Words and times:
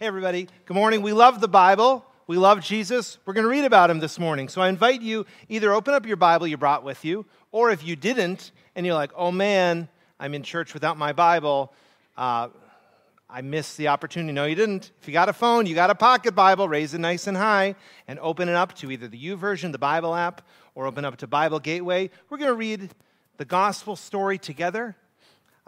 Hey, 0.00 0.06
everybody. 0.06 0.46
Good 0.64 0.74
morning. 0.76 1.02
We 1.02 1.12
love 1.12 1.40
the 1.40 1.48
Bible. 1.48 2.04
We 2.28 2.36
love 2.36 2.60
Jesus. 2.60 3.18
We're 3.26 3.32
going 3.32 3.42
to 3.42 3.50
read 3.50 3.64
about 3.64 3.90
him 3.90 3.98
this 3.98 4.16
morning. 4.16 4.48
So 4.48 4.62
I 4.62 4.68
invite 4.68 5.02
you 5.02 5.26
either 5.48 5.72
open 5.74 5.92
up 5.92 6.06
your 6.06 6.16
Bible 6.16 6.46
you 6.46 6.56
brought 6.56 6.84
with 6.84 7.04
you, 7.04 7.26
or 7.50 7.72
if 7.72 7.82
you 7.82 7.96
didn't 7.96 8.52
and 8.76 8.86
you're 8.86 8.94
like, 8.94 9.10
oh 9.16 9.32
man, 9.32 9.88
I'm 10.20 10.34
in 10.34 10.44
church 10.44 10.72
without 10.72 10.98
my 10.98 11.12
Bible, 11.12 11.72
uh, 12.16 12.46
I 13.28 13.40
missed 13.40 13.76
the 13.76 13.88
opportunity. 13.88 14.32
No, 14.32 14.44
you 14.44 14.54
didn't. 14.54 14.92
If 15.02 15.08
you 15.08 15.12
got 15.12 15.28
a 15.28 15.32
phone, 15.32 15.66
you 15.66 15.74
got 15.74 15.90
a 15.90 15.96
pocket 15.96 16.32
Bible, 16.32 16.68
raise 16.68 16.94
it 16.94 16.98
nice 16.98 17.26
and 17.26 17.36
high, 17.36 17.74
and 18.06 18.20
open 18.20 18.48
it 18.48 18.54
up 18.54 18.74
to 18.74 18.92
either 18.92 19.08
the 19.08 19.20
YouVersion, 19.20 19.72
the 19.72 19.78
Bible 19.78 20.14
app, 20.14 20.42
or 20.76 20.86
open 20.86 21.04
up 21.04 21.16
to 21.16 21.26
Bible 21.26 21.58
Gateway. 21.58 22.08
We're 22.30 22.38
going 22.38 22.50
to 22.50 22.54
read 22.54 22.88
the 23.36 23.44
gospel 23.44 23.96
story 23.96 24.38
together 24.38 24.94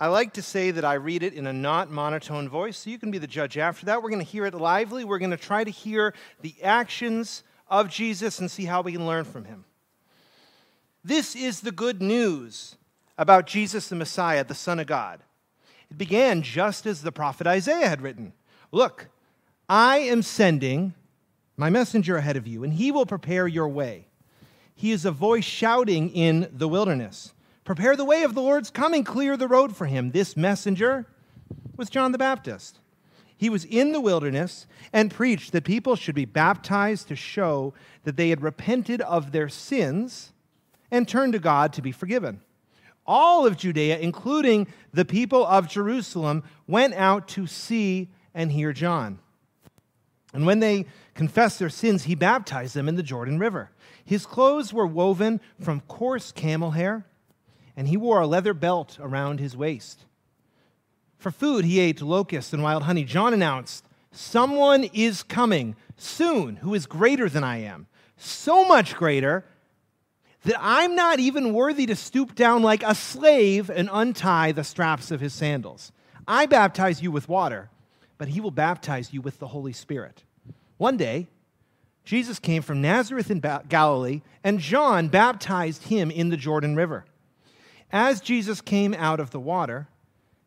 I 0.01 0.07
like 0.07 0.33
to 0.35 0.43
say 0.43 0.71
that 0.71 0.83
I 0.87 0.95
read 0.95 1.23
it 1.23 1.35
in 1.35 1.47
a 1.47 1.53
not 1.53 1.91
monotone 1.91 2.49
voice, 2.49 2.79
so 2.79 2.89
you 2.89 2.99
can 2.99 3.11
be 3.11 3.19
the 3.19 3.27
judge 3.27 3.59
after 3.59 3.85
that. 3.85 4.03
We're 4.03 4.09
going 4.09 4.25
to 4.25 4.31
hear 4.31 4.47
it 4.47 4.55
lively. 4.55 5.05
We're 5.05 5.19
going 5.19 5.31
to 5.33 5.37
try 5.37 5.63
to 5.63 5.71
hear 5.71 6.15
the 6.41 6.55
actions 6.63 7.45
of 7.69 7.91
Jesus 7.91 8.39
and 8.39 8.51
see 8.51 8.65
how 8.65 8.81
we 8.81 8.93
can 8.93 9.07
learn 9.07 9.27
from 9.27 9.45
him. 9.45 9.67
This 11.05 11.37
is 11.37 11.61
the 11.61 11.71
good 11.71 12.01
news 12.01 12.77
about 13.19 13.47
Jesus 13.47 13.89
the 13.89 13.95
Messiah, 13.95 14.43
the 14.43 14.55
Son 14.55 14.81
of 14.81 14.87
God. 14.87 15.21
It 15.91 15.99
began 15.99 16.41
just 16.41 16.87
as 16.87 17.03
the 17.03 17.13
prophet 17.13 17.47
Isaiah 17.47 17.91
had 17.91 18.01
written 18.01 18.33
Look, 18.73 19.09
I 19.69 19.99
am 19.99 20.23
sending 20.23 20.95
my 21.59 21.69
messenger 21.69 22.17
ahead 22.17 22.39
of 22.39 22.47
you, 22.47 22.65
and 22.65 22.73
he 22.73 22.91
will 22.91 23.05
prepare 23.05 23.47
your 23.47 23.69
way. 23.69 24.07
He 24.75 24.93
is 24.93 25.05
a 25.05 25.11
voice 25.13 25.45
shouting 25.45 26.09
in 26.09 26.49
the 26.51 26.69
wilderness. 26.69 27.35
Prepare 27.71 27.95
the 27.95 28.05
way 28.05 28.25
of 28.25 28.35
the 28.35 28.43
Lord's 28.43 28.69
coming, 28.69 29.05
clear 29.05 29.37
the 29.37 29.47
road 29.47 29.77
for 29.77 29.87
him. 29.87 30.11
This 30.11 30.37
messenger 30.37 31.07
was 31.77 31.89
John 31.89 32.11
the 32.11 32.19
Baptist. 32.19 32.81
He 33.37 33.49
was 33.49 33.65
in 33.65 33.93
the 33.93 34.01
wilderness 34.01 34.67
and 34.93 35.09
preached 35.09 35.53
that 35.53 35.63
people 35.63 35.95
should 35.95 36.17
be 36.17 36.25
baptized 36.25 37.07
to 37.07 37.15
show 37.15 37.73
that 38.03 38.17
they 38.17 38.31
had 38.31 38.43
repented 38.43 39.01
of 39.03 39.31
their 39.31 39.49
sins 39.49 40.33
and 40.91 41.07
turned 41.07 41.33
to 41.35 41.39
God 41.39 41.73
to 41.75 41.81
be 41.81 41.93
forgiven. 41.93 42.41
All 43.07 43.47
of 43.47 43.57
Judea, 43.57 43.99
including 44.01 44.67
the 44.93 45.05
people 45.05 45.47
of 45.47 45.69
Jerusalem, 45.69 46.43
went 46.67 46.95
out 46.95 47.29
to 47.29 47.47
see 47.47 48.11
and 48.35 48.51
hear 48.51 48.73
John. 48.73 49.21
And 50.35 50.45
when 50.45 50.59
they 50.59 50.87
confessed 51.15 51.61
their 51.61 51.69
sins, 51.71 52.03
he 52.03 52.17
baptized 52.17 52.75
them 52.75 52.89
in 52.89 52.97
the 52.97 53.05
Jordan 53.05 53.39
River. 53.39 53.71
His 54.05 54.27
clothes 54.27 54.73
were 54.73 54.89
woven 54.89 55.41
from 55.61 55.83
coarse 55.83 56.33
camel 56.33 56.73
hair 56.73 57.07
and 57.77 57.89
he 57.89 57.97
wore 57.97 58.21
a 58.21 58.27
leather 58.27 58.55
belt 58.55 58.99
around 59.01 59.41
his 59.41 59.57
waist. 59.57 60.05
For 61.19 61.31
food, 61.31 61.65
he 61.65 61.81
ate 61.81 62.01
locusts 62.03 62.53
and 62.53 62.63
wild 62.63 62.85
honey. 62.85 63.05
John 63.05 63.35
announced, 63.35 63.85
Someone 64.13 64.85
is 64.93 65.23
coming 65.23 65.77
soon 65.97 66.57
who 66.57 66.75
is 66.75 66.87
greater 66.87 67.29
than 67.29 67.45
I 67.45 67.59
am, 67.59 67.87
so 68.17 68.65
much 68.67 68.95
greater 68.97 69.45
that 70.45 70.57
I'm 70.59 70.97
not 70.97 71.21
even 71.21 71.53
worthy 71.53 71.87
to 71.87 71.95
stoop 71.95 72.35
down 72.35 72.63
like 72.63 72.83
a 72.83 72.95
slave 72.95 73.71
and 73.71 73.89
untie 73.93 74.53
the 74.53 74.65
straps 74.65 75.11
of 75.11 75.21
his 75.21 75.35
sandals. 75.35 75.93
I 76.27 76.47
baptize 76.47 77.03
you 77.03 77.11
with 77.13 77.29
water, 77.29 77.71
but 78.19 78.29
he 78.29 78.41
will 78.41 78.51
baptize 78.51 79.13
you 79.13 79.21
with 79.21 79.39
the 79.39 79.49
Holy 79.49 79.75
Spirit. 79.75 80.25
One 80.79 80.97
day, 80.97 81.29
Jesus 82.05 82.39
came 82.39 82.63
from 82.63 82.81
Nazareth 82.81 83.31
in 83.31 83.41
Galilee, 83.69 84.23
and 84.43 84.59
John 84.59 85.09
baptized 85.09 85.85
him 85.85 86.11
in 86.11 86.31
the 86.31 86.39
Jordan 86.39 86.75
River. 86.75 87.05
As 87.93 88.21
Jesus 88.21 88.61
came 88.61 88.95
out 88.95 89.19
of 89.19 89.31
the 89.33 89.41
water, 89.41 89.89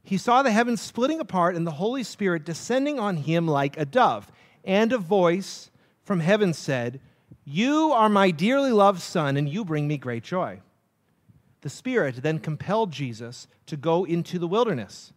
he 0.03 0.17
saw 0.17 0.41
the 0.44 0.52
heavens 0.52 0.80
splitting 0.81 1.19
apart 1.19 1.55
and 1.55 1.67
the 1.67 1.72
Holy 1.72 2.03
Spirit 2.03 2.45
descending 2.45 3.00
on 3.00 3.17
him 3.17 3.47
like 3.47 3.77
a 3.77 3.85
dove. 3.85 4.31
And 4.66 4.94
a 4.94 4.97
voice 4.97 5.69
from 6.03 6.22
heaven 6.22 6.53
said, 6.53 7.01
You 7.44 7.91
are 7.91 8.07
my 8.09 8.31
dearly 8.31 8.72
loved 8.72 9.01
Son, 9.01 9.35
and 9.35 9.50
you 9.50 9.66
bring 9.66 9.88
me 9.90 9.97
great 9.97 10.23
joy. 10.23 10.62
The 11.62 11.69
Spirit 11.69 12.16
then 12.23 12.40
compelled 12.40 12.91
Jesus 12.91 13.47
to 13.66 13.75
go 13.78 14.06
into 14.06 14.39
the 14.39 14.47
wilderness, 14.47 15.12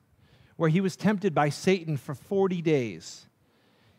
where 0.57 0.71
he 0.71 0.81
was 0.81 0.97
tempted 0.97 1.33
by 1.33 1.49
Satan 1.49 1.97
for 1.97 2.15
40 2.15 2.61
days. 2.61 3.27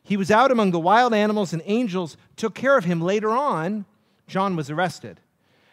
He 0.04 0.18
was 0.18 0.32
out 0.32 0.52
among 0.52 0.72
the 0.72 0.80
wild 0.80 1.14
animals, 1.14 1.54
and 1.54 1.62
angels 1.66 2.18
took 2.36 2.54
care 2.56 2.78
of 2.78 2.86
him. 2.86 3.02
Later 3.02 3.30
on, 3.30 3.86
John 4.26 4.58
was 4.58 4.70
arrested. 4.70 5.22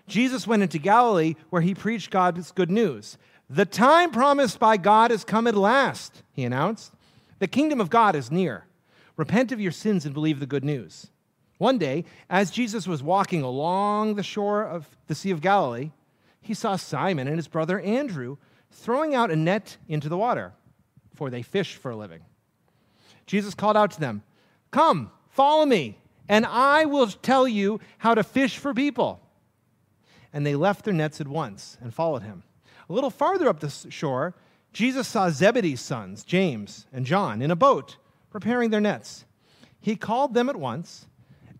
Jesus 0.06 0.46
went 0.46 0.62
into 0.62 0.78
Galilee 0.78 1.34
where 1.50 1.62
he 1.62 1.74
preached 1.74 2.10
God's 2.10 2.52
good 2.52 2.70
news. 2.70 3.16
The 3.48 3.64
time 3.64 4.10
promised 4.10 4.58
by 4.58 4.76
God 4.76 5.10
has 5.10 5.24
come 5.24 5.46
at 5.46 5.54
last, 5.54 6.22
he 6.32 6.44
announced. 6.44 6.92
The 7.38 7.46
kingdom 7.48 7.80
of 7.80 7.90
God 7.90 8.14
is 8.14 8.30
near. 8.30 8.64
Repent 9.16 9.52
of 9.52 9.60
your 9.60 9.72
sins 9.72 10.04
and 10.04 10.12
believe 10.14 10.40
the 10.40 10.46
good 10.46 10.64
news. 10.64 11.08
One 11.58 11.78
day, 11.78 12.04
as 12.28 12.50
Jesus 12.50 12.86
was 12.86 13.02
walking 13.02 13.42
along 13.42 14.14
the 14.16 14.22
shore 14.22 14.64
of 14.64 14.88
the 15.06 15.14
Sea 15.14 15.30
of 15.30 15.40
Galilee, 15.40 15.92
he 16.40 16.52
saw 16.52 16.76
Simon 16.76 17.26
and 17.26 17.36
his 17.36 17.48
brother 17.48 17.80
Andrew 17.80 18.36
throwing 18.70 19.14
out 19.14 19.30
a 19.30 19.36
net 19.36 19.76
into 19.88 20.08
the 20.08 20.16
water, 20.18 20.52
for 21.14 21.30
they 21.30 21.42
fished 21.42 21.76
for 21.76 21.92
a 21.92 21.96
living. 21.96 22.20
Jesus 23.26 23.54
called 23.54 23.76
out 23.76 23.92
to 23.92 24.00
them, 24.00 24.22
Come, 24.72 25.12
follow 25.30 25.64
me, 25.64 25.96
and 26.28 26.44
I 26.44 26.86
will 26.86 27.06
tell 27.06 27.46
you 27.46 27.78
how 27.98 28.14
to 28.14 28.24
fish 28.24 28.58
for 28.58 28.74
people 28.74 29.23
and 30.34 30.44
they 30.44 30.56
left 30.56 30.84
their 30.84 30.92
nets 30.92 31.20
at 31.20 31.28
once 31.28 31.78
and 31.80 31.94
followed 31.94 32.22
him. 32.24 32.42
A 32.90 32.92
little 32.92 33.08
farther 33.08 33.48
up 33.48 33.60
the 33.60 33.70
shore, 33.88 34.34
Jesus 34.74 35.06
saw 35.06 35.30
Zebedee's 35.30 35.80
sons, 35.80 36.24
James 36.24 36.86
and 36.92 37.06
John, 37.06 37.40
in 37.40 37.50
a 37.52 37.56
boat 37.56 37.96
preparing 38.30 38.70
their 38.70 38.80
nets. 38.80 39.24
He 39.80 39.94
called 39.94 40.34
them 40.34 40.48
at 40.48 40.56
once, 40.56 41.06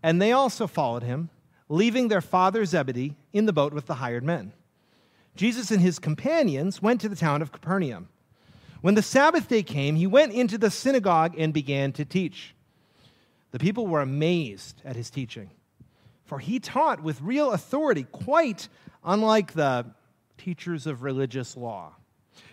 and 0.03 0.21
they 0.21 0.33
also 0.33 0.67
followed 0.67 1.03
him, 1.03 1.29
leaving 1.69 2.09
their 2.09 2.19
father 2.21 2.65
Zebedee 2.65 3.15
in 3.31 3.45
the 3.45 3.53
boat 3.53 3.73
with 3.73 3.85
the 3.85 3.93
hired 3.95 4.25
men. 4.25 4.51
Jesus 5.37 5.71
and 5.71 5.79
his 5.79 5.97
companions 5.99 6.81
went 6.81 6.99
to 6.99 7.07
the 7.09 7.15
town 7.15 7.41
of 7.41 7.53
Capernaum. 7.53 8.09
When 8.81 8.95
the 8.95 9.01
Sabbath 9.01 9.47
day 9.47 9.63
came, 9.63 9.95
he 9.95 10.05
went 10.05 10.33
into 10.33 10.57
the 10.57 10.69
synagogue 10.69 11.33
and 11.39 11.53
began 11.53 11.93
to 11.93 12.03
teach. 12.03 12.53
The 13.51 13.59
people 13.59 13.87
were 13.87 14.01
amazed 14.01 14.81
at 14.83 14.97
his 14.97 15.09
teaching 15.09 15.49
for 16.25 16.39
he 16.39 16.59
taught 16.59 17.01
with 17.01 17.21
real 17.21 17.51
authority, 17.53 18.03
quite 18.03 18.67
unlike 19.05 19.53
the 19.53 19.85
teachers 20.37 20.87
of 20.87 21.03
religious 21.03 21.55
law. 21.55 21.93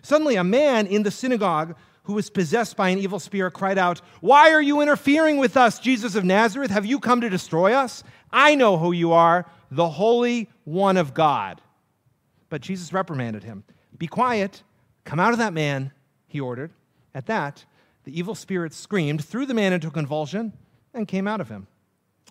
Suddenly, 0.02 0.36
a 0.36 0.44
man 0.44 0.86
in 0.86 1.02
the 1.02 1.10
synagogue 1.10 1.74
who 2.04 2.12
was 2.14 2.28
possessed 2.30 2.76
by 2.76 2.90
an 2.90 2.98
evil 2.98 3.18
spirit 3.18 3.52
cried 3.52 3.78
out, 3.78 4.00
Why 4.20 4.50
are 4.52 4.60
you 4.62 4.80
interfering 4.80 5.38
with 5.38 5.56
us, 5.56 5.78
Jesus 5.78 6.14
of 6.14 6.24
Nazareth? 6.24 6.70
Have 6.70 6.84
you 6.86 7.00
come 7.00 7.20
to 7.22 7.30
destroy 7.30 7.72
us? 7.72 8.04
I 8.32 8.54
know 8.54 8.76
who 8.76 8.92
you 8.92 9.12
are, 9.12 9.46
the 9.70 9.88
Holy 9.88 10.48
One 10.64 10.96
of 10.96 11.14
God. 11.14 11.60
But 12.50 12.60
Jesus 12.60 12.92
reprimanded 12.92 13.44
him. 13.44 13.64
Be 13.96 14.06
quiet, 14.06 14.62
come 15.04 15.20
out 15.20 15.32
of 15.32 15.38
that 15.38 15.52
man, 15.52 15.92
he 16.26 16.40
ordered. 16.40 16.72
At 17.14 17.26
that, 17.26 17.64
the 18.04 18.16
evil 18.18 18.34
spirit 18.34 18.74
screamed, 18.74 19.24
threw 19.24 19.46
the 19.46 19.54
man 19.54 19.72
into 19.72 19.88
a 19.88 19.92
convulsion, 19.92 20.52
and 20.92 21.06
came 21.08 21.28
out 21.28 21.40
of 21.40 21.48
him. 21.48 21.66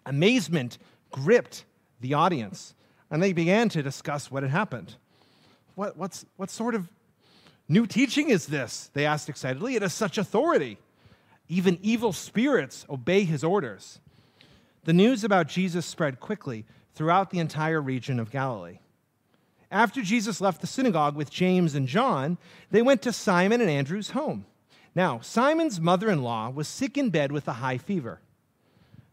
Amazement 0.06 0.78
gripped 1.12 1.66
the 2.00 2.14
audience, 2.16 2.74
and 3.12 3.22
they 3.22 3.34
began 3.34 3.70
to 3.70 3.84
discuss 3.84 4.32
what 4.32 4.42
had 4.44 4.52
happened. 4.52 4.96
What, 5.76 5.98
what's, 5.98 6.26
what 6.38 6.50
sort 6.50 6.74
of 6.74 6.90
new 7.70 7.86
teaching 7.86 8.30
is 8.30 8.48
this? 8.48 8.90
They 8.94 9.06
asked 9.06 9.30
excitedly. 9.30 9.76
It 9.76 9.82
has 9.82 9.94
such 9.94 10.18
authority. 10.18 10.78
Even 11.48 11.78
evil 11.82 12.14
spirits 12.14 12.86
obey 12.90 13.24
his 13.26 13.44
orders. 13.44 14.00
The 14.86 14.94
news 14.94 15.24
about 15.24 15.48
Jesus 15.48 15.86
spread 15.86 16.20
quickly 16.20 16.66
throughout 16.96 17.30
the 17.30 17.40
entire 17.40 17.82
region 17.82 18.20
of 18.20 18.32
Galilee. 18.32 18.80
After 19.70 20.02
Jesus 20.02 20.42
left 20.42 20.60
the 20.60 20.68
synagogue 20.68 21.16
with 21.16 21.30
James 21.30 21.76
and 21.76 21.88
John, 21.88 22.38
they 22.72 22.82
went 22.82 23.02
to 23.04 23.14
Simon 23.14 23.62
and 23.62 23.70
Andrew's 23.70 24.10
home. 24.12 24.46
Now, 24.96 25.20
Simon's 25.22 25.80
mother 25.80 26.10
in 26.10 26.24
law 26.24 26.50
was 26.50 26.68
sick 26.68 26.98
in 26.98 27.10
bed 27.10 27.32
with 27.32 27.48
a 27.48 27.54
high 27.54 27.78
fever. 27.78 28.20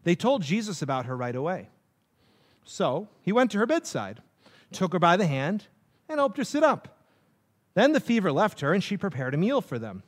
They 0.03 0.15
told 0.15 0.41
Jesus 0.41 0.81
about 0.81 1.05
her 1.05 1.15
right 1.15 1.35
away. 1.35 1.69
So 2.65 3.07
he 3.21 3.31
went 3.31 3.51
to 3.51 3.57
her 3.59 3.65
bedside, 3.65 4.21
took 4.71 4.93
her 4.93 4.99
by 4.99 5.17
the 5.17 5.27
hand, 5.27 5.65
and 6.07 6.19
helped 6.19 6.37
her 6.37 6.43
sit 6.43 6.63
up. 6.63 6.97
Then 7.73 7.93
the 7.93 7.99
fever 7.99 8.31
left 8.31 8.61
her, 8.61 8.73
and 8.73 8.83
she 8.83 8.97
prepared 8.97 9.33
a 9.33 9.37
meal 9.37 9.61
for 9.61 9.79
them. 9.79 10.03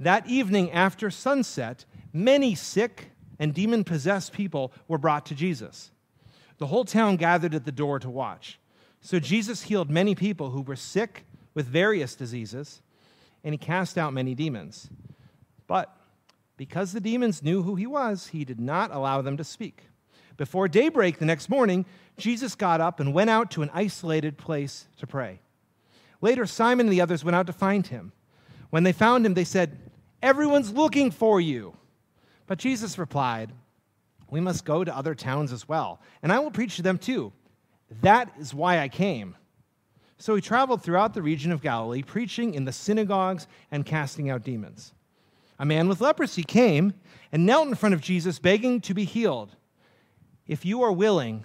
That 0.00 0.26
evening 0.26 0.70
after 0.70 1.10
sunset, 1.10 1.84
many 2.12 2.54
sick 2.54 3.10
and 3.38 3.54
demon 3.54 3.84
possessed 3.84 4.32
people 4.32 4.72
were 4.86 4.98
brought 4.98 5.26
to 5.26 5.34
Jesus. 5.34 5.90
The 6.58 6.66
whole 6.66 6.84
town 6.84 7.16
gathered 7.16 7.54
at 7.54 7.64
the 7.64 7.72
door 7.72 7.98
to 8.00 8.10
watch. 8.10 8.58
So 9.00 9.20
Jesus 9.20 9.62
healed 9.62 9.90
many 9.90 10.14
people 10.14 10.50
who 10.50 10.62
were 10.62 10.76
sick 10.76 11.24
with 11.54 11.66
various 11.66 12.14
diseases, 12.14 12.82
and 13.44 13.54
he 13.54 13.58
cast 13.58 13.96
out 13.96 14.12
many 14.12 14.34
demons. 14.34 14.88
But 15.68 15.94
because 16.56 16.92
the 16.92 17.00
demons 17.00 17.42
knew 17.42 17.62
who 17.62 17.76
he 17.76 17.86
was, 17.86 18.28
he 18.28 18.44
did 18.44 18.60
not 18.60 18.92
allow 18.92 19.22
them 19.22 19.36
to 19.36 19.44
speak. 19.44 19.87
Before 20.38 20.68
daybreak 20.68 21.18
the 21.18 21.24
next 21.24 21.48
morning, 21.48 21.84
Jesus 22.16 22.54
got 22.54 22.80
up 22.80 23.00
and 23.00 23.12
went 23.12 23.28
out 23.28 23.50
to 23.50 23.62
an 23.62 23.70
isolated 23.74 24.38
place 24.38 24.86
to 24.98 25.06
pray. 25.06 25.40
Later, 26.20 26.46
Simon 26.46 26.86
and 26.86 26.92
the 26.92 27.00
others 27.00 27.24
went 27.24 27.34
out 27.34 27.46
to 27.48 27.52
find 27.52 27.88
him. 27.88 28.12
When 28.70 28.84
they 28.84 28.92
found 28.92 29.26
him, 29.26 29.34
they 29.34 29.44
said, 29.44 29.76
Everyone's 30.22 30.72
looking 30.72 31.10
for 31.10 31.40
you. 31.40 31.76
But 32.46 32.58
Jesus 32.58 32.98
replied, 32.98 33.52
We 34.30 34.40
must 34.40 34.64
go 34.64 34.84
to 34.84 34.96
other 34.96 35.14
towns 35.14 35.52
as 35.52 35.68
well, 35.68 36.00
and 36.22 36.32
I 36.32 36.38
will 36.38 36.50
preach 36.52 36.76
to 36.76 36.82
them 36.82 36.98
too. 36.98 37.32
That 38.02 38.30
is 38.38 38.54
why 38.54 38.78
I 38.78 38.88
came. 38.88 39.36
So 40.18 40.34
he 40.36 40.40
traveled 40.40 40.82
throughout 40.82 41.14
the 41.14 41.22
region 41.22 41.50
of 41.52 41.62
Galilee, 41.62 42.02
preaching 42.02 42.54
in 42.54 42.64
the 42.64 42.72
synagogues 42.72 43.48
and 43.72 43.84
casting 43.84 44.30
out 44.30 44.44
demons. 44.44 44.92
A 45.58 45.64
man 45.66 45.88
with 45.88 46.00
leprosy 46.00 46.44
came 46.44 46.94
and 47.32 47.44
knelt 47.44 47.66
in 47.68 47.74
front 47.74 47.94
of 47.94 48.00
Jesus, 48.00 48.38
begging 48.38 48.80
to 48.82 48.94
be 48.94 49.04
healed. 49.04 49.56
If 50.48 50.64
you 50.64 50.82
are 50.82 50.90
willing, 50.90 51.44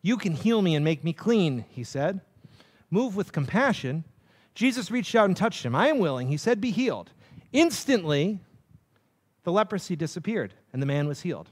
you 0.00 0.16
can 0.16 0.32
heal 0.34 0.62
me 0.62 0.76
and 0.76 0.84
make 0.84 1.02
me 1.02 1.12
clean, 1.12 1.64
he 1.68 1.82
said. 1.82 2.20
Move 2.90 3.16
with 3.16 3.32
compassion. 3.32 4.04
Jesus 4.54 4.90
reached 4.90 5.14
out 5.16 5.24
and 5.26 5.36
touched 5.36 5.66
him. 5.66 5.74
I 5.74 5.88
am 5.88 5.98
willing, 5.98 6.28
he 6.28 6.36
said, 6.36 6.60
be 6.60 6.70
healed. 6.70 7.10
Instantly, 7.52 8.38
the 9.42 9.50
leprosy 9.50 9.96
disappeared 9.96 10.54
and 10.72 10.80
the 10.80 10.86
man 10.86 11.08
was 11.08 11.20
healed. 11.22 11.50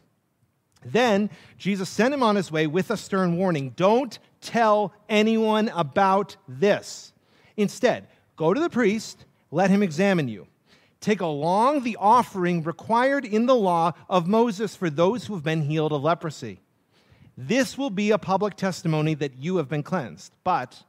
Then 0.84 1.30
Jesus 1.58 1.88
sent 1.88 2.14
him 2.14 2.22
on 2.22 2.36
his 2.36 2.50
way 2.50 2.66
with 2.66 2.90
a 2.90 2.96
stern 2.96 3.36
warning 3.36 3.70
Don't 3.76 4.18
tell 4.40 4.92
anyone 5.08 5.68
about 5.68 6.36
this. 6.48 7.12
Instead, 7.56 8.06
go 8.36 8.52
to 8.54 8.60
the 8.60 8.70
priest, 8.70 9.24
let 9.50 9.70
him 9.70 9.82
examine 9.82 10.26
you 10.28 10.46
take 11.02 11.20
along 11.20 11.82
the 11.82 11.96
offering 12.00 12.62
required 12.62 13.24
in 13.26 13.46
the 13.46 13.54
law 13.56 13.92
of 14.08 14.26
Moses 14.26 14.74
for 14.76 14.88
those 14.88 15.26
who 15.26 15.34
have 15.34 15.42
been 15.42 15.62
healed 15.62 15.92
of 15.92 16.02
leprosy. 16.02 16.60
This 17.36 17.76
will 17.76 17.90
be 17.90 18.10
a 18.10 18.18
public 18.18 18.54
testimony 18.56 19.14
that 19.14 19.36
you 19.36 19.56
have 19.56 19.68
been 19.68 19.82
cleansed. 19.82 20.32
But 20.44 20.82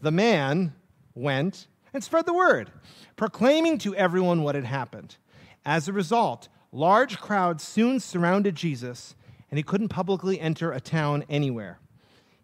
the 0.00 0.10
man 0.10 0.74
went 1.14 1.68
and 1.94 2.02
spread 2.02 2.24
the 2.26 2.32
word, 2.32 2.72
proclaiming 3.16 3.76
to 3.78 3.94
everyone 3.94 4.42
what 4.42 4.54
had 4.54 4.64
happened. 4.64 5.16
As 5.64 5.86
a 5.88 5.92
result, 5.92 6.48
large 6.72 7.20
crowds 7.20 7.62
soon 7.62 8.00
surrounded 8.00 8.54
Jesus, 8.56 9.14
and 9.50 9.58
he 9.58 9.62
couldn't 9.62 9.88
publicly 9.88 10.40
enter 10.40 10.72
a 10.72 10.80
town 10.80 11.24
anywhere. 11.28 11.78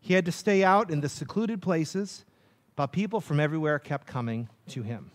He 0.01 0.15
had 0.15 0.27
to 0.27 0.33
stay 0.33 0.63
out 0.63 0.91
in 0.91 1.01
the 1.01 1.09
secluded 1.09 1.63
places, 1.63 2.27
but 2.77 2.89
people 2.89 3.21
from 3.21 3.41
everywhere 3.41 3.79
kept 3.79 4.07
coming 4.07 4.49
to 4.69 4.83
him. 4.83 5.11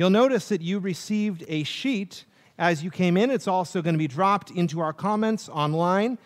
You'll 0.00 0.08
notice 0.08 0.48
that 0.48 0.62
you 0.62 0.78
received 0.78 1.44
a 1.46 1.62
sheet 1.62 2.24
as 2.58 2.82
you 2.82 2.90
came 2.90 3.18
in. 3.18 3.28
It's 3.30 3.46
also 3.46 3.82
going 3.82 3.92
to 3.92 3.98
be 3.98 4.08
dropped 4.08 4.50
into 4.50 4.80
our 4.80 4.94
comments 4.94 5.46
online. 5.50 6.16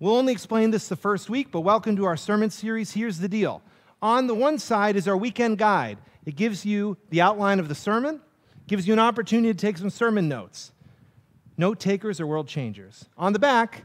We'll 0.00 0.16
only 0.16 0.32
explain 0.32 0.72
this 0.72 0.88
the 0.88 0.96
first 0.96 1.30
week, 1.30 1.52
but 1.52 1.60
welcome 1.60 1.94
to 1.94 2.04
our 2.04 2.16
sermon 2.16 2.50
series. 2.50 2.90
Here's 2.94 3.20
the 3.20 3.28
deal. 3.28 3.62
On 4.02 4.26
the 4.26 4.34
one 4.34 4.58
side 4.58 4.96
is 4.96 5.06
our 5.06 5.16
weekend 5.16 5.56
guide. 5.56 5.98
It 6.24 6.34
gives 6.34 6.66
you 6.66 6.96
the 7.10 7.20
outline 7.20 7.60
of 7.60 7.68
the 7.68 7.76
sermon, 7.76 8.18
gives 8.66 8.88
you 8.88 8.92
an 8.92 8.98
opportunity 8.98 9.54
to 9.54 9.56
take 9.56 9.78
some 9.78 9.88
sermon 9.88 10.28
notes. 10.28 10.72
Note 11.56 11.78
takers 11.78 12.18
are 12.20 12.26
world 12.26 12.48
changers. 12.48 13.08
On 13.16 13.32
the 13.32 13.38
back, 13.38 13.84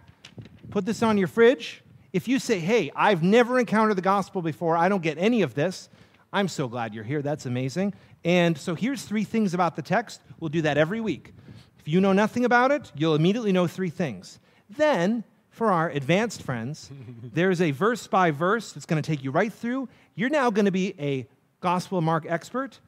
put 0.72 0.84
this 0.84 1.04
on 1.04 1.20
your 1.20 1.28
fridge. 1.28 1.84
If 2.12 2.28
you 2.28 2.40
say, 2.40 2.60
hey, 2.60 2.92
I've 2.96 3.22
never 3.22 3.60
encountered 3.60 3.98
the 3.98 4.02
gospel 4.02 4.42
before, 4.42 4.76
I 4.76 4.90
don't 4.90 5.04
get 5.04 5.20
any 5.20 5.44
of 5.44 5.54
this, 5.54 5.90
I'm 6.34 6.48
so 6.48 6.70
glad 6.70 6.96
you're 6.96 7.04
here. 7.04 7.22
That's 7.22 7.46
amazing. 7.46 7.94
And 8.24 8.58
so 8.58 8.76
here's 8.76 9.04
three 9.04 9.24
things 9.24 9.54
about 9.54 9.76
the 9.76 9.82
text. 9.82 10.22
We'll 10.40 10.50
do 10.50 10.62
that 10.64 10.78
every 10.78 11.02
week. 11.02 11.34
If 11.80 11.88
you 11.88 12.00
know 12.02 12.14
nothing 12.14 12.46
about 12.46 12.72
it, 12.72 12.92
you'll 12.96 13.16
immediately 13.16 13.52
know 13.52 13.66
three 13.68 13.90
things. 13.90 14.40
Then, 14.70 15.24
for 15.50 15.72
our 15.72 15.90
advanced 15.90 16.44
friends, 16.44 16.92
there's 17.34 17.62
a 17.62 17.72
verse 17.72 18.06
by 18.08 18.32
verse 18.32 18.74
that's 18.74 18.86
going 18.86 19.02
to 19.02 19.08
take 19.08 19.24
you 19.24 19.32
right 19.32 19.52
through. 19.52 19.90
You're 20.16 20.30
now 20.30 20.52
going 20.52 20.66
to 20.66 20.72
be 20.72 20.94
a 21.00 21.28
Gospel 21.62 22.00
Mark 22.02 22.26
expert. 22.30 22.80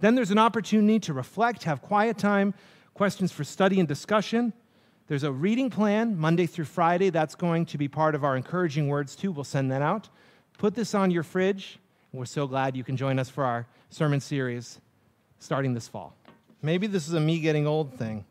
Then 0.00 0.14
there's 0.14 0.30
an 0.30 0.38
opportunity 0.38 0.98
to 1.00 1.12
reflect, 1.14 1.64
have 1.64 1.80
quiet 1.80 2.18
time, 2.18 2.54
questions 2.94 3.32
for 3.32 3.44
study 3.44 3.78
and 3.78 3.88
discussion. 3.88 4.52
There's 5.06 5.22
a 5.22 5.32
reading 5.32 5.70
plan 5.70 6.18
Monday 6.18 6.46
through 6.46 6.64
Friday. 6.66 7.10
That's 7.10 7.34
going 7.34 7.66
to 7.66 7.78
be 7.78 7.88
part 7.88 8.14
of 8.14 8.24
our 8.24 8.36
encouraging 8.36 8.88
words, 8.88 9.16
too. 9.16 9.32
We'll 9.32 9.44
send 9.44 9.70
that 9.72 9.82
out. 9.82 10.10
Put 10.58 10.74
this 10.74 10.94
on 10.94 11.10
your 11.10 11.22
fridge. 11.22 11.78
And 12.12 12.18
we're 12.18 12.26
so 12.26 12.46
glad 12.46 12.76
you 12.76 12.84
can 12.84 12.96
join 12.96 13.18
us 13.18 13.28
for 13.30 13.42
our 13.44 13.66
sermon 13.88 14.20
series 14.20 14.80
starting 15.38 15.72
this 15.72 15.88
fall. 15.88 16.14
Maybe 16.60 16.86
this 16.86 17.08
is 17.08 17.14
a 17.14 17.20
me 17.20 17.40
getting 17.40 17.66
old 17.66 17.94
thing, 17.98 18.24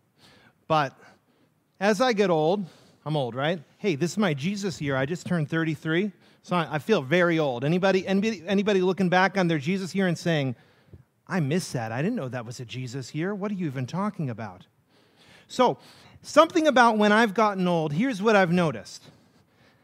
but 0.68 0.94
as 1.80 2.00
I 2.00 2.13
get 2.13 2.30
old, 2.30 2.66
I'm 3.06 3.18
old, 3.18 3.33
right? 3.33 3.60
Hey, 3.80 3.95
this 3.95 4.12
is 4.12 4.18
my 4.19 4.36
Jesus 4.36 4.80
year. 4.81 4.95
I 4.95 5.06
just 5.07 5.25
turned 5.25 5.50
33, 5.50 6.12
so 6.44 6.56
I 6.57 6.78
feel 6.78 7.01
very 7.01 7.39
old. 7.39 7.66
Anybody, 7.66 8.06
anybody, 8.07 8.44
anybody 8.45 8.81
looking 8.81 9.10
back 9.10 9.36
on 9.38 9.48
their 9.48 9.57
Jesus 9.57 9.94
year 9.95 10.06
and 10.07 10.16
saying, 10.18 10.56
I 11.28 11.39
miss 11.39 11.72
that. 11.72 11.92
I 11.92 12.01
didn't 12.04 12.16
know 12.18 12.30
that 12.30 12.45
was 12.45 12.60
a 12.60 12.66
Jesus 12.66 13.13
year. 13.16 13.33
What 13.33 13.50
are 13.51 13.56
you 13.56 13.66
even 13.66 13.88
talking 13.88 14.30
about? 14.30 14.68
So, 15.48 15.78
something 16.22 16.68
about 16.68 16.98
when 17.00 17.12
I've 17.12 17.33
gotten 17.33 17.68
old, 17.68 17.94
here's 17.94 18.22
what 18.22 18.36
I've 18.36 18.51
noticed. 18.51 19.01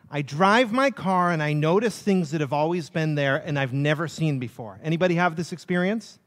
I 0.09 0.21
drive 0.21 0.71
my 0.71 0.89
car 0.91 1.31
and 1.31 1.43
I 1.43 1.53
notice 1.53 2.01
things 2.01 2.31
that 2.31 2.39
have 2.41 2.53
always 2.53 2.89
been 2.89 3.15
there 3.15 3.37
and 3.45 3.59
I've 3.59 3.73
never 3.73 4.07
seen 4.07 4.39
before. 4.39 4.79
Anybody 4.81 5.15
have 5.15 5.35
this 5.35 5.51
experience? 5.51 6.17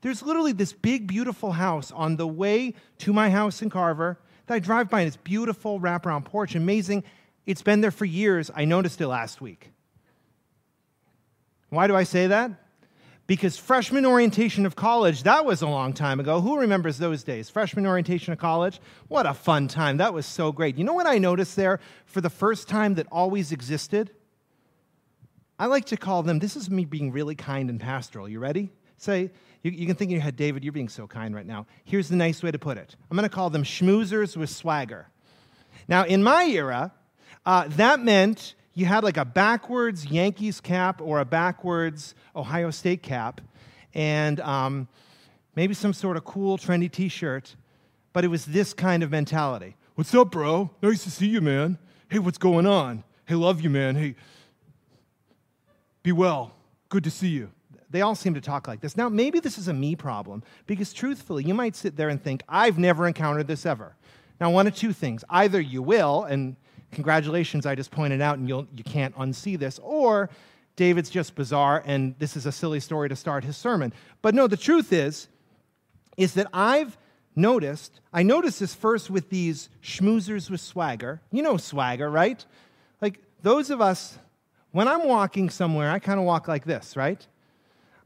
There's 0.00 0.22
literally 0.22 0.52
this 0.52 0.72
big, 0.72 1.06
beautiful 1.06 1.52
house 1.52 1.92
on 1.92 2.16
the 2.16 2.26
way 2.26 2.74
to 2.98 3.12
my 3.12 3.30
house 3.30 3.62
in 3.62 3.70
Carver 3.70 4.18
that 4.46 4.54
I 4.54 4.58
drive 4.58 4.90
by 4.90 5.00
and 5.02 5.06
it's 5.08 5.16
beautiful 5.16 5.78
wraparound 5.78 6.24
porch, 6.24 6.56
amazing. 6.56 7.04
It's 7.46 7.62
been 7.62 7.80
there 7.80 7.92
for 7.92 8.04
years. 8.06 8.50
I 8.54 8.64
noticed 8.64 9.00
it 9.00 9.06
last 9.06 9.40
week. 9.40 9.70
Why 11.68 11.86
do 11.86 11.94
I 11.94 12.02
say 12.02 12.26
that? 12.26 12.50
because 13.26 13.56
freshman 13.56 14.04
orientation 14.04 14.66
of 14.66 14.74
college, 14.76 15.22
that 15.22 15.44
was 15.44 15.62
a 15.62 15.68
long 15.68 15.92
time 15.92 16.18
ago. 16.20 16.40
Who 16.40 16.58
remembers 16.58 16.98
those 16.98 17.22
days? 17.22 17.48
Freshman 17.48 17.86
orientation 17.86 18.32
of 18.32 18.38
college, 18.38 18.80
what 19.08 19.26
a 19.26 19.34
fun 19.34 19.68
time. 19.68 19.98
That 19.98 20.12
was 20.12 20.26
so 20.26 20.52
great. 20.52 20.76
You 20.76 20.84
know 20.84 20.92
what 20.92 21.06
I 21.06 21.18
noticed 21.18 21.54
there 21.56 21.80
for 22.04 22.20
the 22.20 22.30
first 22.30 22.68
time 22.68 22.94
that 22.94 23.06
always 23.12 23.52
existed? 23.52 24.10
I 25.58 25.66
like 25.66 25.84
to 25.86 25.96
call 25.96 26.24
them, 26.24 26.40
this 26.40 26.56
is 26.56 26.68
me 26.68 26.84
being 26.84 27.12
really 27.12 27.36
kind 27.36 27.70
and 27.70 27.78
pastoral. 27.78 28.28
You 28.28 28.40
ready? 28.40 28.70
Say, 28.96 29.30
you, 29.62 29.70
you 29.70 29.86
can 29.86 29.94
think 29.94 30.10
in 30.10 30.16
your 30.16 30.22
head, 30.22 30.36
David, 30.36 30.64
you're 30.64 30.72
being 30.72 30.88
so 30.88 31.06
kind 31.06 31.34
right 31.34 31.46
now. 31.46 31.66
Here's 31.84 32.08
the 32.08 32.16
nice 32.16 32.42
way 32.42 32.50
to 32.50 32.58
put 32.58 32.76
it 32.78 32.96
I'm 33.10 33.16
going 33.16 33.28
to 33.28 33.34
call 33.34 33.50
them 33.50 33.62
schmoozers 33.62 34.36
with 34.36 34.50
swagger. 34.50 35.06
Now, 35.86 36.04
in 36.04 36.22
my 36.24 36.44
era, 36.46 36.92
uh, 37.46 37.68
that 37.68 38.00
meant 38.00 38.54
you 38.74 38.86
had 38.86 39.04
like 39.04 39.16
a 39.16 39.24
backwards 39.24 40.06
Yankees 40.06 40.60
cap 40.60 41.00
or 41.02 41.20
a 41.20 41.24
backwards 41.24 42.14
Ohio 42.34 42.70
State 42.70 43.02
cap, 43.02 43.40
and 43.94 44.40
um, 44.40 44.88
maybe 45.54 45.74
some 45.74 45.92
sort 45.92 46.16
of 46.16 46.24
cool, 46.24 46.56
trendy 46.58 46.90
t 46.90 47.08
shirt, 47.08 47.54
but 48.12 48.24
it 48.24 48.28
was 48.28 48.46
this 48.46 48.72
kind 48.72 49.02
of 49.02 49.10
mentality. 49.10 49.76
What's 49.94 50.14
up, 50.14 50.30
bro? 50.30 50.70
Nice 50.82 51.04
to 51.04 51.10
see 51.10 51.28
you, 51.28 51.40
man. 51.42 51.78
Hey, 52.08 52.18
what's 52.18 52.38
going 52.38 52.66
on? 52.66 53.04
Hey, 53.26 53.34
love 53.34 53.60
you, 53.60 53.68
man. 53.70 53.94
Hey, 53.96 54.14
be 56.02 56.12
well. 56.12 56.54
Good 56.88 57.04
to 57.04 57.10
see 57.10 57.28
you. 57.28 57.50
They 57.90 58.00
all 58.00 58.14
seem 58.14 58.32
to 58.34 58.40
talk 58.40 58.66
like 58.66 58.80
this. 58.80 58.96
Now, 58.96 59.10
maybe 59.10 59.38
this 59.38 59.58
is 59.58 59.68
a 59.68 59.72
me 59.74 59.94
problem 59.96 60.42
because 60.66 60.94
truthfully, 60.94 61.44
you 61.44 61.52
might 61.52 61.76
sit 61.76 61.96
there 61.96 62.08
and 62.08 62.22
think, 62.22 62.42
I've 62.48 62.78
never 62.78 63.06
encountered 63.06 63.46
this 63.46 63.66
ever. 63.66 63.96
Now, 64.40 64.50
one 64.50 64.66
of 64.66 64.74
two 64.74 64.94
things. 64.94 65.24
Either 65.28 65.60
you 65.60 65.82
will, 65.82 66.24
and 66.24 66.56
congratulations, 66.92 67.66
I 67.66 67.74
just 67.74 67.90
pointed 67.90 68.20
out, 68.20 68.38
and 68.38 68.48
you'll, 68.48 68.68
you 68.76 68.84
can't 68.84 69.14
unsee 69.16 69.58
this. 69.58 69.80
Or 69.82 70.30
David's 70.76 71.10
just 71.10 71.34
bizarre, 71.34 71.82
and 71.84 72.14
this 72.18 72.36
is 72.36 72.46
a 72.46 72.52
silly 72.52 72.78
story 72.80 73.08
to 73.08 73.16
start 73.16 73.42
his 73.42 73.56
sermon. 73.56 73.92
But 74.20 74.34
no, 74.34 74.46
the 74.46 74.56
truth 74.56 74.92
is, 74.92 75.28
is 76.16 76.34
that 76.34 76.46
I've 76.52 76.96
noticed, 77.34 78.00
I 78.12 78.22
noticed 78.22 78.60
this 78.60 78.74
first 78.74 79.10
with 79.10 79.30
these 79.30 79.70
schmoozers 79.82 80.50
with 80.50 80.60
swagger. 80.60 81.20
You 81.32 81.42
know 81.42 81.56
swagger, 81.56 82.08
right? 82.08 82.44
Like 83.00 83.18
those 83.42 83.70
of 83.70 83.80
us, 83.80 84.18
when 84.70 84.86
I'm 84.86 85.06
walking 85.08 85.50
somewhere, 85.50 85.90
I 85.90 85.98
kind 85.98 86.20
of 86.20 86.26
walk 86.26 86.46
like 86.48 86.64
this, 86.64 86.96
right? 86.96 87.26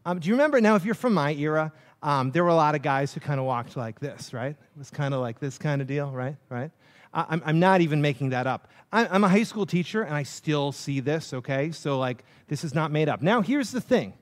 Um, 0.04 0.20
do 0.20 0.28
you 0.28 0.34
remember 0.34 0.60
now, 0.60 0.76
if 0.76 0.84
you're 0.84 0.94
from 0.94 1.14
my 1.14 1.32
era, 1.34 1.72
um, 2.02 2.30
there 2.30 2.44
were 2.44 2.50
a 2.50 2.54
lot 2.54 2.76
of 2.76 2.82
guys 2.82 3.12
who 3.12 3.18
kind 3.18 3.40
of 3.40 3.46
walked 3.46 3.76
like 3.76 3.98
this, 3.98 4.32
right? 4.32 4.50
It 4.52 4.78
was 4.78 4.90
kind 4.90 5.12
of 5.12 5.20
like 5.20 5.40
this 5.40 5.58
kind 5.58 5.82
of 5.82 5.88
deal, 5.88 6.10
right? 6.12 6.36
Right? 6.48 6.70
I, 7.16 7.40
am 7.46 7.58
not 7.58 7.80
even 7.80 8.02
making 8.02 8.30
that 8.30 8.46
up. 8.46 8.68
I'm 8.92 9.24
a 9.24 9.28
high 9.28 9.42
school 9.42 9.66
teacher 9.66 10.02
and 10.02 10.14
I 10.14 10.22
still 10.22 10.70
see 10.70 11.00
this, 11.00 11.32
okay? 11.34 11.70
So, 11.72 11.98
like, 11.98 12.24
this 12.48 12.62
is 12.62 12.74
not 12.74 12.92
made 12.92 13.08
up. 13.08 13.20
Now, 13.22 13.40
here's 13.42 13.70
the 13.72 13.80
thing 13.80 14.12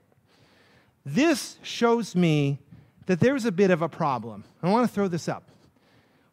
this 1.05 1.57
shows 1.61 2.15
me 2.15 2.59
that 3.05 3.19
there's 3.19 3.45
a 3.45 3.51
bit 3.51 3.69
of 3.69 3.81
a 3.81 3.89
problem. 3.89 4.43
I 4.63 4.69
want 4.71 4.87
to 4.87 4.93
throw 4.93 5.07
this 5.07 5.27
up. 5.29 5.43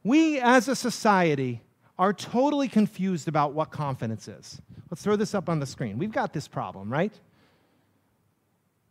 We 0.02 0.40
as 0.40 0.68
a 0.68 0.74
society 0.76 1.60
are 1.98 2.12
totally 2.12 2.68
confused 2.68 3.28
about 3.28 3.52
what 3.52 3.70
confidence 3.70 4.26
is. 4.28 4.60
Let's 4.90 5.02
throw 5.02 5.16
this 5.16 5.34
up 5.34 5.48
on 5.48 5.60
the 5.60 5.66
screen. 5.66 5.98
We've 5.98 6.12
got 6.12 6.32
this 6.32 6.48
problem, 6.48 6.90
right? 6.90 7.12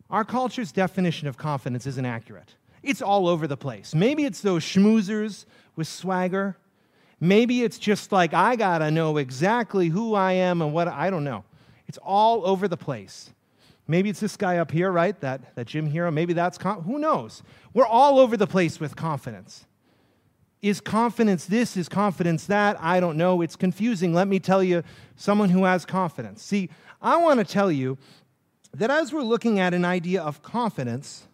Our 0.10 0.24
culture's 0.24 0.72
definition 0.72 1.28
of 1.28 1.36
confidence 1.38 1.88
isn't 1.88 2.06
accurate. 2.06 2.54
It's 2.84 3.02
all 3.02 3.28
over 3.28 3.48
the 3.48 3.58
place. 3.58 3.96
Maybe 3.96 4.24
it's 4.26 4.42
those 4.42 4.64
schmoozers 4.64 5.46
with 5.76 5.88
swagger 5.88 6.58
Maybe 7.24 7.62
it's 7.62 7.78
just 7.78 8.12
like, 8.12 8.34
I 8.34 8.56
got 8.56 8.80
to 8.80 8.90
know 8.90 9.18
exactly 9.18 9.90
who 9.90 10.16
I 10.16 10.34
am 10.34 10.60
and 10.62 10.74
what 10.74 10.88
I 10.88 11.12
don't 11.12 11.24
know. 11.24 11.44
It's 11.88 12.00
all 12.00 12.46
over 12.48 12.68
the 12.68 12.78
place. 12.78 13.30
Maybe 13.88 14.10
it's 14.10 14.20
this 14.20 14.36
guy 14.36 14.58
up 14.58 14.72
here, 14.72 14.92
right? 14.92 15.18
That, 15.22 15.54
that 15.56 15.68
Jim 15.68 15.86
Hero. 15.86 16.10
Maybe 16.10 16.34
that's, 16.34 16.58
con- 16.58 16.82
who 16.84 16.98
knows? 16.98 17.44
We're 17.76 17.86
all 17.86 18.18
over 18.18 18.36
the 18.38 18.48
place 18.48 18.80
with 18.80 18.96
confidence. 18.96 19.66
Is 20.64 20.82
confidence 20.82 21.46
this? 21.46 21.78
Is 21.78 21.88
confidence 21.88 22.48
that? 22.48 22.76
I 22.82 23.00
don't 23.00 23.18
know. 23.18 23.42
It's 23.42 23.56
confusing. 23.56 24.16
Let 24.16 24.28
me 24.28 24.40
tell 24.40 24.64
you, 24.64 24.82
someone 25.16 25.50
who 25.50 25.66
has 25.66 25.86
confidence. 25.86 26.42
See, 26.42 26.70
I 27.04 27.18
want 27.18 27.40
to 27.40 27.46
tell 27.46 27.72
you 27.72 28.00
that 28.74 28.90
as 28.90 29.14
we're 29.14 29.22
looking 29.24 29.60
at 29.60 29.76
an 29.76 29.86
idea 29.86 30.24
of 30.24 30.42
confidence, 30.42 31.28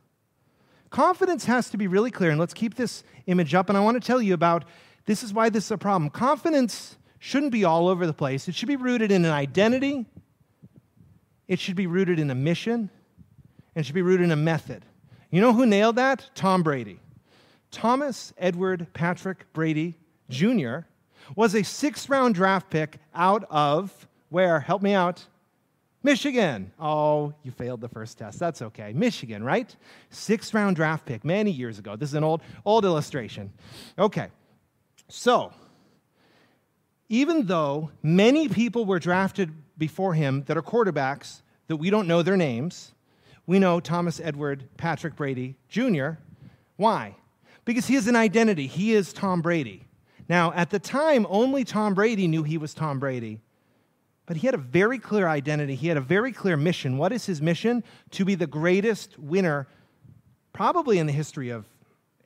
confidence 0.89 1.46
has 1.46 1.70
to 1.70 1.77
be 1.77 1.88
really 1.88 2.12
clear. 2.12 2.32
And 2.32 2.39
let's 2.39 2.53
keep 2.53 2.75
this 2.75 3.06
image 3.27 3.53
up. 3.53 3.70
And 3.70 3.77
I 3.77 3.82
want 3.82 4.01
to 4.01 4.06
tell 4.06 4.22
you 4.22 4.34
about 4.34 4.65
this 5.07 5.23
is 5.23 5.33
why 5.33 5.49
this 5.49 5.65
is 5.65 5.71
a 5.71 5.77
problem. 5.77 6.11
Confidence 6.11 6.97
shouldn't 7.17 7.53
be 7.53 7.63
all 7.63 7.87
over 7.87 8.05
the 8.05 8.13
place, 8.13 8.47
it 8.47 8.53
should 8.53 8.67
be 8.67 8.75
rooted 8.75 9.09
in 9.11 9.25
an 9.25 9.31
identity, 9.31 10.05
it 11.47 11.57
should 11.59 11.75
be 11.75 11.87
rooted 11.87 12.19
in 12.19 12.29
a 12.29 12.35
mission, 12.35 12.91
and 13.73 13.77
it 13.81 13.83
should 13.85 13.95
be 13.95 14.01
rooted 14.03 14.25
in 14.25 14.31
a 14.31 14.35
method. 14.35 14.85
You 15.31 15.41
know 15.41 15.53
who 15.53 15.65
nailed 15.65 15.95
that? 15.95 16.29
Tom 16.35 16.61
Brady. 16.61 16.99
Thomas 17.71 18.33
Edward 18.37 18.87
Patrick 18.93 19.51
Brady 19.53 19.95
Jr. 20.29 20.79
was 21.35 21.55
a 21.55 21.63
sixth 21.63 22.07
round 22.09 22.35
draft 22.35 22.69
pick 22.69 22.97
out 23.15 23.45
of 23.49 24.07
where? 24.29 24.59
Help 24.59 24.81
me 24.81 24.93
out. 24.93 25.25
Michigan. 26.03 26.71
Oh, 26.79 27.33
you 27.43 27.51
failed 27.51 27.81
the 27.81 27.89
first 27.89 28.17
test. 28.17 28.39
That's 28.39 28.61
okay. 28.61 28.93
Michigan, 28.93 29.43
right? 29.43 29.73
Sixth 30.11 30.53
round 30.53 30.75
draft 30.75 31.05
pick 31.05 31.25
many 31.25 31.51
years 31.51 31.79
ago. 31.79 31.95
This 31.95 32.09
is 32.09 32.15
an 32.15 32.23
old, 32.23 32.41
old 32.65 32.85
illustration. 32.85 33.51
Okay. 33.97 34.27
So, 35.09 35.53
even 37.09 37.45
though 37.45 37.91
many 38.03 38.49
people 38.49 38.85
were 38.85 38.99
drafted 38.99 39.53
before 39.77 40.13
him 40.13 40.43
that 40.47 40.57
are 40.57 40.61
quarterbacks 40.61 41.41
that 41.67 41.77
we 41.77 41.89
don't 41.89 42.07
know 42.07 42.21
their 42.23 42.35
names, 42.37 42.91
we 43.45 43.57
know 43.59 43.79
Thomas 43.79 44.19
Edward 44.21 44.65
Patrick 44.75 45.15
Brady 45.15 45.55
Jr. 45.69 46.11
Why? 46.75 47.15
Because 47.63 47.87
he 47.87 47.95
has 47.95 48.07
an 48.07 48.15
identity. 48.17 48.67
He 48.67 48.93
is 48.93 49.13
Tom 49.13 49.41
Brady. 49.41 49.85
Now, 50.27 50.51
at 50.53 50.69
the 50.71 50.79
time, 50.79 51.25
only 51.29 51.63
Tom 51.63 51.93
Brady 51.93 52.27
knew 52.27 52.43
he 52.43 52.57
was 52.57 52.73
Tom 52.73 52.99
Brady, 52.99 53.39
but 54.25 54.35
he 54.35 54.45
had 54.47 54.55
a 54.55 54.59
very 54.59 54.99
clear 54.99 55.25
identity. 55.25 55.75
He 55.75 55.87
had 55.87 55.95
a 55.95 56.01
very 56.01 56.33
clear 56.33 56.57
mission. 56.57 56.97
What 56.97 57.13
is 57.13 57.25
his 57.25 57.41
mission? 57.41 57.81
To 58.11 58.25
be 58.25 58.35
the 58.35 58.47
greatest 58.47 59.17
winner, 59.17 59.67
probably 60.51 60.97
in 60.99 61.05
the 61.05 61.13
history 61.13 61.49
of 61.49 61.63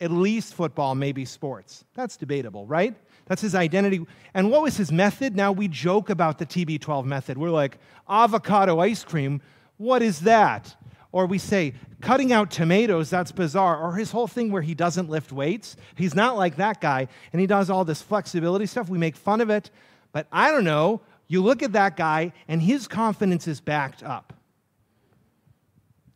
at 0.01 0.09
least 0.11 0.55
football, 0.55 0.95
maybe 0.95 1.23
sports. 1.23 1.85
That's 1.93 2.17
debatable, 2.17 2.65
right? 2.65 2.95
That's 3.27 3.41
his 3.43 3.53
identity. 3.53 4.03
And 4.33 4.49
what 4.49 4.63
was 4.63 4.75
his 4.75 4.91
method? 4.91 5.35
Now 5.35 5.51
we 5.51 5.67
joke 5.67 6.09
about 6.09 6.39
the 6.39 6.45
TB12 6.45 7.05
method. 7.05 7.37
We're 7.37 7.51
like, 7.51 7.77
avocado 8.09 8.79
ice 8.79 9.03
cream, 9.03 9.41
what 9.77 10.01
is 10.01 10.21
that? 10.21 10.75
Or 11.11 11.27
we 11.27 11.37
say, 11.37 11.75
cutting 12.01 12.33
out 12.33 12.49
tomatoes, 12.49 13.09
that's 13.11 13.31
bizarre. 13.31 13.77
Or 13.77 13.93
his 13.93 14.11
whole 14.11 14.25
thing 14.27 14.51
where 14.51 14.61
he 14.63 14.73
doesn't 14.73 15.07
lift 15.09 15.31
weights. 15.31 15.75
He's 15.95 16.15
not 16.15 16.35
like 16.35 16.55
that 16.55 16.81
guy. 16.81 17.07
And 17.31 17.39
he 17.39 17.45
does 17.47 17.69
all 17.69 17.85
this 17.85 18.01
flexibility 18.01 18.65
stuff. 18.65 18.89
We 18.89 18.97
make 18.97 19.15
fun 19.15 19.39
of 19.39 19.49
it. 19.49 19.69
But 20.13 20.25
I 20.31 20.51
don't 20.51 20.63
know. 20.63 21.01
You 21.27 21.43
look 21.43 21.61
at 21.63 21.73
that 21.73 21.95
guy, 21.95 22.33
and 22.47 22.61
his 22.61 22.87
confidence 22.87 23.47
is 23.47 23.61
backed 23.61 24.03
up. 24.03 24.33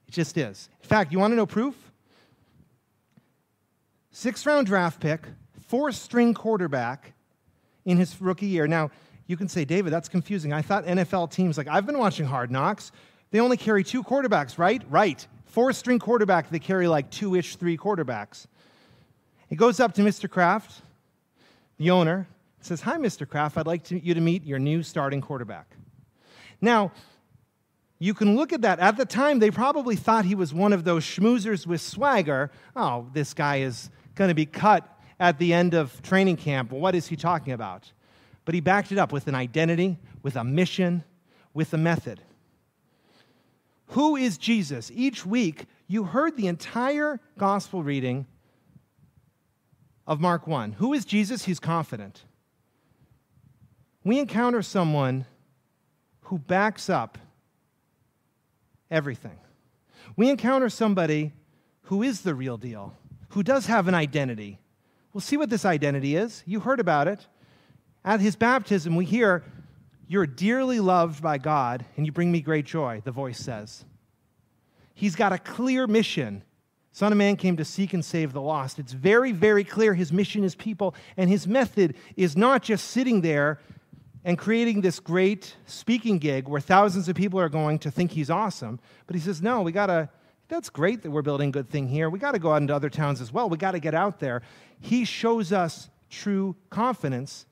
It 0.08 0.12
just 0.12 0.38
is. 0.38 0.70
In 0.82 0.88
fact, 0.88 1.12
you 1.12 1.20
want 1.20 1.32
to 1.34 1.36
know 1.36 1.46
proof? 1.46 1.75
six 4.15 4.45
round 4.45 4.65
draft 4.65 5.01
pick, 5.01 5.27
four 5.67 5.91
string 5.91 6.34
quarterback 6.34 7.12
in 7.84 7.98
his 7.98 8.19
rookie 8.22 8.45
year. 8.45 8.65
Now, 8.65 8.91
you 9.27 9.36
can 9.36 9.50
say, 9.50 9.65
David, 9.65 9.91
that's 9.91 10.07
confusing. 10.07 10.53
I 10.53 10.62
thought 10.62 10.86
NFL 10.86 11.31
teams, 11.31 11.57
like 11.57 11.67
I've 11.67 11.86
been 11.86 11.98
watching 12.00 12.25
Hard 12.25 12.50
Knocks, 12.50 12.93
they 13.31 13.41
only 13.41 13.57
carry 13.57 13.84
two 13.84 14.03
quarterbacks, 14.03 14.57
right? 14.57 14.81
Right. 14.89 15.27
Four 15.48 15.74
string 15.74 16.00
quarterback, 16.00 16.50
they 16.50 16.60
carry 16.60 16.88
like 16.88 17.10
two 17.12 17.36
ish, 17.36 17.57
three 17.57 17.75
quarterbacks. 17.77 18.45
It 19.50 19.55
goes 19.57 19.81
up 19.81 19.93
to 19.95 20.01
Mr. 20.01 20.29
Kraft, 20.29 20.81
the 21.77 21.91
owner, 21.91 22.25
says, 22.62 22.79
Hi, 22.81 22.95
Mr. 22.98 23.27
Kraft, 23.27 23.57
I'd 23.57 23.67
like 23.67 23.84
to, 23.86 24.00
you 24.00 24.13
to 24.13 24.22
meet 24.22 24.45
your 24.45 24.60
new 24.60 24.81
starting 24.81 25.19
quarterback. 25.22 25.67
Now, 26.62 26.93
you 28.00 28.13
can 28.13 28.36
look 28.38 28.53
at 28.53 28.62
that. 28.62 28.79
At 28.79 28.95
the 28.98 29.05
time, 29.05 29.39
they 29.39 29.51
probably 29.51 29.95
thought 29.98 30.24
he 30.25 30.36
was 30.36 30.53
one 30.53 30.72
of 30.74 30.84
those 30.86 31.03
schmoozers 31.03 31.67
with 31.67 31.81
swagger. 31.81 32.50
Oh, 32.77 33.07
this 33.13 33.34
guy 33.34 33.57
is 33.57 33.89
going 34.15 34.29
to 34.29 34.34
be 34.34 34.45
cut 34.45 34.89
at 35.19 35.38
the 35.38 35.53
end 35.53 35.74
of 35.74 36.01
training 36.01 36.38
camp. 36.38 36.72
What 36.72 36.95
is 36.95 37.07
he 37.07 37.15
talking 37.15 37.53
about? 37.53 37.91
But 38.45 38.55
he 38.55 38.62
backed 38.62 38.91
it 38.91 38.98
up 38.98 39.12
with 39.12 39.27
an 39.27 39.36
identity, 39.36 40.00
with 40.24 40.36
a 40.36 40.43
mission, 40.43 41.03
with 41.53 41.74
a 41.74 41.77
method. 41.77 42.22
Who 43.89 44.15
is 44.15 44.38
Jesus? 44.38 44.91
Each 44.93 45.25
week, 45.25 45.65
you 45.88 46.03
heard 46.05 46.36
the 46.38 46.48
entire 46.48 47.19
gospel 47.38 47.84
reading 47.84 48.25
of 50.07 50.19
Mark 50.19 50.48
1. 50.48 50.74
Who 50.74 50.93
is 50.93 51.05
Jesus? 51.05 51.45
He's 51.45 51.60
confident. 51.60 52.24
We 54.03 54.19
encounter 54.19 54.62
someone 54.62 55.25
who 56.24 56.39
backs 56.39 56.89
up 56.89 57.17
everything. 58.89 59.38
We 60.15 60.29
encounter 60.29 60.69
somebody 60.69 61.34
who 61.84 62.01
is 62.01 62.22
the 62.22 62.34
real 62.36 62.57
deal, 62.57 62.95
who 63.36 63.44
does 63.44 63.65
have 63.65 63.89
an 63.89 63.94
identity. 63.94 64.60
We'll 65.12 65.20
see 65.20 65.36
what 65.36 65.50
this 65.50 65.65
identity 65.65 66.15
is. 66.15 66.42
You 66.46 66.62
heard 66.62 66.80
about 66.80 67.10
it. 67.10 67.27
At 68.06 68.22
his 68.22 68.38
baptism, 68.38 68.96
we 68.96 69.04
hear, 69.04 69.44
You're 70.08 70.25
dearly 70.25 70.80
loved 70.80 71.22
by 71.22 71.38
God, 71.38 71.84
and 71.98 72.06
you 72.06 72.13
bring 72.13 72.32
me 72.32 72.39
great 72.39 72.63
joy, 72.65 73.01
the 73.04 73.12
voice 73.12 73.38
says. 73.38 73.84
He's 74.94 75.18
got 75.18 75.34
a 75.34 75.38
clear 75.38 75.86
mission. 75.86 76.44
Son 76.94 77.12
of 77.12 77.18
Man 77.18 77.36
came 77.36 77.58
to 77.58 77.65
seek 77.65 77.94
and 77.94 78.06
save 78.06 78.32
the 78.32 78.39
lost. 78.42 78.80
It's 78.80 78.94
very, 78.94 79.34
very 79.34 79.65
clear 79.65 79.94
his 79.94 80.13
mission 80.13 80.46
is 80.46 80.56
people, 80.56 80.96
and 81.18 81.30
his 81.30 81.46
method 81.46 81.96
is 82.15 82.38
not 82.38 82.63
just 82.63 82.86
sitting 82.92 83.20
there 83.20 83.60
and 84.24 84.38
creating 84.38 84.80
this 84.80 85.01
great 85.01 85.58
speaking 85.65 86.20
gig 86.20 86.48
where 86.48 86.62
thousands 86.62 87.10
of 87.10 87.18
people 87.18 87.42
are 87.42 87.50
going 87.50 87.80
to 87.80 87.92
think 87.92 88.12
he's 88.12 88.30
awesome, 88.30 88.80
but 89.08 89.13
he 89.13 89.22
says, 89.22 89.42
No, 89.42 89.62
we 89.62 89.74
got 89.74 89.88
to 89.88 90.08
that's 90.48 90.70
great 90.70 91.02
that 91.04 91.12
we're 91.12 91.24
building 91.24 91.50
a 91.50 91.52
good 91.52 91.70
thing 91.70 91.88
here. 91.88 92.10
We 92.10 92.20
got 92.20 92.34
to 92.34 92.40
go 92.40 92.52
out 92.54 92.62
into 92.62 92.75
other 92.75 92.90
towns 92.90 93.20
as 93.22 93.32
well. 93.34 93.50
We 93.50 93.58
got 93.58 93.72
to 93.72 93.80
get 93.80 93.96
out 93.96 94.20
there. 94.20 94.42
He 94.80 95.06
shows 95.06 95.52
us 95.52 95.90
true 96.10 96.56
confidence. 96.70 97.46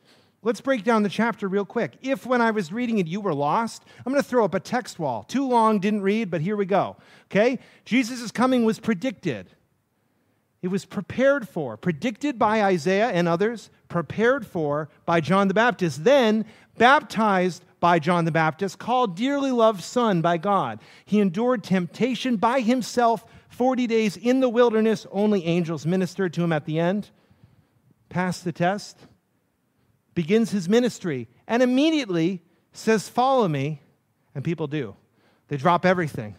Let's 0.44 0.62
break 0.62 0.84
down 0.84 1.04
the 1.04 1.10
chapter 1.10 1.48
real 1.48 1.66
quick. 1.66 1.94
If 2.02 2.26
when 2.26 2.42
I 2.42 2.52
was 2.52 2.72
reading 2.72 3.00
it 3.00 3.08
you 3.08 3.22
were 3.22 3.34
lost, 3.34 3.84
I'm 4.06 4.12
going 4.12 4.22
to 4.22 4.30
throw 4.30 4.46
up 4.46 4.54
a 4.54 4.60
text 4.60 5.00
wall. 5.00 5.24
Too 5.24 5.48
long, 5.48 5.80
didn't 5.80 6.02
read, 6.02 6.30
but 6.30 6.42
here 6.42 6.56
we 6.56 6.66
go. 6.66 6.98
Okay? 7.32 7.60
Jesus' 7.86 8.30
coming 8.30 8.64
was 8.64 8.80
predicted. 8.80 9.48
It 10.62 10.68
was 10.68 10.86
prepared 10.86 11.48
for, 11.50 11.76
predicted 11.78 12.38
by 12.40 12.62
Isaiah 12.64 13.10
and 13.10 13.28
others, 13.28 13.70
prepared 13.90 14.46
for 14.46 14.90
by 15.06 15.20
John 15.20 15.48
the 15.48 15.54
Baptist, 15.54 16.04
then 16.04 16.46
baptized 16.78 17.64
by 17.84 18.00
John 18.00 18.24
the 18.24 18.32
Baptist, 18.32 18.80
called 18.80 19.14
dearly 19.18 19.52
loved 19.52 19.84
son 19.84 20.22
by 20.22 20.38
God. 20.38 20.80
He 21.04 21.20
endured 21.20 21.66
temptation 21.66 22.38
by 22.38 22.62
himself 22.62 23.26
40 23.50 23.88
days 23.88 24.16
in 24.16 24.40
the 24.40 24.48
wilderness, 24.48 25.06
only 25.12 25.44
angels 25.46 25.86
ministered 25.86 26.32
to 26.36 26.42
him 26.46 26.54
at 26.54 26.64
the 26.64 26.80
end. 26.80 27.10
Passed 28.08 28.46
the 28.46 28.54
test, 28.54 28.98
begins 30.16 30.50
his 30.50 30.70
ministry, 30.70 31.28
and 31.46 31.62
immediately 31.62 32.42
says, 32.72 33.10
Follow 33.10 33.50
me. 33.50 33.82
And 34.34 34.46
people 34.46 34.68
do. 34.68 34.96
They 35.50 35.58
drop 35.58 35.86
everything. 35.86 36.36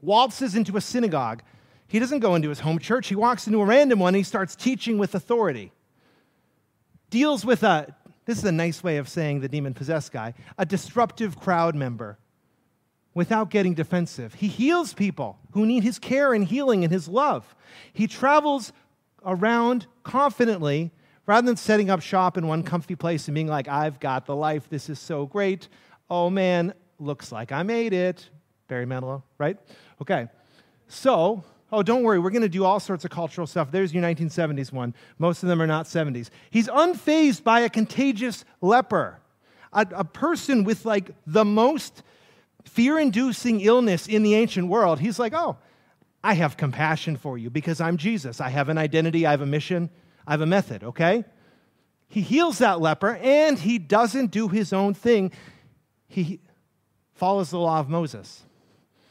Waltzes 0.00 0.54
into 0.54 0.78
a 0.78 0.80
synagogue. 0.80 1.42
He 1.88 1.98
doesn't 1.98 2.20
go 2.20 2.34
into 2.34 2.48
his 2.48 2.60
home 2.60 2.78
church, 2.78 3.08
he 3.08 3.14
walks 3.16 3.46
into 3.46 3.60
a 3.60 3.66
random 3.66 3.98
one 3.98 4.14
and 4.14 4.16
he 4.16 4.22
starts 4.22 4.56
teaching 4.56 4.96
with 4.96 5.14
authority. 5.14 5.72
Deals 7.10 7.44
with 7.44 7.62
a 7.62 7.94
this 8.28 8.36
is 8.36 8.44
a 8.44 8.52
nice 8.52 8.84
way 8.84 8.98
of 8.98 9.08
saying 9.08 9.40
the 9.40 9.48
demon 9.48 9.72
possessed 9.72 10.12
guy, 10.12 10.34
a 10.58 10.66
disruptive 10.66 11.40
crowd 11.40 11.74
member 11.74 12.18
without 13.14 13.48
getting 13.48 13.72
defensive. 13.72 14.34
He 14.34 14.48
heals 14.48 14.92
people 14.92 15.38
who 15.52 15.64
need 15.64 15.82
his 15.82 15.98
care 15.98 16.34
and 16.34 16.44
healing 16.44 16.84
and 16.84 16.92
his 16.92 17.08
love. 17.08 17.56
He 17.94 18.06
travels 18.06 18.74
around 19.24 19.86
confidently 20.02 20.92
rather 21.24 21.46
than 21.46 21.56
setting 21.56 21.88
up 21.88 22.02
shop 22.02 22.36
in 22.36 22.46
one 22.46 22.62
comfy 22.64 22.96
place 22.96 23.28
and 23.28 23.34
being 23.34 23.46
like, 23.46 23.66
I've 23.66 23.98
got 23.98 24.26
the 24.26 24.36
life. 24.36 24.68
This 24.68 24.90
is 24.90 24.98
so 24.98 25.24
great. 25.24 25.68
Oh 26.10 26.28
man, 26.28 26.74
looks 26.98 27.32
like 27.32 27.50
I 27.50 27.62
made 27.62 27.94
it. 27.94 28.28
Barry 28.68 28.84
Manilow, 28.84 29.22
right? 29.38 29.56
Okay. 30.02 30.28
So, 30.86 31.44
Oh, 31.70 31.82
don't 31.82 32.02
worry, 32.02 32.18
we're 32.18 32.30
going 32.30 32.42
to 32.42 32.48
do 32.48 32.64
all 32.64 32.80
sorts 32.80 33.04
of 33.04 33.10
cultural 33.10 33.46
stuff. 33.46 33.70
There's 33.70 33.92
your 33.92 34.02
1970s 34.02 34.72
one. 34.72 34.94
Most 35.18 35.42
of 35.42 35.50
them 35.50 35.60
are 35.60 35.66
not 35.66 35.84
70s. 35.86 36.30
He's 36.50 36.66
unfazed 36.68 37.44
by 37.44 37.60
a 37.60 37.68
contagious 37.68 38.44
leper, 38.62 39.20
a, 39.72 39.86
a 39.94 40.04
person 40.04 40.64
with 40.64 40.86
like 40.86 41.10
the 41.26 41.44
most 41.44 42.02
fear 42.64 42.98
inducing 42.98 43.60
illness 43.60 44.06
in 44.06 44.22
the 44.22 44.34
ancient 44.34 44.68
world. 44.68 44.98
He's 44.98 45.18
like, 45.18 45.34
oh, 45.34 45.58
I 46.24 46.34
have 46.34 46.56
compassion 46.56 47.16
for 47.18 47.36
you 47.36 47.50
because 47.50 47.80
I'm 47.82 47.98
Jesus. 47.98 48.40
I 48.40 48.48
have 48.48 48.70
an 48.70 48.78
identity, 48.78 49.26
I 49.26 49.32
have 49.32 49.42
a 49.42 49.46
mission, 49.46 49.90
I 50.26 50.30
have 50.32 50.40
a 50.40 50.46
method, 50.46 50.82
okay? 50.82 51.24
He 52.08 52.22
heals 52.22 52.58
that 52.58 52.80
leper 52.80 53.16
and 53.16 53.58
he 53.58 53.78
doesn't 53.78 54.30
do 54.30 54.48
his 54.48 54.72
own 54.72 54.94
thing. 54.94 55.32
He 56.06 56.40
follows 57.14 57.50
the 57.50 57.58
law 57.58 57.78
of 57.78 57.90
Moses. 57.90 58.42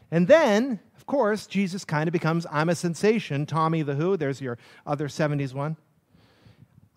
And 0.09 0.27
then 0.27 0.79
course, 1.07 1.47
Jesus 1.47 1.83
kind 1.83 2.07
of 2.07 2.11
becomes 2.13 2.45
I'm 2.51 2.69
a 2.69 2.75
sensation, 2.75 3.47
Tommy 3.47 3.81
the 3.81 3.95
Who, 3.95 4.15
there's 4.17 4.39
your 4.41 4.59
other 4.85 5.07
70s 5.07 5.53
one. 5.53 5.77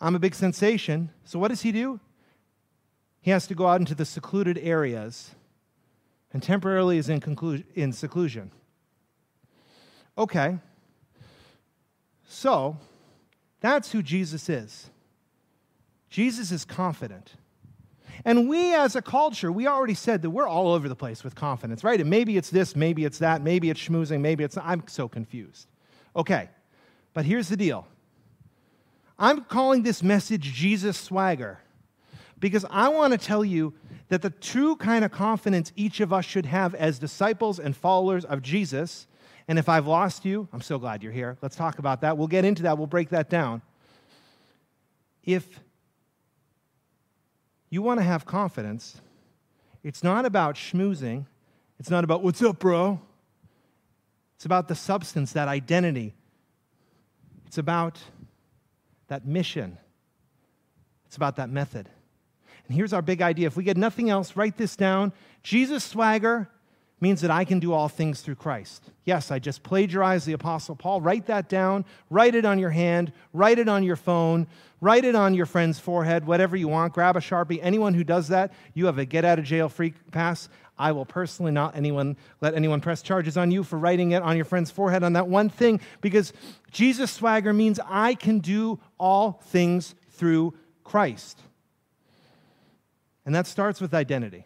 I'm 0.01 0.15
a 0.15 0.19
big 0.19 0.35
sensation. 0.35 1.11
So 1.25 1.39
what 1.39 1.49
does 1.49 1.63
he 1.63 1.73
do? 1.73 2.01
He 3.23 3.31
has 3.31 3.47
to 3.47 3.55
go 3.55 3.67
out 3.67 3.81
into 3.81 3.95
the 3.95 4.05
secluded 4.05 4.59
areas 4.59 5.31
and 6.33 6.43
temporarily 6.43 6.99
is 6.99 7.09
in, 7.09 7.21
conclu- 7.21 7.65
in 7.75 7.93
seclusion. 7.93 8.51
Okay. 10.19 10.59
So 12.29 12.77
that's 13.61 13.93
who 13.93 14.03
Jesus 14.03 14.49
is. 14.49 14.91
Jesus 16.09 16.51
is 16.51 16.65
confident. 16.65 17.35
And 18.25 18.49
we 18.49 18.75
as 18.75 18.97
a 18.97 19.03
culture, 19.03 19.51
we 19.51 19.67
already 19.67 19.95
said 19.95 20.23
that 20.23 20.31
we're 20.31 20.47
all 20.47 20.73
over 20.73 20.89
the 20.89 20.97
place 20.97 21.25
with 21.25 21.35
confidence, 21.35 21.83
right? 21.83 22.01
And 22.01 22.11
maybe 22.11 22.37
it's 22.37 22.51
this, 22.51 22.77
maybe 22.77 23.05
it's 23.05 23.19
that, 23.19 23.41
maybe 23.43 23.71
it's 23.71 23.81
schmoozing, 23.81 24.21
maybe 24.21 24.45
it's, 24.45 24.59
I'm 24.59 24.83
so 24.89 25.09
confused. 25.09 25.67
Okay, 26.15 26.49
but 27.15 27.25
here's 27.25 27.49
the 27.49 27.57
deal. 27.57 27.87
I'm 29.19 29.43
calling 29.45 29.83
this 29.83 30.03
message 30.03 30.43
Jesus 30.53 30.99
swagger 30.99 31.59
because 32.39 32.65
I 32.71 32.89
want 32.89 33.13
to 33.13 33.19
tell 33.19 33.45
you 33.45 33.75
that 34.09 34.23
the 34.23 34.31
true 34.31 34.77
kind 34.77 35.05
of 35.05 35.13
confidence 35.13 35.73
each 35.77 36.01
of 36.01 36.13
us 36.13 36.25
should 36.25 36.47
have 36.47 36.75
as 36.75 36.99
disciples 36.99 37.61
and 37.61 37.77
followers 37.77 38.25
of 38.25 38.43
Jesus, 38.43 39.07
and 39.47 39.59
if 39.59 39.69
I've 39.69 39.87
lost 39.87 40.25
you, 40.25 40.49
I'm 40.53 40.63
so 40.63 40.79
glad 40.79 41.03
you're 41.03 41.13
here. 41.13 41.37
Let's 41.43 41.57
talk 41.57 41.79
about 41.79 42.01
that. 42.01 42.19
We'll 42.19 42.29
get 42.29 42.45
into 42.45 42.65
that, 42.65 42.77
we'll 42.77 42.87
break 42.87 43.11
that 43.11 43.31
down. 43.31 43.63
If 45.23 45.61
you 47.71 47.81
want 47.83 47.99
to 48.01 48.05
have 48.05 48.27
confidence, 48.27 49.01
it's 49.85 50.03
not 50.03 50.27
about 50.27 50.57
schmoozing. 50.57 51.25
It's 51.79 51.89
not 51.89 52.05
about, 52.05 52.23
what's 52.23 52.43
up, 52.43 52.59
bro? 52.59 53.01
It's 54.37 54.45
about 54.45 54.69
the 54.69 54.75
substance, 54.75 55.33
that 55.33 55.49
identity. 55.49 56.13
It's 57.47 57.57
about 57.57 57.99
that 59.09 59.25
mission. 59.25 59.79
It's 61.07 61.17
about 61.17 61.37
that 61.37 61.49
method. 61.49 61.89
And 62.67 62.77
here's 62.77 62.93
our 62.93 63.03
big 63.03 63.23
idea. 63.23 63.47
If 63.47 63.57
we 63.57 63.65
get 63.65 63.77
nothing 63.77 64.11
else, 64.11 64.37
write 64.37 64.57
this 64.57 64.77
down 64.77 65.13
Jesus 65.43 65.83
swagger 65.83 66.51
means 67.01 67.23
that 67.23 67.31
I 67.31 67.45
can 67.45 67.59
do 67.59 67.73
all 67.73 67.89
things 67.89 68.21
through 68.21 68.35
Christ. 68.35 68.83
Yes, 69.05 69.31
I 69.31 69.39
just 69.39 69.63
plagiarized 69.63 70.27
the 70.27 70.35
Apostle 70.35 70.77
Paul. 70.77 71.01
Write 71.01 71.27
that 71.27 71.49
down. 71.49 71.85
Write 72.11 72.35
it 72.35 72.45
on 72.45 72.59
your 72.59 72.71
hand. 72.71 73.13
Write 73.33 73.59
it 73.59 73.69
on 73.69 73.83
your 73.83 73.97
phone. 73.97 74.47
Write 74.83 75.05
it 75.05 75.15
on 75.15 75.35
your 75.35 75.47
friend's 75.47 75.79
forehead, 75.79 76.27
whatever 76.27 76.57
you 76.57 76.69
want. 76.69 76.93
Grab 76.93 77.17
a 77.17 77.21
Sharpie. 77.21 77.59
Anyone 77.63 77.95
who 77.95 78.05
does 78.05 78.29
that, 78.29 78.53
you 78.75 78.87
have 78.87 78.99
a 78.99 79.05
get 79.05 79.25
out 79.25 79.39
of 79.39 79.45
jail 79.45 79.69
free 79.69 79.95
pass. 80.13 80.49
I 80.79 80.93
will 80.93 81.05
personally 81.07 81.53
not 81.53 81.77
anyone 81.77 82.17
let 82.41 82.55
anyone 82.55 82.81
press 82.81 83.03
charges 83.03 83.37
on 83.37 83.51
you 83.51 83.63
for 83.63 83.79
writing 83.79 84.13
it 84.13 84.23
on 84.23 84.37
your 84.37 84.47
friend's 84.47 84.71
forehead 84.71 85.03
on 85.03 85.13
that 85.13 85.29
one 85.29 85.51
thing 85.51 85.79
because 86.01 86.33
Jesus 86.71 87.11
swagger 87.11 87.53
means 87.53 87.79
I 87.87 88.15
can 88.15 88.39
do 88.39 88.79
all 88.99 89.43
things 89.49 89.95
through 90.13 90.55
Christ. 90.83 91.39
And 93.27 93.35
that 93.35 93.47
starts 93.47 93.81
with 93.83 93.93
identity. 93.93 94.45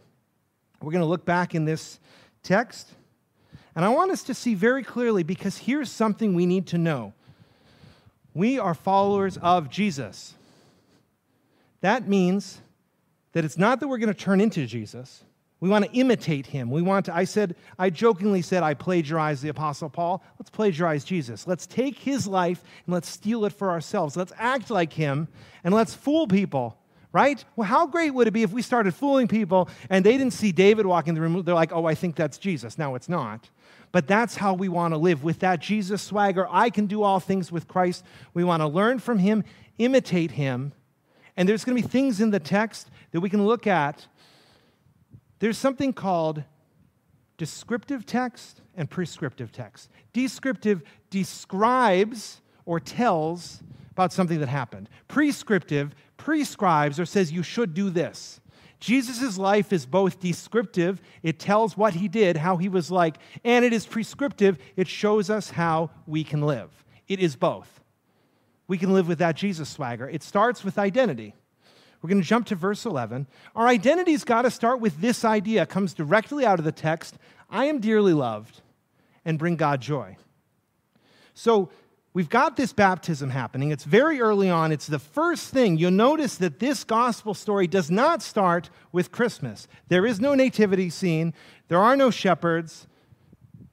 We're 0.83 0.91
going 0.91 1.03
to 1.03 1.07
look 1.09 1.25
back 1.25 1.55
in 1.55 1.65
this 1.67 2.01
text. 2.45 2.93
And 3.75 3.85
I 3.85 3.89
want 3.89 4.13
us 4.13 4.23
to 4.25 4.35
see 4.35 4.55
very 4.55 4.85
clearly 4.85 5.25
because 5.25 5.59
here's 5.59 5.91
something 5.91 6.35
we 6.35 6.47
need 6.47 6.69
to 6.69 6.79
know 6.79 7.13
we 8.35 8.59
are 8.59 8.75
followers 8.75 9.37
of 9.39 9.71
Jesus. 9.71 10.35
That 11.83 12.09
means 12.09 12.61
that 13.33 13.45
it's 13.45 13.59
not 13.59 13.79
that 13.81 13.87
we're 13.87 13.99
going 13.99 14.13
to 14.13 14.19
turn 14.19 14.41
into 14.41 14.67
Jesus. 14.67 15.23
We 15.61 15.69
want 15.69 15.85
to 15.85 15.93
imitate 15.93 16.47
him. 16.47 16.69
We 16.69 16.83
want 16.83 17.07
to, 17.07 17.15
I 17.15 17.25
said, 17.25 17.55
I 17.79 17.91
jokingly 17.91 18.43
said, 18.43 18.65
I 18.65 18.75
plagiarized 18.75 19.43
the 19.43 19.51
Apostle 19.51 19.89
Paul. 19.89 20.23
Let's 20.39 20.51
plagiarize 20.51 21.05
Jesus. 21.05 21.47
Let's 21.47 21.67
take 21.67 21.97
his 21.97 22.27
life 22.27 22.61
and 22.87 22.93
let's 22.93 23.09
steal 23.09 23.45
it 23.45 23.53
for 23.53 23.71
ourselves. 23.71 24.17
Let's 24.17 24.33
act 24.37 24.69
like 24.69 24.93
him 24.93 25.29
and 25.63 25.73
let's 25.73 25.95
fool 25.95 26.27
people 26.27 26.77
right? 27.15 27.45
Well, 27.57 27.67
how 27.67 27.87
great 27.87 28.11
would 28.13 28.27
it 28.27 28.33
be 28.33 28.43
if 28.43 28.53
we 28.53 28.61
started 28.61 28.93
fooling 28.93 29.29
people 29.29 29.71
and 29.89 30.05
they 30.05 30.19
didn't 30.19 30.33
see 30.33 30.51
David 30.51 30.85
walking 30.85 31.11
in 31.11 31.15
the 31.15 31.21
room? 31.21 31.41
They're 31.45 31.55
like, 31.55 31.73
oh, 31.73 31.87
I 31.87 31.95
think 31.95 32.17
that's 32.17 32.37
Jesus. 32.39 32.77
No, 32.77 32.97
it's 32.97 33.09
not. 33.09 33.49
But 33.93 34.09
that's 34.09 34.35
how 34.37 34.53
we 34.53 34.69
want 34.69 34.93
to 34.93 34.99
live 34.99 35.23
with 35.23 35.39
that 35.39 35.61
Jesus 35.61 36.03
swagger. 36.03 36.49
I 36.51 36.71
can 36.71 36.87
do 36.87 37.05
all 37.05 37.21
things 37.21 37.53
with 37.53 37.69
Christ. 37.69 38.05
We 38.35 38.43
want 38.43 38.61
to 38.63 38.67
learn 38.67 38.99
from 38.99 39.21
him, 39.21 39.45
imitate 39.79 40.33
him. 40.33 40.73
And 41.37 41.49
there's 41.49 41.65
going 41.65 41.77
to 41.77 41.83
be 41.83 41.89
things 41.89 42.21
in 42.21 42.31
the 42.31 42.41
text 42.41 42.91
that 43.13 43.21
we 43.21 43.31
can 43.31 43.47
look 43.47 43.69
at. 43.69 44.09
There's 45.39 45.57
something 45.57 45.93
called 45.93 46.43
descriptive 47.37 48.07
text 48.07 48.61
and 48.77 48.91
prescriptive 48.91 49.53
text. 49.53 49.89
Descriptive 50.13 50.83
describes 51.11 52.41
or 52.67 52.81
tells 52.81 53.63
about 53.93 54.13
something 54.13 54.41
that 54.41 54.49
happened, 54.49 54.89
prescriptive 55.07 55.95
prescribes 56.17 57.01
or 57.01 57.07
says 57.07 57.33
you 57.33 57.43
should 57.43 57.75
do 57.75 57.91
this. 57.91 58.41
Jesus' 58.81 59.39
life 59.39 59.73
is 59.73 59.87
both 59.87 60.21
descriptive, 60.21 61.01
it 61.23 61.39
tells 61.39 61.77
what 61.77 61.95
he 61.95 62.07
did, 62.07 62.37
how 62.37 62.59
he 62.59 62.69
was 62.69 62.91
like, 62.91 63.17
and 63.43 63.65
it 63.65 63.73
is 63.73 63.87
prescriptive, 63.87 64.59
it 64.77 64.89
shows 64.89 65.31
us 65.31 65.51
how 65.51 65.91
we 66.07 66.23
can 66.23 66.43
live. 66.43 66.69
It 67.09 67.19
is 67.19 67.35
both. 67.35 67.81
We 68.67 68.77
can 68.77 68.93
live 68.93 69.09
with 69.09 69.19
that 69.19 69.37
Jesus 69.37 69.71
swagger. 69.71 70.09
It 70.09 70.23
starts 70.23 70.65
with 70.65 70.79
identity. 70.79 71.35
We're 72.03 72.11
going 72.11 72.21
to 72.21 72.29
jump 72.29 72.47
to 72.49 72.55
verse 72.55 72.85
11. 72.85 73.27
Our 73.57 73.67
identity's 73.67 74.25
got 74.25 74.43
to 74.43 74.51
start 74.51 74.81
with 74.81 75.01
this 75.01 75.25
idea, 75.25 75.63
it 75.63 75.71
comes 75.71 75.95
directly 75.95 76.45
out 76.45 76.59
of 76.59 76.65
the 76.67 76.73
text 76.73 77.17
I 77.51 77.67
am 77.67 77.79
dearly 77.79 78.13
loved 78.15 78.61
and 79.25 79.39
bring 79.39 79.57
God 79.57 79.81
joy. 79.81 80.17
So, 81.35 81.71
we've 82.15 82.31
got 82.31 82.57
this 82.57 82.73
baptism 82.73 83.29
happening. 83.29 83.71
It's 83.71 83.85
very 83.85 84.21
early 84.23 84.49
on. 84.49 84.73
It's 84.73 84.87
the 84.87 84.99
first 85.01 85.51
thing. 85.51 85.77
You'll 85.77 85.91
notice 85.91 86.37
that 86.37 86.61
this 86.61 86.85
gospel 86.85 87.35
story 87.35 87.67
does 87.67 87.91
not 87.91 88.23
start 88.23 88.71
with 88.93 89.13
Christmas. 89.13 89.69
There 89.89 90.07
is 90.07 90.19
no 90.21 90.35
nativity 90.35 90.89
scene, 90.89 91.35
there 91.69 91.81
are 91.81 91.97
no 91.97 92.11
shepherds. 92.11 92.87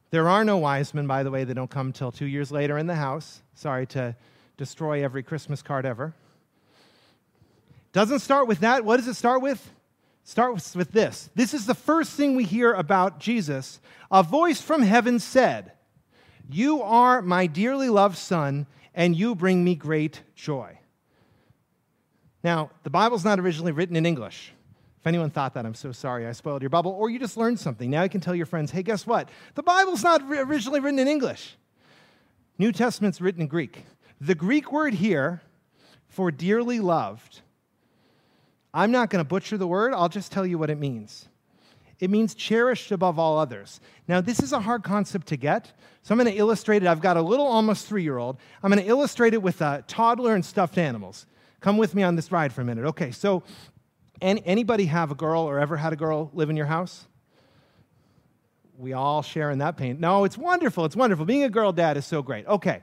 There 0.10 0.28
are 0.28 0.44
no 0.44 0.58
wise 0.58 0.94
men, 0.94 1.08
by 1.08 1.24
the 1.24 1.32
way, 1.32 1.46
they 1.46 1.54
don't 1.54 1.70
come 1.72 1.94
till 1.94 2.12
two 2.12 2.26
years 2.26 2.52
later 2.52 2.78
in 2.78 2.86
the 2.86 2.96
house. 2.96 3.42
Sorry 3.54 3.86
to 3.88 4.14
destroy 4.58 5.06
every 5.06 5.24
Christmas 5.24 5.62
card 5.62 5.86
ever. 5.86 6.14
Doesn't 7.94 8.20
start 8.20 8.46
with 8.46 8.60
that. 8.60 8.84
What 8.84 8.98
does 8.98 9.08
it 9.08 9.14
start 9.14 9.42
with? 9.42 9.72
Starts 10.26 10.76
with 10.76 10.92
this. 10.92 11.30
This 11.34 11.54
is 11.54 11.66
the 11.66 11.74
first 11.74 12.12
thing 12.12 12.36
we 12.36 12.44
hear 12.44 12.74
about 12.74 13.22
Jesus. 13.22 13.80
A 14.12 14.22
voice 14.22 14.60
from 14.60 14.82
heaven 14.82 15.18
said, 15.18 15.72
you 16.50 16.82
are 16.82 17.22
my 17.22 17.48
dearly 17.48 17.90
loved 17.90 18.18
son, 18.18 18.66
and 18.96 19.16
you 19.16 19.36
bring 19.36 19.64
me 19.64 19.76
great 19.76 20.22
joy. 20.36 20.78
Now, 22.44 22.72
the 22.84 22.90
Bible's 22.90 23.24
not 23.24 23.40
originally 23.40 23.72
written 23.72 23.96
in 23.96 24.06
English. 24.06 24.54
If 25.00 25.08
anyone 25.08 25.30
thought 25.30 25.54
that, 25.56 25.66
I'm 25.66 25.74
so 25.76 25.92
sorry 25.92 26.26
I 26.28 26.32
spoiled 26.32 26.62
your 26.62 26.70
bubble, 26.70 26.92
or 26.92 27.10
you 27.10 27.20
just 27.20 27.38
learned 27.38 27.60
something. 27.60 27.90
Now 27.90 28.04
you 28.04 28.10
can 28.10 28.22
tell 28.22 28.36
your 28.36 28.46
friends, 28.46 28.72
hey, 28.72 28.84
guess 28.84 29.06
what? 29.06 29.30
The 29.56 29.64
Bible's 29.64 30.04
not 30.04 30.22
originally 30.24 30.80
written 30.80 31.00
in 31.00 31.08
English. 31.08 31.56
New 32.58 32.72
Testament's 32.72 33.22
written 33.22 33.42
in 33.42 33.48
Greek. 33.48 33.84
The 34.20 34.36
Greek 34.36 34.72
word 34.72 34.94
here 34.94 35.42
for 36.10 36.30
dearly 36.32 36.80
loved, 36.80 37.42
I'm 38.74 38.92
not 38.92 39.10
going 39.10 39.22
to 39.24 39.28
butcher 39.28 39.58
the 39.58 39.68
word, 39.68 39.94
I'll 39.94 40.10
just 40.10 40.32
tell 40.32 40.46
you 40.46 40.58
what 40.58 40.70
it 40.70 40.78
means. 40.78 41.28
It 42.02 42.10
means 42.10 42.34
cherished 42.34 42.92
above 42.92 43.20
all 43.20 43.38
others. 43.38 43.80
Now, 44.08 44.22
this 44.22 44.42
is 44.42 44.54
a 44.54 44.60
hard 44.60 44.84
concept 44.84 45.28
to 45.28 45.38
get, 45.38 45.72
so 46.02 46.14
I'm 46.14 46.18
going 46.20 46.32
to 46.34 46.38
illustrate 46.38 46.82
it. 46.82 46.88
I've 46.88 47.00
got 47.00 47.16
a 47.16 47.22
little, 47.22 47.46
almost 47.46 47.86
three 47.88 48.02
year 48.04 48.18
old. 48.18 48.38
I'm 48.64 48.72
going 48.72 48.84
to 48.84 48.90
illustrate 48.90 49.36
it 49.36 49.42
with 49.42 49.62
a 49.62 49.66
uh, 49.66 49.82
toddler 49.88 50.34
and 50.34 50.44
stuffed 50.44 50.80
animals. 50.80 51.28
Come 51.60 51.78
with 51.78 51.94
me 51.94 52.02
on 52.02 52.16
this 52.16 52.32
ride 52.32 52.52
for 52.52 52.62
a 52.62 52.66
minute. 52.66 52.86
Okay, 52.86 53.12
so 53.12 53.44
any, 54.20 54.42
anybody 54.46 54.86
have 54.88 55.12
a 55.12 55.16
girl 55.16 55.44
or 55.44 55.60
ever 55.60 55.78
had 55.78 55.94
a 55.94 55.96
girl 55.96 56.32
live 56.34 56.50
in 56.50 56.58
your 56.58 56.66
house? 56.66 57.06
We 58.80 58.94
all 58.94 59.22
share 59.22 59.52
in 59.52 59.60
that 59.60 59.78
pain. 59.78 60.00
No, 60.00 60.24
it's 60.24 60.40
wonderful. 60.40 60.86
It's 60.86 60.96
wonderful. 60.96 61.24
Being 61.28 61.44
a 61.44 61.52
girl 61.52 61.72
dad 61.72 61.98
is 61.98 62.06
so 62.06 62.24
great. 62.24 62.48
Okay. 62.48 62.82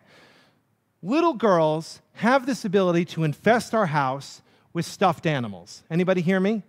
Little 1.02 1.34
girls 1.34 2.00
have 2.14 2.46
this 2.46 2.64
ability 2.64 3.04
to 3.06 3.24
infest 3.24 3.74
our 3.74 3.86
house 3.86 4.42
with 4.72 4.86
stuffed 4.86 5.26
animals. 5.26 5.82
Anybody 5.90 6.20
hear 6.20 6.38
me? 6.38 6.62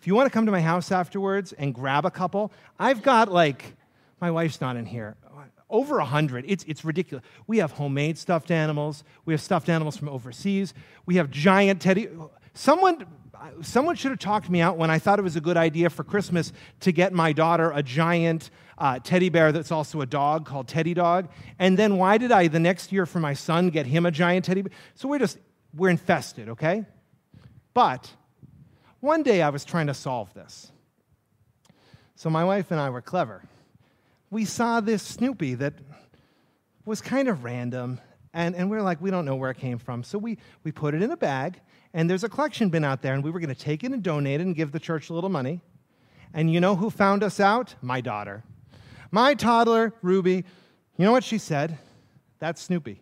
If 0.00 0.06
you 0.06 0.14
want 0.14 0.26
to 0.26 0.30
come 0.30 0.46
to 0.46 0.52
my 0.52 0.60
house 0.60 0.92
afterwards 0.92 1.52
and 1.52 1.74
grab 1.74 2.04
a 2.04 2.10
couple, 2.10 2.52
I've 2.78 3.02
got 3.02 3.32
like, 3.32 3.74
my 4.20 4.30
wife's 4.30 4.60
not 4.60 4.76
in 4.76 4.86
here, 4.86 5.16
over 5.68 5.98
100. 5.98 6.44
It's, 6.48 6.64
it's 6.68 6.84
ridiculous. 6.84 7.24
We 7.48 7.58
have 7.58 7.72
homemade 7.72 8.16
stuffed 8.16 8.50
animals. 8.52 9.02
We 9.26 9.34
have 9.34 9.40
stuffed 9.40 9.68
animals 9.68 9.96
from 9.96 10.08
overseas. 10.08 10.72
We 11.04 11.16
have 11.16 11.30
giant 11.30 11.80
teddy. 11.82 12.08
Someone, 12.54 13.06
someone 13.60 13.96
should 13.96 14.12
have 14.12 14.20
talked 14.20 14.48
me 14.48 14.60
out 14.60 14.76
when 14.78 14.88
I 14.88 14.98
thought 15.00 15.18
it 15.18 15.22
was 15.22 15.34
a 15.36 15.40
good 15.42 15.56
idea 15.58 15.90
for 15.90 16.04
Christmas 16.04 16.52
to 16.80 16.92
get 16.92 17.12
my 17.12 17.32
daughter 17.32 17.70
a 17.74 17.82
giant 17.82 18.50
uh, 18.78 19.00
teddy 19.02 19.28
bear 19.30 19.50
that's 19.52 19.72
also 19.72 20.00
a 20.00 20.06
dog 20.06 20.46
called 20.46 20.68
Teddy 20.68 20.94
Dog. 20.94 21.28
And 21.58 21.76
then 21.76 21.98
why 21.98 22.16
did 22.18 22.30
I, 22.30 22.46
the 22.46 22.60
next 22.60 22.92
year 22.92 23.04
for 23.04 23.18
my 23.18 23.34
son, 23.34 23.68
get 23.70 23.84
him 23.84 24.06
a 24.06 24.10
giant 24.12 24.44
teddy 24.46 24.62
bear? 24.62 24.70
So 24.94 25.08
we're 25.08 25.18
just, 25.18 25.38
we're 25.74 25.90
infested, 25.90 26.48
okay? 26.50 26.86
But 27.74 28.08
one 29.00 29.22
day 29.22 29.42
I 29.42 29.50
was 29.50 29.64
trying 29.64 29.86
to 29.86 29.94
solve 29.94 30.34
this. 30.34 30.72
So 32.16 32.28
my 32.30 32.42
wife 32.44 32.72
and 32.72 32.80
I 32.80 32.90
were 32.90 33.00
clever. 33.02 33.42
We 34.30 34.44
saw 34.44 34.80
this 34.80 35.02
Snoopy 35.04 35.54
that 35.56 35.74
was 36.84 37.00
kind 37.00 37.28
of 37.28 37.44
random, 37.44 38.00
and, 38.34 38.56
and 38.56 38.68
we 38.68 38.76
we're 38.76 38.82
like, 38.82 39.00
we 39.00 39.10
don't 39.12 39.24
know 39.24 39.36
where 39.36 39.50
it 39.52 39.56
came 39.58 39.78
from. 39.78 40.02
So 40.02 40.18
we, 40.18 40.38
we 40.64 40.72
put 40.72 40.94
it 40.94 41.02
in 41.02 41.12
a 41.12 41.16
bag, 41.16 41.60
and 41.94 42.10
there's 42.10 42.24
a 42.24 42.28
collection 42.28 42.70
bin 42.70 42.82
out 42.84 43.00
there, 43.00 43.14
and 43.14 43.22
we 43.22 43.30
were 43.30 43.38
going 43.38 43.54
to 43.54 43.60
take 43.60 43.84
it 43.84 43.92
and 43.92 44.02
donate 44.02 44.40
it 44.40 44.44
and 44.46 44.56
give 44.56 44.72
the 44.72 44.80
church 44.80 45.10
a 45.10 45.14
little 45.14 45.30
money. 45.30 45.60
And 46.34 46.52
you 46.52 46.60
know 46.60 46.74
who 46.74 46.90
found 46.90 47.22
us 47.22 47.38
out? 47.38 47.76
My 47.80 48.00
daughter. 48.00 48.42
My 49.12 49.34
toddler, 49.34 49.92
Ruby. 50.02 50.44
You 50.96 51.04
know 51.04 51.12
what 51.12 51.24
she 51.24 51.38
said? 51.38 51.78
That's 52.40 52.60
Snoopy. 52.62 53.00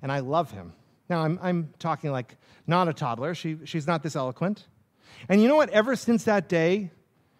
And 0.00 0.10
I 0.10 0.20
love 0.20 0.50
him. 0.52 0.72
Now, 1.08 1.20
I'm, 1.24 1.38
I'm 1.42 1.72
talking 1.78 2.10
like 2.10 2.36
not 2.66 2.88
a 2.88 2.92
toddler. 2.92 3.34
She, 3.34 3.58
she's 3.64 3.86
not 3.86 4.02
this 4.02 4.16
eloquent. 4.16 4.66
And 5.28 5.40
you 5.40 5.48
know 5.48 5.56
what? 5.56 5.70
Ever 5.70 5.94
since 5.96 6.24
that 6.24 6.48
day, 6.48 6.90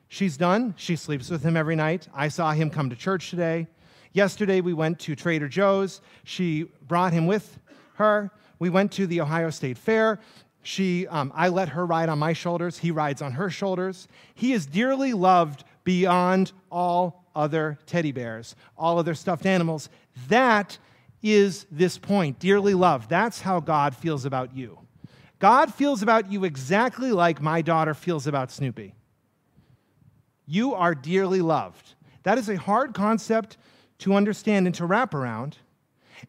she's 0.09 0.37
done. 0.37 0.75
She 0.77 0.97
sleeps 0.97 1.31
with 1.31 1.43
him 1.43 1.57
every 1.57 1.77
night. 1.77 2.09
I 2.15 2.29
saw 2.29 2.53
him 2.53 2.71
come 2.71 2.91
to 2.91 2.97
church 2.97 3.31
today. 3.31 3.67
Yesterday, 4.13 4.61
we 4.61 4.73
went 4.73 4.99
to 5.01 5.15
Trader 5.17 5.49
Joe's. 5.49 6.01
She 6.25 6.65
brought 6.87 7.13
him 7.13 7.27
with 7.27 7.59
her. 7.95 8.31
We 8.59 8.71
went 8.71 8.93
to 8.93 9.07
the 9.07 9.21
Ohio 9.21 9.51
State 9.51 9.79
Fair. 9.79 10.21
She, 10.63 11.07
um, 11.09 11.33
I 11.35 11.49
let 11.49 11.69
her 11.71 11.85
ride 11.85 12.09
on 12.09 12.19
my 12.19 12.33
shoulders. 12.33 12.79
He 12.79 12.91
rides 12.91 13.21
on 13.21 13.33
her 13.33 13.51
shoulders. 13.51 14.09
He 14.35 14.53
is 14.53 14.65
dearly 14.67 15.13
loved 15.13 15.65
beyond 15.85 16.53
all 16.73 17.25
other 17.37 17.79
teddy 17.85 18.13
bears, 18.13 18.57
all 18.79 18.99
other 18.99 19.15
stuffed 19.15 19.45
animals. 19.45 19.89
That 20.29 20.79
is 21.35 21.67
this 21.71 21.99
point 21.99 22.39
dearly 22.39 22.75
loved. 22.75 23.09
That's 23.11 23.41
how 23.41 23.61
God 23.61 23.95
feels 23.95 24.25
about 24.25 24.55
you. 24.55 24.79
God 25.39 25.75
feels 25.75 26.03
about 26.03 26.31
you 26.31 26.45
exactly 26.45 27.13
like 27.13 27.41
my 27.43 27.63
daughter 27.63 27.95
feels 27.95 28.27
about 28.27 28.51
Snoopy. 28.51 28.95
You 30.47 30.75
are 30.75 30.95
dearly 30.95 31.41
loved. 31.41 31.95
That 32.23 32.39
is 32.39 32.49
a 32.49 32.57
hard 32.57 32.95
concept 32.95 33.57
to 33.99 34.15
understand 34.15 34.67
and 34.67 34.75
to 34.77 34.87
wrap 34.87 35.13
around. 35.15 35.59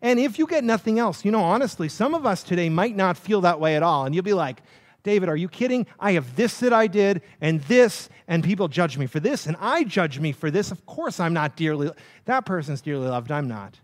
And 0.02 0.20
if 0.20 0.38
you 0.40 0.48
get 0.48 0.64
nothing 0.64 1.00
else, 1.00 1.24
you 1.24 1.32
know, 1.32 1.42
honestly, 1.44 1.88
some 1.90 2.14
of 2.14 2.26
us 2.26 2.44
today 2.44 2.68
might 2.70 2.96
not 2.96 3.16
feel 3.18 3.42
that 3.42 3.60
way 3.60 3.76
at 3.76 3.84
all. 3.84 4.06
And 4.06 4.14
you'll 4.14 4.24
be 4.24 4.34
like, 4.34 4.62
David, 5.04 5.30
are 5.30 5.38
you 5.38 5.48
kidding? 5.48 5.86
I 6.00 6.14
have 6.14 6.36
this 6.36 6.58
that 6.60 6.74
I 6.74 6.88
did 6.88 7.22
and 7.40 7.62
this, 7.64 8.10
and 8.28 8.44
people 8.44 8.68
judge 8.68 8.98
me 8.98 9.06
for 9.06 9.20
this, 9.22 9.46
and 9.46 9.56
I 9.62 9.86
judge 9.86 10.20
me 10.20 10.34
for 10.34 10.52
this. 10.52 10.72
Of 10.72 10.86
course, 10.86 11.20
I'm 11.22 11.34
not 11.34 11.56
dearly, 11.56 11.92
that 12.26 12.46
person's 12.46 12.82
dearly 12.82 13.08
loved, 13.08 13.32
I'm 13.32 13.48
not. 13.48 13.80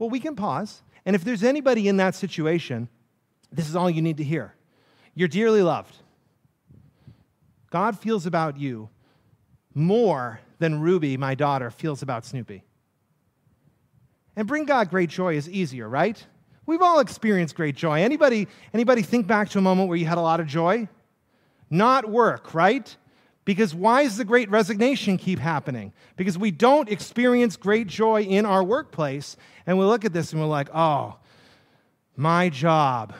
Well, 0.00 0.08
we 0.10 0.18
can 0.18 0.34
pause. 0.34 0.82
And 1.04 1.14
if 1.14 1.22
there's 1.22 1.44
anybody 1.44 1.86
in 1.86 1.98
that 1.98 2.14
situation, 2.14 2.88
this 3.52 3.68
is 3.68 3.76
all 3.76 3.88
you 3.90 4.00
need 4.02 4.16
to 4.16 4.24
hear. 4.24 4.54
You're 5.14 5.28
dearly 5.28 5.62
loved. 5.62 5.94
God 7.70 7.98
feels 7.98 8.24
about 8.26 8.56
you 8.56 8.88
more 9.74 10.40
than 10.58 10.80
Ruby, 10.80 11.16
my 11.18 11.34
daughter, 11.34 11.70
feels 11.70 12.00
about 12.02 12.24
Snoopy. 12.24 12.64
And 14.36 14.48
bring 14.48 14.64
God 14.64 14.88
great 14.88 15.10
joy 15.10 15.36
is 15.36 15.48
easier, 15.48 15.86
right? 15.88 16.24
We've 16.64 16.82
all 16.82 17.00
experienced 17.00 17.54
great 17.54 17.76
joy. 17.76 18.02
Anybody, 18.02 18.48
anybody 18.72 19.02
think 19.02 19.26
back 19.26 19.50
to 19.50 19.58
a 19.58 19.62
moment 19.62 19.88
where 19.88 19.98
you 19.98 20.06
had 20.06 20.18
a 20.18 20.22
lot 20.22 20.40
of 20.40 20.46
joy? 20.46 20.88
Not 21.68 22.08
work, 22.08 22.54
right? 22.54 22.94
Because 23.44 23.74
why 23.74 24.04
does 24.04 24.16
the 24.16 24.24
great 24.24 24.50
resignation 24.50 25.16
keep 25.16 25.38
happening? 25.38 25.92
Because 26.16 26.36
we 26.36 26.50
don't 26.50 26.88
experience 26.90 27.56
great 27.56 27.86
joy 27.86 28.22
in 28.22 28.44
our 28.44 28.62
workplace. 28.62 29.36
And 29.66 29.78
we 29.78 29.84
look 29.84 30.04
at 30.04 30.12
this 30.12 30.32
and 30.32 30.40
we're 30.40 30.48
like, 30.48 30.68
oh, 30.74 31.16
my 32.16 32.48
job 32.50 33.14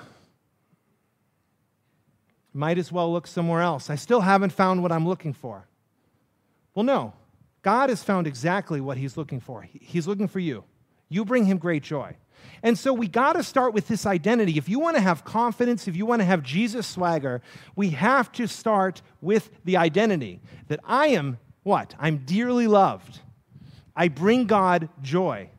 might 2.53 2.77
as 2.79 2.91
well 2.93 3.11
look 3.13 3.27
somewhere 3.29 3.61
else. 3.63 3.89
I 3.91 3.95
still 3.95 4.21
haven't 4.21 4.51
found 4.53 4.83
what 4.83 4.91
I'm 4.93 5.07
looking 5.09 5.33
for. 5.33 5.67
Well, 6.75 6.83
no, 6.85 7.13
God 7.63 7.91
has 7.91 8.03
found 8.03 8.27
exactly 8.27 8.81
what 8.81 8.97
He's 8.97 9.17
looking 9.17 9.39
for. 9.41 9.63
He's 9.73 10.07
looking 10.09 10.27
for 10.29 10.41
you. 10.41 10.65
You 11.09 11.25
bring 11.25 11.45
Him 11.47 11.59
great 11.59 11.83
joy. 11.85 12.17
And 12.63 12.79
so 12.79 12.93
we 12.93 13.09
got 13.09 13.35
to 13.35 13.43
start 13.43 13.73
with 13.75 13.89
this 13.89 14.07
identity. 14.07 14.59
If 14.59 14.69
you 14.69 14.79
want 14.79 14.97
to 14.97 15.03
have 15.03 15.25
confidence, 15.25 15.89
if 15.89 15.97
you 15.97 16.07
want 16.07 16.21
to 16.21 16.27
have 16.27 16.43
Jesus 16.43 16.87
swagger, 16.87 17.43
we 17.77 17.91
have 17.91 18.31
to 18.33 18.47
start 18.47 19.03
with 19.21 19.51
the 19.65 19.77
identity 19.77 20.41
that 20.69 20.81
I 20.85 21.09
am 21.09 21.39
what? 21.63 21.95
I'm 21.99 22.19
dearly 22.19 22.67
loved. 22.67 23.21
I 23.95 24.09
bring 24.09 24.47
God 24.47 24.89
joy. 25.03 25.51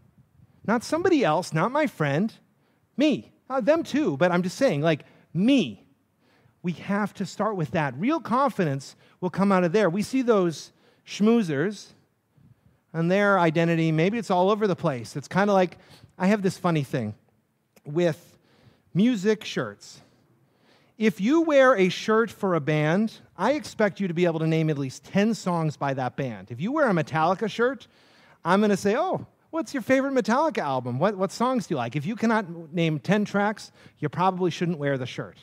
Not 0.65 0.83
somebody 0.83 1.23
else, 1.23 1.53
not 1.53 1.71
my 1.71 1.87
friend, 1.87 2.33
me. 2.97 3.31
Uh, 3.49 3.61
them 3.61 3.83
too, 3.83 4.15
but 4.17 4.31
I'm 4.31 4.41
just 4.43 4.57
saying, 4.57 4.81
like, 4.81 5.01
me. 5.33 5.85
We 6.63 6.71
have 6.73 7.13
to 7.15 7.25
start 7.25 7.55
with 7.55 7.71
that. 7.71 7.95
Real 7.97 8.19
confidence 8.19 8.95
will 9.19 9.29
come 9.31 9.51
out 9.51 9.63
of 9.63 9.71
there. 9.73 9.89
We 9.89 10.03
see 10.03 10.21
those 10.21 10.71
schmoozers 11.05 11.87
and 12.93 13.09
their 13.09 13.39
identity, 13.39 13.91
maybe 13.91 14.17
it's 14.17 14.29
all 14.29 14.51
over 14.51 14.67
the 14.67 14.75
place. 14.75 15.15
It's 15.15 15.27
kind 15.27 15.49
of 15.49 15.53
like 15.55 15.77
I 16.21 16.27
have 16.27 16.43
this 16.43 16.55
funny 16.55 16.83
thing 16.83 17.15
with 17.83 18.37
music 18.93 19.43
shirts. 19.43 20.01
If 20.99 21.19
you 21.19 21.41
wear 21.41 21.75
a 21.75 21.89
shirt 21.89 22.29
for 22.29 22.53
a 22.53 22.59
band, 22.59 23.11
I 23.35 23.53
expect 23.53 23.99
you 23.99 24.07
to 24.07 24.13
be 24.13 24.25
able 24.27 24.37
to 24.41 24.45
name 24.47 24.69
at 24.69 24.77
least 24.77 25.03
10 25.05 25.33
songs 25.33 25.77
by 25.77 25.95
that 25.95 26.15
band. 26.17 26.51
If 26.51 26.61
you 26.61 26.71
wear 26.71 26.87
a 26.87 26.93
Metallica 26.93 27.49
shirt, 27.49 27.87
I'm 28.45 28.59
going 28.59 28.69
to 28.69 28.77
say, 28.77 28.95
oh, 28.95 29.25
what's 29.49 29.73
your 29.73 29.81
favorite 29.81 30.13
Metallica 30.13 30.59
album? 30.59 30.99
What, 30.99 31.17
what 31.17 31.31
songs 31.31 31.65
do 31.65 31.73
you 31.73 31.77
like? 31.79 31.95
If 31.95 32.05
you 32.05 32.15
cannot 32.15 32.71
name 32.71 32.99
10 32.99 33.25
tracks, 33.25 33.71
you 33.97 34.07
probably 34.07 34.51
shouldn't 34.51 34.77
wear 34.77 34.99
the 34.99 35.07
shirt. 35.07 35.37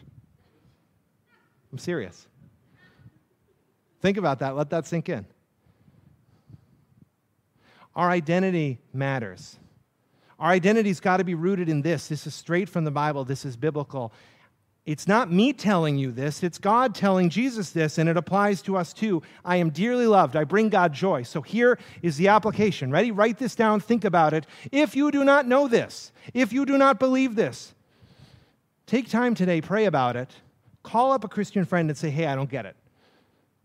I'm 1.72 1.78
serious. 1.78 2.28
Think 4.00 4.16
about 4.16 4.38
that. 4.38 4.54
Let 4.54 4.70
that 4.70 4.86
sink 4.86 5.08
in. 5.08 5.26
Our 7.96 8.08
identity 8.08 8.78
matters. 8.94 9.58
Our 10.38 10.50
identity's 10.52 11.00
got 11.00 11.16
to 11.16 11.24
be 11.24 11.34
rooted 11.34 11.68
in 11.68 11.82
this. 11.82 12.06
This 12.06 12.26
is 12.26 12.34
straight 12.34 12.68
from 12.68 12.84
the 12.84 12.90
Bible, 12.92 13.24
this 13.24 13.44
is 13.44 13.56
biblical. 13.56 14.12
It's 14.86 15.06
not 15.06 15.30
me 15.30 15.52
telling 15.52 15.98
you 15.98 16.12
this, 16.12 16.42
it's 16.42 16.56
God 16.56 16.94
telling 16.94 17.28
Jesus 17.28 17.70
this, 17.70 17.98
and 17.98 18.08
it 18.08 18.16
applies 18.16 18.62
to 18.62 18.76
us 18.78 18.94
too. 18.94 19.22
I 19.44 19.56
am 19.56 19.68
dearly 19.68 20.06
loved. 20.06 20.34
I 20.34 20.44
bring 20.44 20.70
God 20.70 20.94
joy. 20.94 21.24
So 21.24 21.42
here 21.42 21.78
is 22.00 22.16
the 22.16 22.28
application. 22.28 22.90
Ready? 22.90 23.10
Write 23.10 23.36
this 23.36 23.54
down, 23.54 23.80
think 23.80 24.06
about 24.06 24.32
it. 24.32 24.46
If 24.72 24.96
you 24.96 25.10
do 25.10 25.24
not 25.24 25.46
know 25.46 25.68
this, 25.68 26.10
if 26.32 26.54
you 26.54 26.64
do 26.64 26.78
not 26.78 26.98
believe 26.98 27.34
this, 27.34 27.74
take 28.86 29.10
time 29.10 29.34
today, 29.34 29.60
pray 29.60 29.84
about 29.84 30.16
it. 30.16 30.30
Call 30.82 31.12
up 31.12 31.22
a 31.22 31.28
Christian 31.28 31.66
friend 31.66 31.90
and 31.90 31.98
say, 31.98 32.08
hey, 32.08 32.26
I 32.26 32.34
don't 32.34 32.48
get 32.48 32.64
it. 32.64 32.76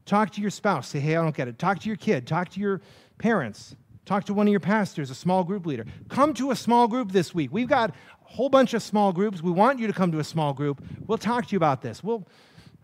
Talk 0.05 0.31
to 0.31 0.41
your 0.41 0.49
spouse, 0.49 0.89
say, 0.89 0.99
hey, 0.99 1.15
I 1.15 1.21
don't 1.21 1.35
get 1.35 1.47
it. 1.47 1.57
Talk 1.57 1.79
to 1.79 1.87
your 1.87 1.95
kid, 1.95 2.27
talk 2.27 2.49
to 2.49 2.59
your 2.59 2.81
parents. 3.17 3.77
Talk 4.05 4.25
to 4.25 4.33
one 4.33 4.47
of 4.47 4.51
your 4.51 4.59
pastors, 4.59 5.09
a 5.09 5.15
small 5.15 5.43
group 5.43 5.65
leader. 5.65 5.85
Come 6.09 6.33
to 6.35 6.51
a 6.51 6.55
small 6.55 6.87
group 6.89 7.11
this 7.11 7.33
week. 7.33 7.53
We've 7.53 7.67
got 7.69 7.91
a 7.91 7.93
whole 8.21 8.49
bunch 8.49 8.73
of 8.73 8.83
small 8.83 9.13
groups. 9.13 9.41
We 9.41 9.51
want 9.51 9.79
you 9.79 9.87
to 9.87 9.93
come 9.93 10.11
to 10.11 10.19
a 10.19 10.23
small 10.25 10.53
group. 10.53 10.83
We'll 11.07 11.17
talk 11.17 11.45
to 11.47 11.51
you 11.53 11.57
about 11.57 11.81
this. 11.81 12.03
Well, 12.03 12.27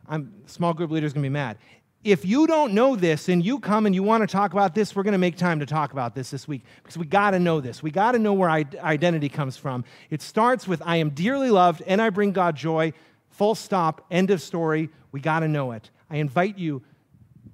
I'm 0.08 0.34
small 0.46 0.74
group 0.74 0.92
leader's 0.92 1.12
going 1.12 1.24
to 1.24 1.30
be 1.30 1.34
mad. 1.34 1.58
If 2.06 2.24
you 2.24 2.48
don't 2.48 2.74
know 2.74 2.96
this 2.96 3.28
and 3.28 3.44
you 3.46 3.60
come 3.60 3.86
and 3.86 3.94
you 3.94 4.02
want 4.02 4.22
to 4.22 4.28
talk 4.28 4.54
about 4.54 4.74
this, 4.74 4.96
we're 4.96 5.04
going 5.04 5.12
to 5.12 5.18
make 5.18 5.36
time 5.36 5.60
to 5.60 5.66
talk 5.66 5.92
about 5.92 6.16
this 6.16 6.32
this 6.32 6.48
week 6.48 6.64
because 6.82 6.98
we 6.98 7.06
got 7.06 7.32
to 7.32 7.40
know 7.40 7.60
this. 7.60 7.84
We 7.84 7.92
got 7.92 8.14
to 8.14 8.20
know 8.20 8.32
where 8.34 8.50
identity 8.50 9.28
comes 9.28 9.58
from. 9.58 9.84
It 10.10 10.22
starts 10.22 10.66
with 10.70 10.82
I 10.86 10.96
am 10.96 11.10
dearly 11.10 11.50
loved 11.50 11.84
and 11.86 12.02
I 12.02 12.10
bring 12.12 12.32
God 12.32 12.56
joy. 12.56 12.94
Full 13.32 13.56
stop, 13.56 14.06
end 14.10 14.32
of 14.32 14.42
story. 14.42 14.90
We 15.12 15.20
got 15.20 15.42
to 15.42 15.50
know 15.50 15.74
it. 15.74 15.90
I 16.10 16.18
invite 16.18 16.58
you, 16.58 16.82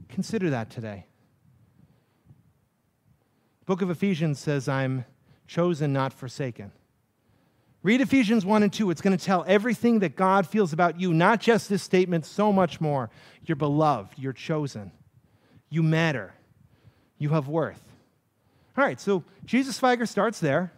consider 0.10 0.52
that 0.52 0.70
today 0.70 1.08
book 3.66 3.82
of 3.82 3.90
Ephesians 3.90 4.40
says, 4.40 4.68
I'm 4.68 5.06
chosen, 5.48 5.94
not 5.94 6.14
forsaken. 6.14 6.72
Read 7.84 8.02
Ephesians 8.02 8.46
1 8.46 8.64
and 8.64 8.74
2. 8.74 8.90
It's 8.90 9.02
going 9.02 9.16
to 9.16 9.24
tell 9.24 9.44
everything 9.48 10.00
that 10.00 10.16
God 10.16 10.48
feels 10.48 10.74
about 10.74 11.00
you, 11.00 11.14
not 11.14 11.40
just 11.40 11.70
this 11.70 11.84
statement, 11.84 12.26
so 12.26 12.52
much 12.52 12.82
more. 12.82 13.10
You're 13.46 13.56
beloved, 13.56 14.18
you're 14.18 14.34
chosen, 14.34 14.92
you 15.70 15.84
matter, 15.84 16.34
you 17.20 17.30
have 17.30 17.48
worth. 17.48 17.82
All 18.78 18.84
right, 18.84 19.00
so 19.00 19.24
Jesus 19.46 19.76
swagger 19.76 20.06
starts 20.06 20.40
there. 20.40 20.72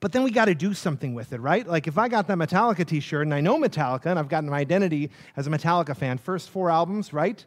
But 0.00 0.10
then 0.10 0.24
we 0.24 0.32
got 0.32 0.46
to 0.46 0.54
do 0.54 0.74
something 0.74 1.14
with 1.14 1.32
it, 1.32 1.40
right? 1.40 1.64
Like 1.64 1.86
if 1.86 1.96
I 1.96 2.08
got 2.08 2.26
that 2.26 2.36
Metallica 2.36 2.84
t 2.84 2.98
shirt 2.98 3.22
and 3.22 3.32
I 3.32 3.40
know 3.40 3.56
Metallica 3.56 4.06
and 4.06 4.18
I've 4.18 4.28
gotten 4.28 4.50
my 4.50 4.58
identity 4.58 5.10
as 5.36 5.46
a 5.46 5.50
Metallica 5.50 5.96
fan, 5.96 6.18
first 6.18 6.50
four 6.50 6.70
albums, 6.70 7.12
right? 7.12 7.44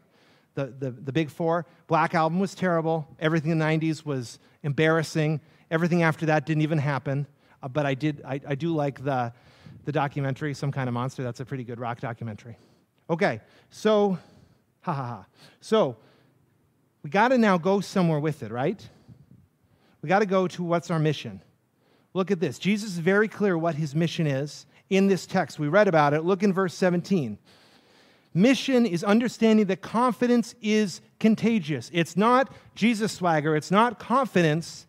the, 0.56 0.66
the, 0.76 0.90
the 0.90 1.12
big 1.12 1.30
four. 1.30 1.66
Black 1.86 2.14
Album 2.14 2.40
was 2.40 2.54
terrible. 2.54 3.06
Everything 3.20 3.52
in 3.52 3.58
the 3.58 3.64
90s 3.64 4.04
was 4.04 4.40
embarrassing. 4.64 5.40
Everything 5.70 6.02
after 6.02 6.26
that 6.26 6.46
didn't 6.46 6.62
even 6.62 6.78
happen. 6.78 7.26
Uh, 7.62 7.68
but 7.68 7.86
I, 7.86 7.94
did, 7.94 8.22
I, 8.24 8.40
I 8.46 8.54
do 8.56 8.74
like 8.74 9.04
the, 9.04 9.32
the 9.84 9.92
documentary, 9.92 10.54
Some 10.54 10.72
Kind 10.72 10.88
of 10.88 10.94
Monster. 10.94 11.22
That's 11.22 11.40
a 11.40 11.44
pretty 11.44 11.62
good 11.62 11.78
rock 11.78 12.00
documentary. 12.00 12.56
Okay, 13.08 13.40
so, 13.70 14.18
ha 14.80 14.92
ha 14.92 15.04
ha. 15.06 15.24
So, 15.60 15.96
we 17.04 17.10
got 17.10 17.28
to 17.28 17.38
now 17.38 17.56
go 17.56 17.80
somewhere 17.80 18.18
with 18.18 18.42
it, 18.42 18.50
right? 18.50 18.86
We 20.02 20.08
got 20.08 20.20
to 20.20 20.26
go 20.26 20.48
to 20.48 20.62
what's 20.64 20.90
our 20.90 20.98
mission. 20.98 21.40
Look 22.14 22.30
at 22.30 22.40
this. 22.40 22.58
Jesus 22.58 22.92
is 22.92 22.98
very 22.98 23.28
clear 23.28 23.56
what 23.58 23.74
his 23.74 23.94
mission 23.94 24.26
is 24.26 24.66
in 24.90 25.06
this 25.06 25.26
text. 25.26 25.58
We 25.58 25.68
read 25.68 25.86
about 25.86 26.14
it. 26.14 26.24
Look 26.24 26.42
in 26.42 26.52
verse 26.52 26.74
17. 26.74 27.38
Mission 28.36 28.84
is 28.84 29.02
understanding 29.02 29.64
that 29.66 29.80
confidence 29.80 30.54
is 30.60 31.00
contagious. 31.18 31.90
It's 31.94 32.18
not 32.18 32.52
Jesus 32.74 33.10
swagger, 33.12 33.56
it's 33.56 33.70
not 33.70 33.98
confidence 33.98 34.86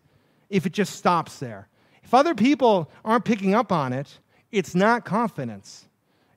if 0.50 0.66
it 0.66 0.74
just 0.74 0.98
stops 0.98 1.40
there. 1.40 1.70
If 2.04 2.14
other 2.14 2.36
people 2.36 2.92
aren't 3.06 3.24
picking 3.24 3.54
up 3.56 3.72
on 3.72 3.94
it, 3.94 4.20
it's 4.52 4.76
not 4.76 5.06
confidence, 5.06 5.88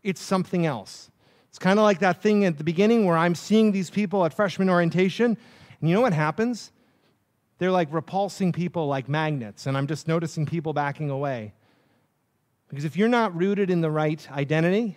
it's 0.05 0.20
something 0.23 0.66
else. 0.66 1.11
It's 1.49 1.59
kind 1.59 1.81
of 1.81 1.83
like 1.83 1.99
that 1.99 2.23
thing 2.23 2.44
at 2.44 2.59
the 2.59 2.64
beginning 2.64 3.05
where 3.07 3.16
I'm 3.16 3.35
seeing 3.35 3.73
these 3.73 3.90
people 3.90 4.25
at 4.25 4.33
freshman 4.33 4.70
orientation, 4.70 5.37
and 5.81 5.90
you 5.90 5.96
know 5.96 6.03
what 6.03 6.12
happens? 6.12 6.70
They're 7.59 7.73
like 7.73 7.88
repulsing 7.92 8.53
people 8.53 8.87
like 8.87 9.09
magnets, 9.09 9.66
and 9.66 9.77
I'm 9.77 9.88
just 9.88 10.07
noticing 10.07 10.46
people 10.46 10.75
backing 10.75 11.11
away. 11.11 11.55
Because 12.68 12.85
if 12.85 12.96
you're 12.96 13.09
not 13.09 13.37
rooted 13.37 13.68
in 13.68 13.81
the 13.81 13.90
right 13.90 14.31
identity, 14.31 14.96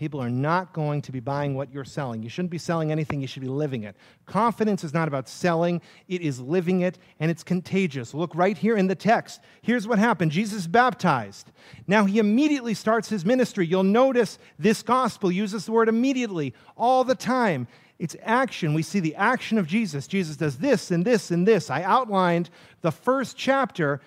People 0.00 0.20
are 0.22 0.30
not 0.30 0.72
going 0.72 1.02
to 1.02 1.12
be 1.12 1.20
buying 1.20 1.54
what 1.54 1.70
you're 1.70 1.84
selling. 1.84 2.22
You 2.22 2.30
shouldn't 2.30 2.50
be 2.50 2.56
selling 2.56 2.90
anything, 2.90 3.20
you 3.20 3.26
should 3.26 3.42
be 3.42 3.48
living 3.50 3.82
it. 3.82 3.96
Confidence 4.24 4.82
is 4.82 4.94
not 4.94 5.08
about 5.08 5.28
selling, 5.28 5.82
it 6.08 6.22
is 6.22 6.40
living 6.40 6.80
it, 6.80 6.96
and 7.18 7.30
it's 7.30 7.42
contagious. 7.44 8.14
Look 8.14 8.34
right 8.34 8.56
here 8.56 8.78
in 8.78 8.86
the 8.86 8.94
text. 8.94 9.42
Here's 9.60 9.86
what 9.86 9.98
happened 9.98 10.30
Jesus 10.30 10.66
baptized. 10.66 11.50
Now 11.86 12.06
he 12.06 12.18
immediately 12.18 12.72
starts 12.72 13.10
his 13.10 13.26
ministry. 13.26 13.66
You'll 13.66 13.82
notice 13.82 14.38
this 14.58 14.82
gospel 14.82 15.30
uses 15.30 15.66
the 15.66 15.72
word 15.72 15.90
immediately 15.90 16.54
all 16.78 17.04
the 17.04 17.14
time. 17.14 17.68
It's 17.98 18.16
action. 18.22 18.72
We 18.72 18.82
see 18.82 19.00
the 19.00 19.16
action 19.16 19.58
of 19.58 19.66
Jesus. 19.66 20.06
Jesus 20.06 20.34
does 20.38 20.56
this 20.56 20.90
and 20.90 21.04
this 21.04 21.30
and 21.30 21.46
this. 21.46 21.68
I 21.68 21.82
outlined 21.82 22.48
the 22.80 22.90
first 22.90 23.36
chapter 23.36 24.00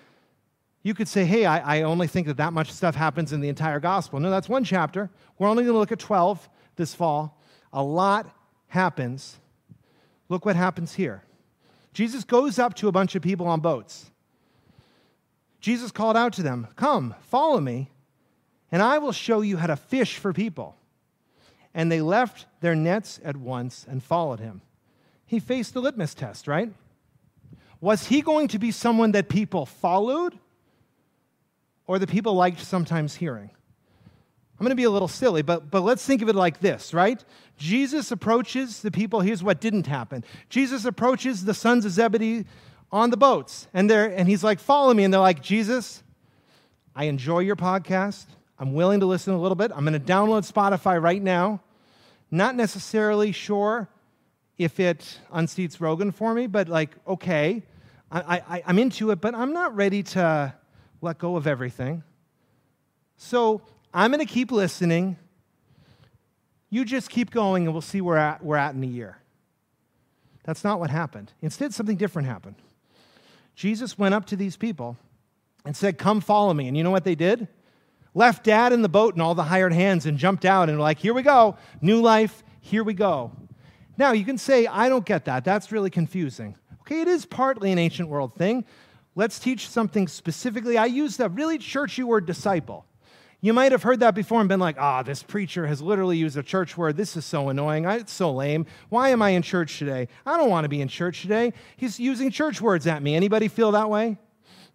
you 0.84 0.92
could 0.94 1.08
say, 1.08 1.24
hey, 1.24 1.46
I, 1.46 1.78
I, 1.78 1.82
only 1.82 2.06
think 2.06 2.26
that 2.26 2.36
that 2.36 2.52
much 2.52 2.70
stuff 2.70 2.94
happens 2.94 3.32
in 3.32 3.40
the 3.40 3.48
entire 3.48 3.80
gospel. 3.80 4.20
No, 4.20 4.30
that's 4.30 4.50
one 4.50 4.64
chapter. 4.64 5.10
We're 5.38 5.48
only 5.48 5.64
going 5.64 5.72
to 5.74 5.78
look 5.78 5.90
at 5.92 5.98
12 5.98 6.46
this 6.76 6.94
fall. 6.94 7.40
A 7.72 7.82
lot 7.82 8.26
happens. 8.68 9.38
Look 10.28 10.44
what 10.44 10.56
happens 10.56 10.94
here. 10.94 11.24
Jesus 11.94 12.22
goes 12.22 12.58
up 12.58 12.74
to 12.74 12.88
a 12.88 12.92
bunch 12.92 13.14
of 13.14 13.22
people 13.22 13.46
on 13.48 13.60
boats. 13.60 14.10
Jesus 15.60 15.90
called 15.90 16.18
out 16.18 16.34
to 16.34 16.42
them, 16.42 16.66
Come, 16.76 17.14
follow 17.22 17.60
me, 17.60 17.90
and 18.70 18.82
I 18.82 18.98
will 18.98 19.12
show 19.12 19.40
you 19.40 19.56
how 19.56 19.68
to 19.68 19.76
fish 19.76 20.18
for 20.18 20.32
people. 20.34 20.76
And 21.72 21.90
they 21.90 22.02
left 22.02 22.46
their 22.60 22.74
nets 22.74 23.18
at 23.24 23.36
once 23.38 23.86
and 23.88 24.02
followed 24.02 24.40
him. 24.40 24.60
He 25.24 25.38
faced 25.40 25.72
the 25.72 25.80
litmus 25.80 26.12
test, 26.14 26.46
right? 26.46 26.72
Was 27.80 28.06
he 28.08 28.20
going 28.20 28.48
to 28.48 28.58
be 28.58 28.70
someone 28.70 29.12
that 29.12 29.30
people 29.30 29.64
followed? 29.64 30.38
or 31.86 31.98
that 31.98 32.08
people 32.08 32.34
liked 32.34 32.60
sometimes 32.60 33.14
hearing. 33.16 33.50
I'm 34.58 34.64
going 34.64 34.70
to 34.70 34.76
be 34.76 34.84
a 34.84 34.90
little 34.90 35.08
silly, 35.08 35.42
but, 35.42 35.70
but 35.70 35.82
let's 35.82 36.04
think 36.04 36.22
of 36.22 36.28
it 36.28 36.36
like 36.36 36.60
this, 36.60 36.94
right? 36.94 37.22
Jesus 37.58 38.12
approaches 38.12 38.82
the 38.82 38.90
people. 38.90 39.20
Here's 39.20 39.42
what 39.42 39.60
didn't 39.60 39.86
happen 39.86 40.24
Jesus 40.48 40.84
approaches 40.84 41.44
the 41.44 41.54
sons 41.54 41.84
of 41.84 41.92
Zebedee 41.92 42.44
on 42.92 43.10
the 43.10 43.16
boats, 43.16 43.66
and, 43.74 43.90
they're, 43.90 44.06
and 44.06 44.28
he's 44.28 44.44
like, 44.44 44.60
Follow 44.60 44.94
me. 44.94 45.04
And 45.04 45.12
they're 45.12 45.20
like, 45.20 45.42
Jesus, 45.42 46.02
I 46.94 47.04
enjoy 47.04 47.40
your 47.40 47.56
podcast. 47.56 48.26
I'm 48.58 48.72
willing 48.72 49.00
to 49.00 49.06
listen 49.06 49.32
a 49.34 49.40
little 49.40 49.56
bit. 49.56 49.72
I'm 49.74 49.84
going 49.84 50.00
to 50.00 50.12
download 50.12 50.50
Spotify 50.50 51.02
right 51.02 51.20
now. 51.20 51.60
Not 52.30 52.54
necessarily 52.54 53.32
sure 53.32 53.88
if 54.58 54.78
it 54.78 55.18
unseats 55.32 55.80
Rogan 55.80 56.12
for 56.12 56.32
me, 56.32 56.46
but 56.46 56.68
like, 56.68 56.90
okay, 57.06 57.64
I, 58.12 58.42
I, 58.48 58.62
I'm 58.64 58.78
into 58.78 59.10
it, 59.10 59.20
but 59.20 59.34
I'm 59.34 59.52
not 59.52 59.74
ready 59.74 60.04
to 60.04 60.54
let 61.04 61.18
go 61.18 61.36
of 61.36 61.46
everything. 61.46 62.02
So 63.16 63.60
I'm 63.92 64.10
going 64.10 64.26
to 64.26 64.32
keep 64.32 64.50
listening. 64.50 65.16
You 66.70 66.84
just 66.84 67.10
keep 67.10 67.30
going, 67.30 67.64
and 67.66 67.72
we'll 67.72 67.82
see 67.82 68.00
where 68.00 68.16
at, 68.16 68.42
we're 68.44 68.56
at 68.56 68.74
in 68.74 68.82
a 68.82 68.86
year. 68.88 69.18
That's 70.42 70.64
not 70.64 70.80
what 70.80 70.90
happened. 70.90 71.32
Instead, 71.40 71.72
something 71.72 71.96
different 71.96 72.26
happened. 72.26 72.56
Jesus 73.54 73.96
went 73.96 74.14
up 74.14 74.26
to 74.26 74.36
these 74.36 74.56
people 74.56 74.96
and 75.64 75.76
said, 75.76 75.96
Come 75.96 76.20
follow 76.20 76.52
me. 76.52 76.66
And 76.66 76.76
you 76.76 76.82
know 76.82 76.90
what 76.90 77.04
they 77.04 77.14
did? 77.14 77.46
Left 78.16 78.44
dad 78.44 78.72
in 78.72 78.82
the 78.82 78.88
boat 78.88 79.14
and 79.14 79.22
all 79.22 79.34
the 79.34 79.44
hired 79.44 79.72
hands 79.72 80.06
and 80.06 80.18
jumped 80.18 80.44
out 80.44 80.68
and 80.68 80.78
were 80.78 80.82
like, 80.82 80.98
Here 80.98 81.14
we 81.14 81.22
go, 81.22 81.56
new 81.80 82.00
life, 82.02 82.42
here 82.60 82.82
we 82.82 82.94
go. 82.94 83.30
Now, 83.96 84.10
you 84.10 84.24
can 84.24 84.38
say, 84.38 84.66
I 84.66 84.88
don't 84.88 85.04
get 85.06 85.26
that. 85.26 85.44
That's 85.44 85.70
really 85.70 85.90
confusing. 85.90 86.56
Okay, 86.80 87.00
it 87.00 87.08
is 87.08 87.24
partly 87.24 87.70
an 87.72 87.78
ancient 87.78 88.08
world 88.08 88.34
thing. 88.34 88.64
Let's 89.16 89.38
teach 89.38 89.68
something 89.68 90.08
specifically. 90.08 90.76
I 90.76 90.86
use 90.86 91.16
the 91.16 91.28
really 91.28 91.58
churchy 91.58 92.02
word 92.02 92.26
disciple. 92.26 92.84
You 93.40 93.52
might 93.52 93.72
have 93.72 93.82
heard 93.82 94.00
that 94.00 94.14
before 94.14 94.40
and 94.40 94.48
been 94.48 94.58
like, 94.60 94.76
ah, 94.78 95.02
this 95.02 95.22
preacher 95.22 95.66
has 95.66 95.82
literally 95.82 96.16
used 96.16 96.36
a 96.36 96.42
church 96.42 96.76
word. 96.78 96.96
This 96.96 97.16
is 97.16 97.24
so 97.24 97.50
annoying. 97.50 97.84
It's 97.84 98.12
so 98.12 98.32
lame. 98.32 98.64
Why 98.88 99.10
am 99.10 99.20
I 99.20 99.30
in 99.30 99.42
church 99.42 99.78
today? 99.78 100.08
I 100.24 100.36
don't 100.38 100.48
want 100.48 100.64
to 100.64 100.68
be 100.70 100.80
in 100.80 100.88
church 100.88 101.22
today. 101.22 101.52
He's 101.76 102.00
using 102.00 102.30
church 102.30 102.60
words 102.60 102.86
at 102.86 103.02
me. 103.02 103.14
Anybody 103.14 103.48
feel 103.48 103.72
that 103.72 103.90
way? 103.90 104.16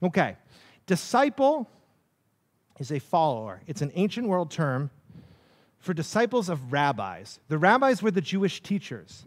Okay. 0.04 0.38
Disciple 0.86 1.68
is 2.80 2.92
a 2.94 3.00
follower, 3.00 3.62
it's 3.68 3.82
an 3.82 3.92
ancient 3.96 4.28
world 4.28 4.52
term 4.52 4.90
for 5.80 5.94
disciples 5.94 6.48
of 6.48 6.72
rabbis. 6.72 7.40
The 7.50 7.58
rabbis 7.58 8.02
were 8.02 8.12
the 8.12 8.22
Jewish 8.22 8.62
teachers. 8.62 9.26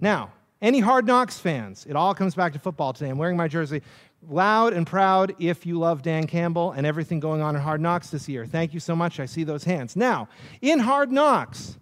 Now, 0.00 0.32
any 0.62 0.80
Hard 0.80 1.06
Knocks 1.06 1.38
fans, 1.38 1.86
it 1.88 1.94
all 1.96 2.14
comes 2.14 2.34
back 2.34 2.52
to 2.54 2.58
football 2.58 2.92
today. 2.92 3.10
I'm 3.10 3.18
wearing 3.18 3.36
my 3.36 3.48
jersey 3.48 3.82
loud 4.28 4.72
and 4.72 4.86
proud 4.86 5.34
if 5.38 5.64
you 5.64 5.78
love 5.78 6.02
Dan 6.02 6.26
Campbell 6.26 6.72
and 6.72 6.86
everything 6.86 7.20
going 7.20 7.40
on 7.40 7.56
in 7.56 7.62
Hard 7.62 7.80
Knocks 7.80 8.10
this 8.10 8.28
year. 8.28 8.44
Thank 8.46 8.74
you 8.74 8.80
so 8.80 8.94
much. 8.94 9.18
I 9.20 9.26
see 9.26 9.44
those 9.44 9.64
hands. 9.64 9.96
Now, 9.96 10.28
in 10.60 10.78
Hard 10.78 11.10
Knocks, 11.10 11.78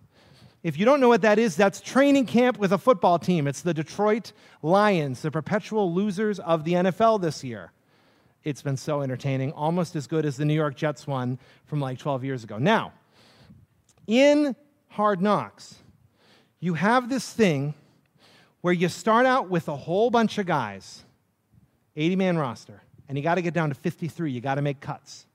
if 0.62 0.78
you 0.78 0.84
don't 0.84 1.00
know 1.00 1.08
what 1.08 1.22
that 1.22 1.38
is, 1.38 1.56
that's 1.56 1.80
training 1.80 2.26
camp 2.26 2.58
with 2.58 2.72
a 2.72 2.78
football 2.78 3.18
team. 3.18 3.46
It's 3.46 3.62
the 3.62 3.74
Detroit 3.74 4.32
Lions, 4.62 5.22
the 5.22 5.30
perpetual 5.30 5.92
losers 5.92 6.38
of 6.40 6.64
the 6.64 6.74
NFL 6.74 7.20
this 7.20 7.42
year. 7.42 7.72
It's 8.44 8.62
been 8.62 8.76
so 8.76 9.02
entertaining, 9.02 9.52
almost 9.52 9.96
as 9.96 10.06
good 10.06 10.24
as 10.24 10.36
the 10.36 10.44
New 10.44 10.54
York 10.54 10.76
Jets 10.76 11.06
one 11.06 11.38
from 11.64 11.80
like 11.80 11.98
12 11.98 12.24
years 12.24 12.44
ago. 12.44 12.56
Now, 12.58 12.92
in 14.06 14.54
Hard 14.88 15.20
Knocks, 15.20 15.76
you 16.60 16.74
have 16.74 17.08
this 17.08 17.30
thing 17.32 17.74
where 18.60 18.72
you 18.72 18.88
start 18.88 19.26
out 19.26 19.48
with 19.48 19.68
a 19.68 19.76
whole 19.76 20.10
bunch 20.10 20.38
of 20.38 20.46
guys 20.46 21.04
80 21.98 22.16
man 22.16 22.38
roster, 22.38 22.82
and 23.08 23.18
you 23.18 23.24
got 23.24 23.34
to 23.34 23.42
get 23.42 23.52
down 23.52 23.68
to 23.70 23.74
53. 23.74 24.30
You 24.30 24.40
got 24.40 24.54
to 24.54 24.62
make 24.62 24.80
cuts. 24.80 25.26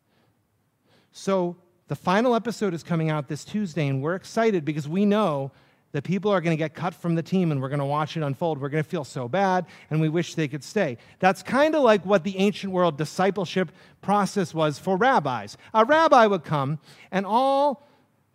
So 1.11 1.57
the 1.89 1.95
final 1.95 2.33
episode 2.33 2.73
is 2.73 2.83
coming 2.83 3.09
out 3.09 3.27
this 3.27 3.43
Tuesday, 3.43 3.87
and 3.87 4.01
we're 4.01 4.15
excited 4.15 4.63
because 4.63 4.87
we 4.87 5.05
know 5.05 5.51
that 5.91 6.03
people 6.03 6.31
are 6.31 6.41
going 6.41 6.55
to 6.55 6.57
get 6.59 6.73
cut 6.73 6.93
from 6.95 7.13
the 7.13 7.21
team 7.21 7.51
and 7.51 7.61
we're 7.61 7.69
going 7.69 7.77
to 7.81 7.85
watch 7.85 8.17
it 8.17 8.23
unfold. 8.23 8.59
We're 8.59 8.69
going 8.69 8.83
to 8.83 8.89
feel 8.89 9.03
so 9.03 9.27
bad 9.27 9.67
and 9.91 10.01
we 10.01 10.09
wish 10.09 10.33
they 10.33 10.47
could 10.47 10.63
stay. 10.63 10.97
That's 11.19 11.43
kind 11.43 11.75
of 11.75 11.83
like 11.83 12.03
what 12.03 12.23
the 12.23 12.35
ancient 12.39 12.73
world 12.73 12.97
discipleship 12.97 13.71
process 14.01 14.55
was 14.55 14.79
for 14.79 14.97
rabbis. 14.97 15.55
A 15.71 15.85
rabbi 15.85 16.25
would 16.25 16.43
come 16.43 16.79
and 17.11 17.27
all 17.27 17.85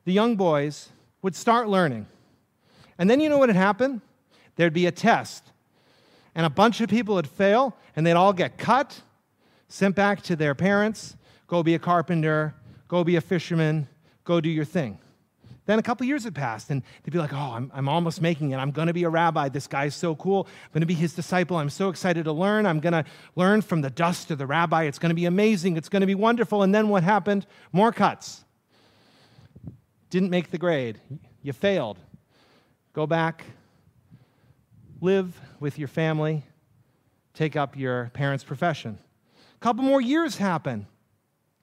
the 0.05 0.13
young 0.13 0.37
boys 0.37 0.91
would 1.23 1.35
start 1.35 1.69
learning. 1.69 2.07
And 2.97 3.11
then 3.11 3.19
you 3.19 3.29
know 3.29 3.39
what 3.39 3.49
would 3.49 3.57
happen? 3.57 4.03
There'd 4.55 4.73
be 4.73 4.87
a 4.87 4.93
test 4.93 5.43
and 6.39 6.47
a 6.47 6.51
bunch 6.51 6.81
of 6.81 6.89
people 6.89 7.17
would 7.17 7.27
fail, 7.27 7.77
and 7.97 8.07
they'd 8.07 8.13
all 8.13 8.33
get 8.33 8.57
cut, 8.59 9.03
sent 9.67 9.97
back 9.97 10.23
to 10.23 10.37
their 10.37 10.55
parents, 10.55 11.17
go 11.49 11.65
be 11.65 11.75
a 11.75 11.81
carpenter, 11.81 12.55
go 12.87 13.03
be 13.03 13.17
a 13.17 13.21
fisherman, 13.21 13.89
go 14.23 14.41
do 14.41 14.49
your 14.49 14.65
thing. 14.65 15.01
Then 15.67 15.81
a 15.81 15.83
couple 15.83 16.07
years 16.07 16.23
had 16.23 16.37
passed, 16.37 16.71
and 16.71 16.85
they'd 17.03 17.11
be 17.11 17.19
like, 17.19 17.33
Oh, 17.33 17.53
I'm, 17.55 17.73
I'm 17.75 17.89
almost 17.89 18.23
making 18.23 18.53
it. 18.53 18.57
I'm 18.59 18.71
going 18.71 18.87
to 18.87 18.93
be 18.93 19.03
a 19.03 19.09
rabbi. 19.11 19.49
This 19.49 19.67
guy's 19.67 19.97
so 19.97 20.15
cool. 20.15 20.47
I'm 20.67 20.71
going 20.73 20.83
to 20.83 20.87
be 20.87 20.95
his 20.95 21.13
disciple. 21.13 21.57
I'm 21.57 21.69
so 21.71 21.89
excited 21.89 22.25
to 22.27 22.33
learn. 22.33 22.67
I'm 22.67 22.79
going 22.79 22.93
to 22.93 23.05
learn 23.35 23.61
from 23.61 23.81
the 23.81 23.91
dust 23.91 24.31
of 24.31 24.39
the 24.39 24.47
rabbi. 24.47 24.85
It's 24.85 25.01
going 25.01 25.11
to 25.11 25.17
be 25.17 25.25
amazing. 25.25 25.77
It's 25.77 25.89
going 25.89 26.03
to 26.03 26.07
be 26.07 26.15
wonderful. 26.15 26.63
And 26.63 26.73
then 26.73 26.89
what 26.89 27.03
happened? 27.03 27.49
More 27.73 27.91
cuts. 27.91 28.45
Didn't 30.09 30.31
make 30.31 30.53
the 30.53 30.59
grade. 30.59 31.01
You 31.43 31.53
failed. 31.53 31.99
Go 32.93 33.09
back, 33.09 33.45
live 35.01 35.41
with 35.61 35.79
your 35.79 35.89
family, 35.89 36.43
take 37.35 37.57
up 37.57 37.77
your 37.77 38.11
parents' 38.15 38.45
profession. 38.45 38.99
A 39.55 39.59
couple 39.59 39.85
more 39.85 40.01
years 40.01 40.37
happen. 40.37 40.87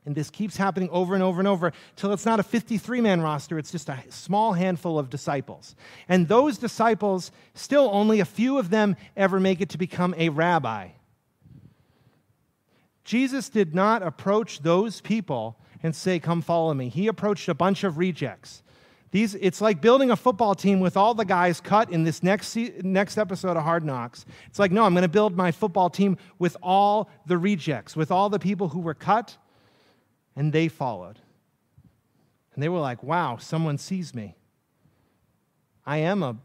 And 0.05 0.13
this 0.13 0.29
keeps 0.29 0.55
happening 0.55 0.87
over 0.91 1.15
and 1.15 1.23
over 1.23 1.41
and 1.41 1.47
over 1.47 1.73
till 1.95 2.13
it's 2.13 2.27
not 2.27 2.39
a 2.39 2.43
53 2.43 3.01
man 3.01 3.21
roster, 3.21 3.57
it's 3.57 3.71
just 3.71 3.89
a 3.89 3.97
small 4.09 4.53
handful 4.53 4.99
of 4.99 5.09
disciples. 5.09 5.75
And 6.07 6.27
those 6.27 6.59
disciples, 6.59 7.31
still 7.55 7.89
only 7.91 8.19
a 8.19 8.25
few 8.25 8.59
of 8.59 8.69
them 8.69 8.95
ever 9.17 9.39
make 9.39 9.61
it 9.61 9.69
to 9.69 9.79
become 9.79 10.13
a 10.19 10.29
rabbi. 10.29 10.89
Jesus 13.03 13.49
did 13.49 13.73
not 13.73 14.03
approach 14.03 14.59
those 14.61 15.01
people 15.01 15.57
and 15.81 15.95
say, 15.95 16.19
Come 16.19 16.43
follow 16.43 16.75
me. 16.75 16.89
He 16.89 17.07
approached 17.07 17.49
a 17.49 17.55
bunch 17.55 17.83
of 17.83 17.97
rejects 17.97 18.61
it's 19.23 19.61
like 19.61 19.81
building 19.81 20.11
a 20.11 20.15
football 20.15 20.55
team 20.55 20.79
with 20.79 20.97
all 20.97 21.13
the 21.13 21.25
guys 21.25 21.61
cut 21.61 21.89
in 21.91 22.03
this 22.03 22.23
next, 22.23 22.55
next 22.55 23.17
episode 23.17 23.55
of 23.57 23.63
Hard 23.63 23.85
Knocks. 23.85 24.25
It's 24.47 24.59
like, 24.59 24.71
no, 24.71 24.83
I'm 24.83 24.93
going 24.93 25.01
to 25.03 25.07
build 25.07 25.35
my 25.37 25.51
football 25.51 25.89
team 25.89 26.17
with 26.39 26.57
all 26.61 27.09
the 27.25 27.37
rejects, 27.37 27.95
with 27.95 28.11
all 28.11 28.29
the 28.29 28.39
people 28.39 28.69
who 28.69 28.79
were 28.79 28.93
cut, 28.93 29.37
and 30.35 30.51
they 30.51 30.67
followed. 30.67 31.19
And 32.53 32.63
they 32.63 32.67
were 32.69 32.79
like, 32.79 33.03
wow, 33.03 33.37
someone 33.37 33.77
sees 33.77 34.13
me. 34.13 34.35
I 35.85 35.97
am 35.97 36.21
a 36.23 36.35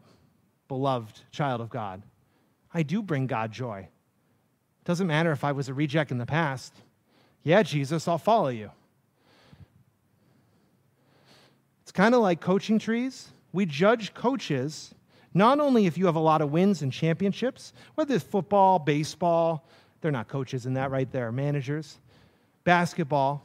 beloved 0.69 1.21
child 1.33 1.61
of 1.61 1.71
God. 1.71 2.03
I 2.73 2.83
do 2.83 3.03
bring 3.03 3.27
God 3.27 3.53
joy. 3.53 3.89
Doesn't 4.85 5.07
matter 5.07 5.33
if 5.33 5.43
I 5.45 5.53
was 5.53 5.69
a 5.69 5.75
reject 5.75 6.11
in 6.11 6.19
the 6.19 6.27
past. 6.27 6.73
Yeah, 7.43 7.63
Jesus, 7.63 8.07
I'll 8.07 8.19
follow 8.19 8.49
you. 8.49 8.71
It's 11.91 11.97
kind 11.97 12.15
of 12.15 12.21
like 12.21 12.41
coaching 12.41 12.79
trees. 12.79 13.33
We 13.53 13.67
judge 13.67 14.15
coaches 14.15 14.95
not 15.35 15.59
only 15.59 15.87
if 15.87 15.99
you 15.99 16.07
have 16.07 16.15
a 16.15 16.21
lot 16.21 16.41
of 16.41 16.53
wins 16.53 16.83
and 16.83 16.93
championships, 16.93 17.73
whether 17.97 18.15
it's 18.15 18.23
football, 18.23 18.79
baseball, 18.79 19.67
they're 20.01 20.13
not 20.13 20.29
coaches 20.29 20.67
in 20.67 20.75
that 20.75 20.93
right 20.93 21.11
there, 21.11 21.33
managers, 21.33 21.99
basketball. 22.63 23.43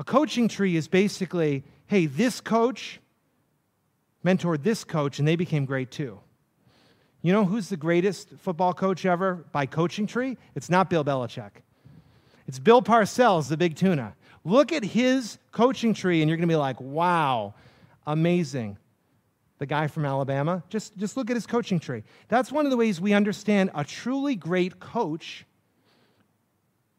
A 0.00 0.04
coaching 0.04 0.48
tree 0.48 0.74
is 0.74 0.88
basically 0.88 1.62
hey, 1.86 2.06
this 2.06 2.40
coach 2.40 2.98
mentored 4.26 4.64
this 4.64 4.82
coach 4.82 5.20
and 5.20 5.28
they 5.28 5.36
became 5.36 5.64
great 5.64 5.92
too. 5.92 6.18
You 7.22 7.32
know 7.32 7.44
who's 7.44 7.68
the 7.68 7.76
greatest 7.76 8.30
football 8.40 8.74
coach 8.74 9.06
ever 9.06 9.44
by 9.52 9.66
coaching 9.66 10.08
tree? 10.08 10.38
It's 10.56 10.70
not 10.70 10.90
Bill 10.90 11.04
Belichick. 11.04 11.50
It's 12.48 12.58
Bill 12.58 12.82
Parcells, 12.82 13.48
the 13.48 13.56
big 13.56 13.76
tuna. 13.76 14.14
Look 14.44 14.72
at 14.72 14.82
his 14.84 15.38
coaching 15.52 15.92
tree, 15.92 16.22
and 16.22 16.28
you're 16.28 16.36
going 16.38 16.48
to 16.48 16.52
be 16.52 16.56
like, 16.56 16.80
wow, 16.80 17.54
amazing. 18.06 18.78
The 19.58 19.66
guy 19.66 19.86
from 19.86 20.06
Alabama, 20.06 20.62
just, 20.70 20.96
just 20.96 21.16
look 21.16 21.30
at 21.30 21.36
his 21.36 21.46
coaching 21.46 21.78
tree. 21.78 22.02
That's 22.28 22.50
one 22.50 22.64
of 22.64 22.70
the 22.70 22.76
ways 22.78 23.00
we 23.00 23.12
understand 23.12 23.70
a 23.74 23.84
truly 23.84 24.36
great 24.36 24.80
coach 24.80 25.44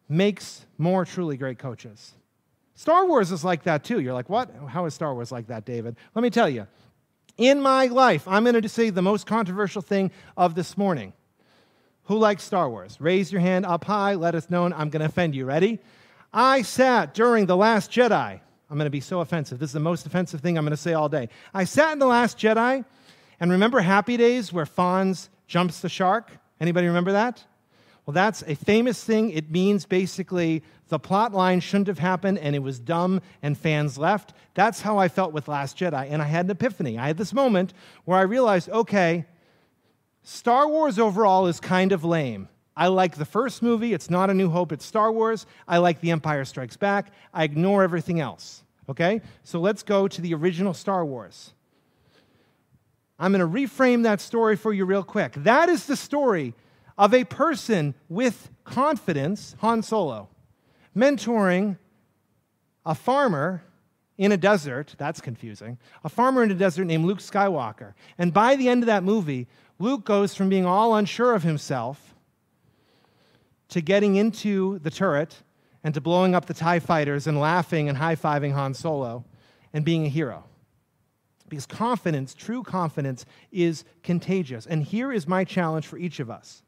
makes 0.07 0.65
more 0.77 1.03
truly 1.03 1.37
great 1.37 1.57
coaches. 1.57 2.13
Star 2.75 3.07
Wars 3.07 3.31
is 3.31 3.43
like 3.43 3.63
that 3.63 3.83
too. 3.83 3.99
You're 3.99 4.13
like, 4.13 4.29
what? 4.29 4.51
How 4.67 4.85
is 4.85 4.93
Star 4.93 5.13
Wars 5.13 5.31
like 5.31 5.47
that, 5.47 5.65
David? 5.65 5.95
Let 6.13 6.21
me 6.21 6.29
tell 6.29 6.49
you. 6.49 6.67
In 7.37 7.59
my 7.61 7.85
life, 7.87 8.27
I'm 8.27 8.43
going 8.43 8.61
to 8.61 8.69
say 8.69 8.89
the 8.91 9.01
most 9.01 9.25
controversial 9.25 9.81
thing 9.81 10.11
of 10.37 10.53
this 10.53 10.77
morning. 10.77 11.13
Who 12.03 12.17
likes 12.17 12.43
Star 12.43 12.69
Wars? 12.69 12.97
Raise 12.99 13.31
your 13.31 13.41
hand 13.41 13.65
up 13.65 13.85
high, 13.85 14.15
let 14.15 14.35
us 14.35 14.49
know, 14.49 14.65
I'm 14.65 14.89
going 14.89 14.99
to 14.99 15.05
offend 15.05 15.33
you. 15.33 15.45
Ready? 15.45 15.79
I 16.33 16.61
sat 16.61 17.13
during 17.13 17.45
The 17.45 17.57
Last 17.57 17.91
Jedi. 17.91 18.39
I'm 18.69 18.77
going 18.77 18.85
to 18.85 18.89
be 18.89 19.01
so 19.01 19.19
offensive. 19.19 19.59
This 19.59 19.69
is 19.69 19.73
the 19.73 19.81
most 19.81 20.05
offensive 20.05 20.39
thing 20.39 20.57
I'm 20.57 20.63
going 20.63 20.71
to 20.71 20.77
say 20.77 20.93
all 20.93 21.09
day. 21.09 21.27
I 21.53 21.65
sat 21.65 21.91
in 21.91 21.99
The 21.99 22.05
Last 22.05 22.37
Jedi, 22.37 22.85
and 23.39 23.51
remember 23.51 23.81
Happy 23.81 24.15
Days 24.15 24.53
where 24.53 24.65
Fonz 24.65 25.27
jumps 25.47 25.81
the 25.81 25.89
shark? 25.89 26.31
Anybody 26.61 26.87
remember 26.87 27.11
that? 27.11 27.43
Well, 28.05 28.13
that's 28.13 28.43
a 28.43 28.55
famous 28.55 29.03
thing. 29.03 29.31
It 29.31 29.51
means 29.51 29.85
basically 29.85 30.63
the 30.87 30.99
plot 30.99 31.33
line 31.33 31.59
shouldn't 31.59 31.87
have 31.87 31.99
happened 31.99 32.37
and 32.37 32.55
it 32.55 32.59
was 32.59 32.79
dumb 32.79 33.21
and 33.41 33.57
fans 33.57 33.97
left. 33.97 34.33
That's 34.53 34.81
how 34.81 34.97
I 34.97 35.07
felt 35.07 35.33
with 35.33 35.47
Last 35.47 35.77
Jedi. 35.77 36.07
And 36.09 36.21
I 36.21 36.25
had 36.25 36.45
an 36.45 36.51
epiphany. 36.51 36.97
I 36.97 37.07
had 37.07 37.17
this 37.17 37.33
moment 37.33 37.73
where 38.05 38.17
I 38.17 38.23
realized 38.23 38.69
okay, 38.69 39.25
Star 40.23 40.67
Wars 40.67 40.97
overall 40.97 41.47
is 41.47 41.59
kind 41.59 41.91
of 41.91 42.03
lame. 42.03 42.47
I 42.81 42.87
like 42.87 43.13
the 43.13 43.25
first 43.25 43.61
movie. 43.61 43.93
It's 43.93 44.09
not 44.09 44.31
A 44.31 44.33
New 44.33 44.49
Hope, 44.49 44.71
it's 44.71 44.83
Star 44.83 45.11
Wars. 45.11 45.45
I 45.67 45.77
like 45.77 46.01
The 46.01 46.09
Empire 46.09 46.43
Strikes 46.45 46.77
Back. 46.77 47.11
I 47.31 47.43
ignore 47.43 47.83
everything 47.83 48.19
else. 48.19 48.63
Okay? 48.89 49.21
So 49.43 49.59
let's 49.59 49.83
go 49.83 50.07
to 50.07 50.19
the 50.19 50.33
original 50.33 50.73
Star 50.73 51.05
Wars. 51.05 51.51
I'm 53.19 53.31
going 53.33 53.39
to 53.39 53.47
reframe 53.59 54.01
that 54.01 54.19
story 54.19 54.55
for 54.55 54.73
you 54.73 54.85
real 54.85 55.03
quick. 55.03 55.33
That 55.35 55.69
is 55.69 55.85
the 55.85 55.95
story 55.95 56.55
of 56.97 57.13
a 57.13 57.23
person 57.23 57.93
with 58.09 58.49
confidence, 58.63 59.55
Han 59.59 59.83
Solo, 59.83 60.29
mentoring 60.97 61.77
a 62.83 62.95
farmer 62.95 63.61
in 64.17 64.31
a 64.31 64.37
desert. 64.37 64.95
That's 64.97 65.21
confusing. 65.21 65.77
A 66.03 66.09
farmer 66.09 66.41
in 66.41 66.49
a 66.49 66.55
desert 66.55 66.85
named 66.85 67.05
Luke 67.05 67.19
Skywalker. 67.19 67.93
And 68.17 68.33
by 68.33 68.55
the 68.55 68.69
end 68.69 68.81
of 68.81 68.87
that 68.87 69.03
movie, 69.03 69.45
Luke 69.77 70.03
goes 70.03 70.33
from 70.33 70.49
being 70.49 70.65
all 70.65 70.95
unsure 70.95 71.35
of 71.35 71.43
himself 71.43 72.10
to 73.71 73.81
getting 73.81 74.17
into 74.17 74.79
the 74.79 74.91
turret 74.91 75.41
and 75.83 75.93
to 75.93 76.01
blowing 76.01 76.35
up 76.35 76.45
the 76.45 76.53
TIE 76.53 76.79
fighters 76.79 77.25
and 77.25 77.39
laughing 77.39 77.89
and 77.89 77.97
high 77.97 78.15
fiving 78.15 78.51
Han 78.53 78.73
Solo 78.73 79.25
and 79.73 79.83
being 79.83 80.05
a 80.05 80.09
hero. 80.09 80.43
Because 81.49 81.65
confidence, 81.65 82.33
true 82.33 82.63
confidence, 82.63 83.25
is 83.51 83.83
contagious. 84.03 84.65
And 84.65 84.83
here 84.83 85.11
is 85.11 85.27
my 85.27 85.43
challenge 85.43 85.87
for 85.87 85.97
each 85.97 86.19
of 86.19 86.29
us. 86.29 86.61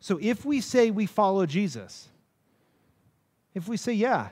So 0.00 0.18
if 0.20 0.44
we 0.44 0.60
say 0.60 0.90
we 0.90 1.06
follow 1.06 1.46
Jesus, 1.46 2.08
if 3.54 3.66
we 3.66 3.76
say, 3.76 3.92
yeah, 3.92 4.28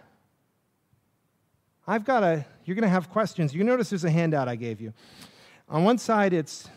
I've 1.86 2.04
got 2.04 2.22
a, 2.22 2.44
you're 2.64 2.74
going 2.74 2.82
to 2.84 2.88
have 2.88 3.08
questions. 3.10 3.54
You 3.54 3.64
notice 3.64 3.90
there's 3.90 4.04
a 4.04 4.10
handout 4.10 4.46
I 4.48 4.56
gave 4.56 4.80
you. 4.80 4.92
On 5.68 5.84
one 5.84 5.98
side, 5.98 6.32
it's 6.32 6.68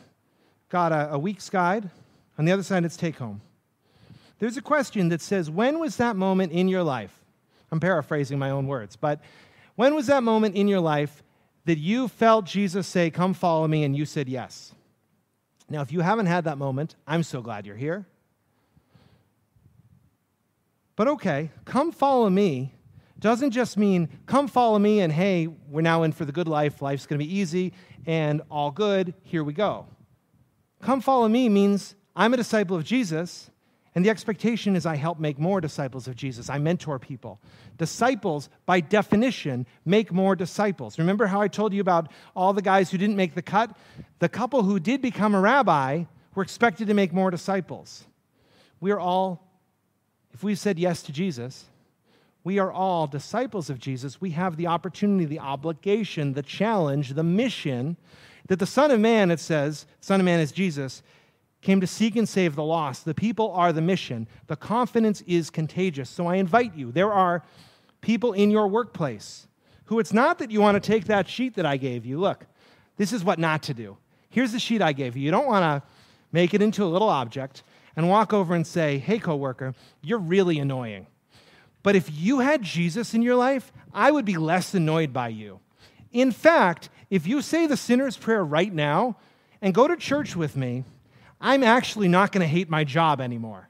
got 0.70 0.92
a, 0.92 1.14
a 1.14 1.20
week's 1.20 1.50
guide, 1.50 1.90
on 2.38 2.46
the 2.46 2.52
other 2.52 2.64
side, 2.64 2.86
it's 2.86 2.98
take 2.98 3.18
home. 3.18 3.42
There's 4.42 4.58
a 4.58 4.62
question 4.62 5.10
that 5.10 5.22
says, 5.22 5.52
When 5.52 5.78
was 5.78 5.98
that 5.98 6.16
moment 6.16 6.52
in 6.52 6.68
your 6.68 6.82
life? 6.82 7.16
I'm 7.72 7.80
paraphrasing 7.80 8.40
my 8.40 8.50
own 8.50 8.66
words, 8.66 8.96
but 8.96 9.22
when 9.76 9.94
was 9.94 10.08
that 10.08 10.24
moment 10.24 10.56
in 10.56 10.68
your 10.68 10.80
life 10.80 11.22
that 11.66 11.78
you 11.78 12.08
felt 12.08 12.46
Jesus 12.48 12.88
say, 12.88 13.12
Come 13.12 13.36
follow 13.36 13.68
me, 13.68 13.84
and 13.84 13.96
you 13.96 14.04
said 14.04 14.28
yes? 14.28 14.74
Now, 15.70 15.82
if 15.82 15.92
you 15.92 16.02
haven't 16.02 16.26
had 16.26 16.46
that 16.46 16.58
moment, 16.58 16.96
I'm 17.06 17.22
so 17.22 17.44
glad 17.44 17.68
you're 17.68 17.76
here. 17.76 18.08
But 20.96 21.08
okay, 21.08 21.52
come 21.64 21.92
follow 21.94 22.28
me 22.30 22.74
doesn't 23.20 23.52
just 23.52 23.78
mean 23.78 24.10
come 24.26 24.48
follow 24.48 24.80
me 24.80 25.02
and 25.02 25.14
hey, 25.14 25.46
we're 25.70 25.82
now 25.84 26.02
in 26.02 26.12
for 26.14 26.26
the 26.26 26.32
good 26.32 26.48
life, 26.48 26.82
life's 26.82 27.06
going 27.06 27.20
to 27.20 27.24
be 27.24 27.38
easy 27.38 27.72
and 28.08 28.42
all 28.50 28.72
good, 28.72 29.14
here 29.22 29.44
we 29.44 29.54
go. 29.54 29.86
Come 30.82 31.00
follow 31.02 31.28
me 31.28 31.48
means 31.48 31.94
I'm 32.16 32.34
a 32.34 32.38
disciple 32.38 32.76
of 32.76 32.84
Jesus 32.84 33.51
and 33.94 34.06
the 34.06 34.10
expectation 34.10 34.76
is 34.76 34.86
I 34.86 34.96
help 34.96 35.20
make 35.20 35.38
more 35.38 35.60
disciples 35.60 36.08
of 36.08 36.16
Jesus. 36.16 36.50
I 36.50 36.60
mentor 36.60 36.98
people. 36.98 37.42
Disciples, 37.78 38.48
by 38.66 38.80
definition, 38.80 39.66
make 39.86 40.14
more 40.14 40.36
disciples. 40.36 40.98
Remember 40.98 41.26
how 41.26 41.42
I 41.42 41.50
told 41.50 41.74
you 41.74 41.82
about 41.82 42.10
all 42.36 42.54
the 42.54 42.62
guys 42.62 42.90
who 42.90 42.98
didn't 42.98 43.18
make 43.18 43.36
the 43.36 43.42
cut? 43.42 43.76
The 44.20 44.30
couple 44.30 44.64
who 44.64 44.80
did 44.80 45.02
become 45.02 45.36
a 45.36 45.42
rabbi 45.42 46.06
were 46.36 46.44
expected 46.44 46.88
to 46.88 46.94
make 46.94 47.12
more 47.12 47.32
disciples. 47.32 48.06
We 48.80 48.92
are 48.92 49.00
all, 49.00 49.46
if 50.34 50.42
we 50.42 50.56
said 50.56 50.80
yes 50.80 51.04
to 51.04 51.12
Jesus, 51.12 51.66
we 52.46 52.60
are 52.60 52.72
all 52.72 53.08
disciples 53.08 53.70
of 53.70 53.78
Jesus. 53.78 54.22
We 54.22 54.32
have 54.32 54.56
the 54.56 54.68
opportunity, 54.68 55.26
the 55.26 55.40
obligation, 55.40 56.34
the 56.34 56.42
challenge, 56.44 57.10
the 57.10 57.24
mission 57.24 57.98
that 58.48 58.58
the 58.60 58.66
Son 58.66 58.90
of 58.90 59.00
Man, 59.02 59.32
it 59.32 59.40
says, 59.42 59.86
Son 60.00 60.20
of 60.22 60.26
Man 60.26 60.40
is 60.40 60.52
Jesus, 60.52 61.04
came 61.62 61.80
to 61.80 61.88
seek 61.88 62.16
and 62.16 62.28
save 62.28 62.56
the 62.56 62.64
lost. 62.64 63.06
The 63.06 63.14
people 63.14 63.52
are 63.52 63.72
the 63.72 63.82
mission. 63.82 64.28
The 64.48 64.56
confidence 64.56 65.22
is 65.22 65.50
contagious. 65.50 66.10
So 66.10 66.28
I 66.28 66.36
invite 66.36 66.76
you, 66.76 66.92
there 66.92 67.14
are 67.14 67.44
people 68.02 68.34
in 68.34 68.50
your 68.50 68.68
workplace 68.68 69.48
who 69.86 70.00
it's 70.00 70.14
not 70.14 70.40
that 70.40 70.52
you 70.52 70.60
want 70.60 70.82
to 70.82 70.86
take 70.88 71.06
that 71.06 71.28
sheet 71.28 71.56
that 71.56 71.66
I 71.66 71.78
gave 71.78 72.06
you. 72.06 72.20
Look, 72.20 72.46
this 72.98 73.14
is 73.14 73.24
what 73.24 73.40
not 73.40 73.64
to 73.64 73.74
do. 73.74 73.98
Here's 74.30 74.52
the 74.52 74.60
sheet 74.60 74.82
I 74.82 74.94
gave 74.94 75.16
you. 75.16 75.24
You 75.24 75.32
don't 75.32 75.48
want 75.48 75.64
to 75.64 75.88
make 76.32 76.54
it 76.54 76.62
into 76.62 76.84
a 76.84 76.86
little 76.88 77.10
object 77.10 77.64
and 77.96 78.10
walk 78.10 78.34
over 78.34 78.56
and 78.56 78.66
say, 78.66 78.98
hey, 78.98 79.20
coworker, 79.20 79.76
you're 80.02 80.18
really 80.18 80.58
annoying. 80.60 81.06
But 81.84 81.96
if 81.96 82.10
you 82.12 82.40
had 82.40 82.62
Jesus 82.62 83.14
in 83.14 83.22
your 83.22 83.36
life, 83.36 83.72
I 83.94 84.12
would 84.12 84.24
be 84.24 84.38
less 84.38 84.74
annoyed 84.74 85.12
by 85.12 85.28
you. 85.28 85.60
In 86.12 86.32
fact, 86.32 86.90
if 87.10 87.28
you 87.28 87.42
say 87.42 87.68
the 87.68 87.76
sinner's 87.78 88.16
prayer 88.16 88.44
right 88.46 88.74
now 88.74 89.18
and 89.62 89.74
go 89.74 89.88
to 89.88 89.98
church 89.98 90.36
with 90.36 90.56
me, 90.56 90.86
I'm 91.42 91.64
actually 91.64 92.08
not 92.08 92.32
going 92.32 92.42
to 92.42 92.48
hate 92.48 92.70
my 92.70 92.84
job 92.84 93.20
anymore. 93.20 93.68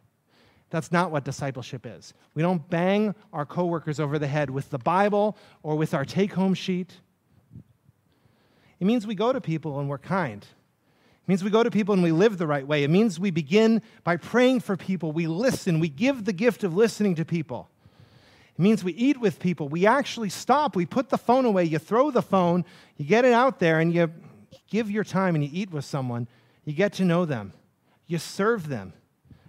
That's 0.69 0.91
not 0.91 1.09
what 1.09 1.23
discipleship 1.23 1.85
is. 1.87 2.13
We 2.33 2.41
don't 2.41 2.69
bang 2.69 3.15
our 3.33 3.45
coworkers 3.45 3.99
over 3.99 4.19
the 4.19 4.27
head 4.27 4.49
with 4.49 4.69
the 4.69 4.77
Bible 4.77 5.37
or 5.63 5.75
with 5.77 5.93
our 5.93 6.05
take 6.05 6.33
home 6.33 6.53
sheet. 6.53 6.93
It 8.79 8.85
means 8.85 9.07
we 9.07 9.15
go 9.15 9.31
to 9.33 9.39
people 9.41 9.79
and 9.79 9.87
we're 9.87 9.97
kind. 9.97 10.43
It 10.43 11.27
means 11.29 11.43
we 11.43 11.49
go 11.49 11.63
to 11.63 11.71
people 11.71 11.93
and 11.93 12.03
we 12.03 12.11
live 12.11 12.37
the 12.37 12.47
right 12.47 12.65
way. 12.65 12.83
It 12.83 12.89
means 12.89 13.19
we 13.19 13.31
begin 13.31 13.81
by 14.03 14.17
praying 14.17 14.61
for 14.61 14.75
people. 14.75 15.11
We 15.11 15.27
listen. 15.27 15.79
We 15.79 15.89
give 15.89 16.25
the 16.25 16.33
gift 16.33 16.63
of 16.63 16.75
listening 16.75 17.15
to 17.15 17.25
people. 17.25 17.69
It 18.57 18.61
means 18.61 18.83
we 18.83 18.93
eat 18.93 19.19
with 19.19 19.39
people. 19.39 19.69
We 19.69 19.85
actually 19.85 20.29
stop. 20.29 20.75
We 20.75 20.85
put 20.85 21.09
the 21.09 21.17
phone 21.17 21.45
away. 21.45 21.65
You 21.65 21.79
throw 21.79 22.11
the 22.11 22.21
phone. 22.21 22.65
You 22.97 23.05
get 23.05 23.23
it 23.23 23.33
out 23.33 23.59
there 23.59 23.79
and 23.79 23.93
you 23.93 24.11
give 24.69 24.89
your 24.91 25.03
time 25.03 25.35
and 25.35 25.43
you 25.43 25.49
eat 25.53 25.71
with 25.71 25.85
someone. 25.85 26.27
You 26.65 26.73
get 26.73 26.93
to 26.93 27.05
know 27.05 27.25
them 27.25 27.53
you 28.11 28.17
serve 28.17 28.67
them, 28.67 28.93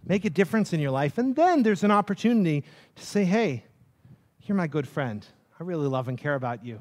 make 0.07 0.25
a 0.25 0.31
difference 0.31 0.73
in 0.73 0.81
your 0.81 0.93
life. 0.93 1.19
And 1.19 1.35
then 1.37 1.63
there's 1.63 1.85
an 1.85 1.91
opportunity 1.91 2.65
to 2.95 3.05
say, 3.05 3.25
hey, 3.25 3.65
you're 4.43 4.57
my 4.57 4.69
good 4.69 4.89
friend. 4.89 5.27
I 5.59 5.65
really 5.65 5.89
love 5.89 6.09
and 6.09 6.17
care 6.17 6.35
about 6.35 6.65
you. 6.65 6.81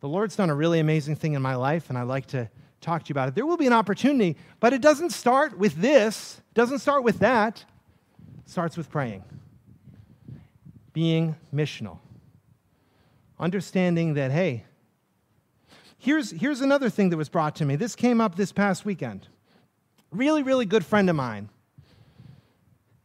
The 0.00 0.08
Lord's 0.08 0.36
done 0.36 0.50
a 0.50 0.54
really 0.54 0.80
amazing 0.80 1.16
thing 1.16 1.32
in 1.34 1.40
my 1.40 1.54
life, 1.54 1.88
and 1.88 1.96
I'd 1.96 2.02
like 2.02 2.26
to 2.26 2.50
talk 2.80 3.04
to 3.04 3.08
you 3.08 3.12
about 3.14 3.28
it. 3.28 3.34
There 3.34 3.46
will 3.46 3.56
be 3.56 3.66
an 3.66 3.72
opportunity, 3.72 4.36
but 4.60 4.72
it 4.74 4.82
doesn't 4.82 5.10
start 5.10 5.56
with 5.56 5.74
this, 5.76 6.40
doesn't 6.52 6.80
start 6.80 7.02
with 7.04 7.20
that. 7.20 7.64
It 8.44 8.48
starts 8.50 8.76
with 8.76 8.90
praying, 8.90 9.24
being 10.92 11.36
missional, 11.54 12.00
understanding 13.38 14.14
that, 14.14 14.30
hey, 14.30 14.64
here's, 15.96 16.30
here's 16.32 16.60
another 16.60 16.90
thing 16.90 17.08
that 17.08 17.16
was 17.16 17.30
brought 17.30 17.56
to 17.56 17.64
me. 17.64 17.74
This 17.76 17.96
came 17.96 18.20
up 18.20 18.34
this 18.36 18.52
past 18.52 18.84
weekend 18.84 19.28
really, 20.14 20.42
really 20.42 20.64
good 20.66 20.84
friend 20.84 21.10
of 21.10 21.16
mine, 21.16 21.48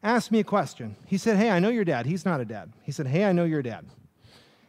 asked 0.04 0.32
me 0.32 0.40
a 0.40 0.44
question. 0.44 0.96
He 1.08 1.18
said, 1.18 1.38
Hey, 1.38 1.50
I 1.50 1.60
know 1.60 1.70
your 1.70 1.84
dad. 1.84 2.06
He's 2.06 2.24
not 2.24 2.40
a 2.40 2.46
dad. 2.46 2.72
He 2.84 2.92
said, 2.92 3.08
Hey, 3.08 3.26
I 3.26 3.32
know 3.32 3.44
your 3.44 3.62
dad. 3.62 3.86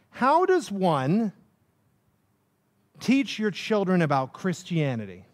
How 0.09 0.45
does 0.45 0.69
one 0.71 1.31
teach 2.99 3.39
your 3.39 3.51
children 3.51 4.01
about 4.01 4.33
Christianity? 4.33 5.25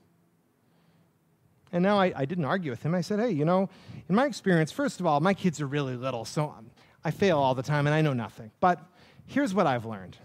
And 1.72 1.84
now 1.84 2.00
I, 2.00 2.14
I, 2.16 2.26
didn't 2.26 2.46
argue 2.46 2.72
with 2.72 2.82
him. 2.84 2.96
I 2.96 3.02
said, 3.02 3.20
hey, 3.20 3.32
you 3.32 3.44
know, 3.44 3.70
in 4.08 4.16
my 4.16 4.26
experience, 4.26 4.72
first 4.72 5.02
of 5.02 5.06
all, 5.06 5.20
my 5.20 5.34
kids 5.34 5.60
are 5.60 5.68
really 5.68 5.96
little, 5.98 6.24
so 6.26 6.54
i 6.58 6.62
I 7.04 7.12
fail 7.12 7.38
all 7.38 7.54
the 7.56 7.64
time 7.64 7.88
and 7.88 7.94
I 7.94 8.02
know 8.02 8.12
nothing. 8.12 8.52
But 8.60 8.82
here's 9.28 9.54
what 9.54 9.68
I've 9.68 9.86
learned 9.86 10.18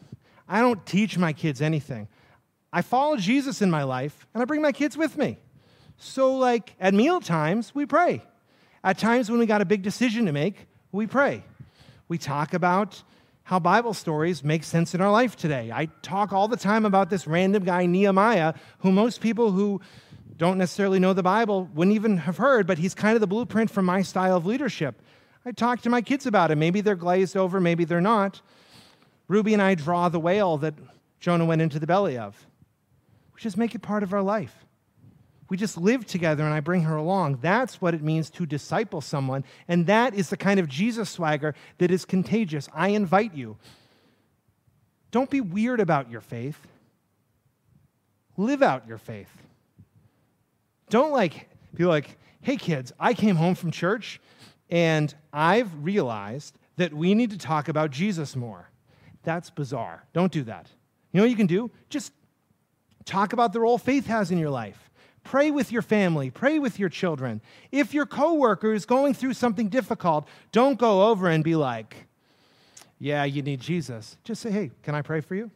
I 0.48 0.60
don't 0.60 0.84
teach 0.86 1.18
my 1.18 1.32
kids 1.32 1.60
anything. 1.60 2.08
I 2.72 2.82
follow 2.82 3.16
Jesus 3.16 3.60
in 3.60 3.70
my 3.70 3.82
life 3.82 4.26
and 4.34 4.42
I 4.42 4.46
bring 4.46 4.62
my 4.62 4.72
kids 4.72 4.96
with 4.96 5.16
me. 5.16 5.36
So, 5.97 6.34
like 6.36 6.74
at 6.80 6.95
meal 6.95 7.20
times, 7.20 7.74
we 7.74 7.86
pray. 7.86 8.22
At 8.84 8.99
times 8.99 9.30
when 9.30 9.38
we 9.38 9.47
got 9.47 9.61
a 9.61 9.64
big 9.64 9.82
decision 9.82 10.26
to 10.26 10.32
make, 10.32 10.66
we 10.90 11.07
pray. 11.07 11.45
We 12.09 12.18
talk 12.18 12.55
about 12.55 13.03
how 13.45 13.59
Bible 13.59 13.95
stories 13.95 14.45
make 14.45 14.64
sense 14.64 14.95
in 14.95 15.01
our 15.01 15.11
life 15.11 15.36
today. 15.36 15.70
I 15.72 15.86
talk 16.03 16.32
all 16.32 16.49
the 16.49 16.57
time 16.57 16.84
about 16.84 17.11
this 17.11 17.26
random 17.26 17.64
guy, 17.64 17.86
Nehemiah, 17.86 18.55
who 18.80 18.93
most 18.93 19.20
people 19.20 19.53
who 19.53 19.80
don't 20.36 20.59
necessarily 20.59 20.99
know 20.99 21.12
the 21.12 21.22
Bible 21.22 21.68
wouldn't 21.74 21.95
even 21.95 22.18
have 22.18 22.36
heard, 22.36 22.66
but 22.66 22.78
he's 22.78 22.95
kind 22.95 23.14
of 23.14 23.20
the 23.20 23.26
blueprint 23.26 23.70
for 23.70 23.82
my 23.82 24.03
style 24.03 24.36
of 24.36 24.47
leadership. 24.47 25.01
I 25.45 25.53
talk 25.53 25.80
to 25.82 25.90
my 25.90 26.03
kids 26.03 26.26
about 26.26 26.51
him. 26.51 26.59
Maybe 26.59 26.80
they're 26.80 26.95
glazed 26.97 27.36
over, 27.36 27.61
maybe 27.61 27.84
they're 27.84 28.01
not. 28.01 28.43
Ruby 29.28 29.53
and 29.53 29.62
I 29.62 29.74
draw 29.74 30.09
the 30.09 30.20
whale 30.20 30.57
that 30.59 30.74
Jonah 31.20 31.45
went 31.45 31.62
into 31.62 31.78
the 31.78 31.86
belly 31.86 32.18
of. 32.18 32.47
We 33.34 33.40
just 33.40 33.57
make 33.57 33.74
it 33.74 33.80
part 33.80 34.03
of 34.03 34.12
our 34.12 34.22
life. 34.22 34.61
We 35.53 35.59
just 35.59 35.76
live 35.76 36.07
together 36.07 36.44
and 36.44 36.55
I 36.55 36.61
bring 36.61 36.80
her 36.84 36.96
along. 36.96 37.40
That's 37.42 37.78
what 37.78 37.92
it 37.92 38.00
means 38.00 38.30
to 38.30 38.46
disciple 38.46 39.03
someone. 39.03 39.44
And 39.68 39.84
that 39.86 40.14
is 40.14 40.30
the 40.30 40.36
kind 40.38 40.59
of 40.59 40.66
Jesus 40.66 41.11
swagger 41.11 41.55
that 41.76 41.90
is 41.90 42.07
contagious. 42.07 42.70
I 42.72 42.88
invite 42.88 43.34
you. 43.34 43.59
Don't 45.11 45.28
be 45.28 45.42
weird 45.42 45.78
about 45.78 46.09
your 46.11 46.22
faith, 46.22 46.59
live 48.38 48.62
out 48.62 48.86
your 48.88 48.96
faith. 48.96 49.28
Don't 50.88 51.12
like 51.12 51.50
be 51.74 51.84
like, 51.84 52.18
hey 52.40 52.57
kids, 52.57 52.94
I 52.98 53.12
came 53.12 53.36
home 53.36 53.55
from 53.55 53.70
church 53.72 54.22
and 54.70 55.14
I've 55.34 55.84
realized 55.84 56.57
that 56.78 56.94
we 56.94 57.12
need 57.12 57.30
to 57.32 57.38
talk 57.38 57.68
about 57.68 57.90
Jesus 57.90 58.34
more. 58.34 58.70
That's 59.22 59.50
bizarre. 59.50 60.03
Don't 60.14 60.32
do 60.32 60.44
that. 60.44 60.70
You 61.12 61.18
know 61.18 61.24
what 61.24 61.30
you 61.30 61.36
can 61.36 61.46
do? 61.46 61.70
Just 61.90 62.14
talk 63.05 63.34
about 63.34 63.53
the 63.53 63.61
role 63.61 63.76
faith 63.76 64.07
has 64.07 64.30
in 64.30 64.38
your 64.38 64.48
life. 64.48 64.88
Pray 65.24 65.50
with 65.50 65.70
your 65.70 65.82
family, 65.82 66.30
pray 66.30 66.58
with 66.58 66.78
your 66.78 66.88
children. 66.88 67.40
If 67.70 67.94
your 67.94 68.06
coworker 68.06 68.72
is 68.72 68.84
going 68.84 69.14
through 69.14 69.34
something 69.34 69.68
difficult, 69.68 70.26
don't 70.50 70.78
go 70.78 71.08
over 71.10 71.28
and 71.28 71.44
be 71.44 71.54
like, 71.54 72.06
"Yeah, 72.98 73.24
you 73.24 73.42
need 73.42 73.60
Jesus." 73.60 74.16
Just 74.24 74.42
say, 74.42 74.50
"Hey, 74.50 74.70
can 74.82 74.94
I 74.94 75.02
pray 75.02 75.20
for 75.20 75.34
you?" 75.34 75.50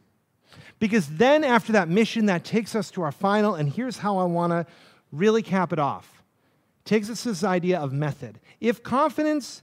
Because 0.79 1.07
then 1.09 1.43
after 1.43 1.73
that 1.73 1.89
mission 1.89 2.27
that 2.27 2.45
takes 2.45 2.75
us 2.75 2.89
to 2.91 3.01
our 3.01 3.11
final 3.11 3.55
and 3.55 3.67
here's 3.69 3.97
how 3.97 4.17
I 4.17 4.23
want 4.23 4.51
to 4.51 4.65
really 5.11 5.41
cap 5.41 5.73
it 5.73 5.79
off. 5.79 6.13
takes 6.85 7.09
us 7.09 7.23
to 7.23 7.29
this 7.29 7.43
idea 7.43 7.77
of 7.77 7.91
method. 7.91 8.39
If 8.61 8.81
confidence 8.81 9.61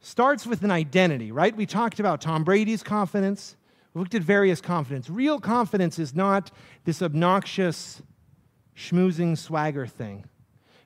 starts 0.00 0.46
with 0.46 0.62
an 0.62 0.70
identity, 0.70 1.32
right? 1.32 1.56
We 1.56 1.66
talked 1.66 1.98
about 1.98 2.20
Tom 2.20 2.44
Brady's 2.44 2.80
confidence. 2.84 3.56
We 3.92 3.98
looked 3.98 4.14
at 4.14 4.22
various 4.22 4.60
confidence. 4.60 5.10
Real 5.10 5.40
confidence 5.40 5.98
is 5.98 6.14
not 6.14 6.52
this 6.84 7.02
obnoxious 7.02 8.02
schmoozing 8.76 9.36
swagger 9.38 9.86
thing. 9.86 10.24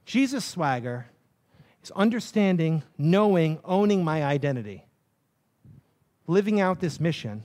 Jesus' 0.04 0.44
swagger 0.44 1.06
is 1.82 1.90
understanding, 1.92 2.82
knowing, 2.96 3.60
owning 3.64 4.04
my 4.04 4.24
identity, 4.24 4.84
living 6.26 6.60
out 6.60 6.80
this 6.80 7.00
mission. 7.00 7.44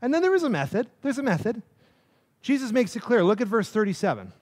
And 0.00 0.12
then 0.12 0.22
there 0.22 0.34
is 0.34 0.42
a 0.42 0.50
method. 0.50 0.88
There's 1.02 1.18
a 1.18 1.22
method. 1.22 1.62
Jesus 2.42 2.72
makes 2.72 2.96
it 2.96 3.00
clear. 3.00 3.22
Look 3.22 3.40
at 3.40 3.46
verse 3.48 3.70
37. 3.70 4.32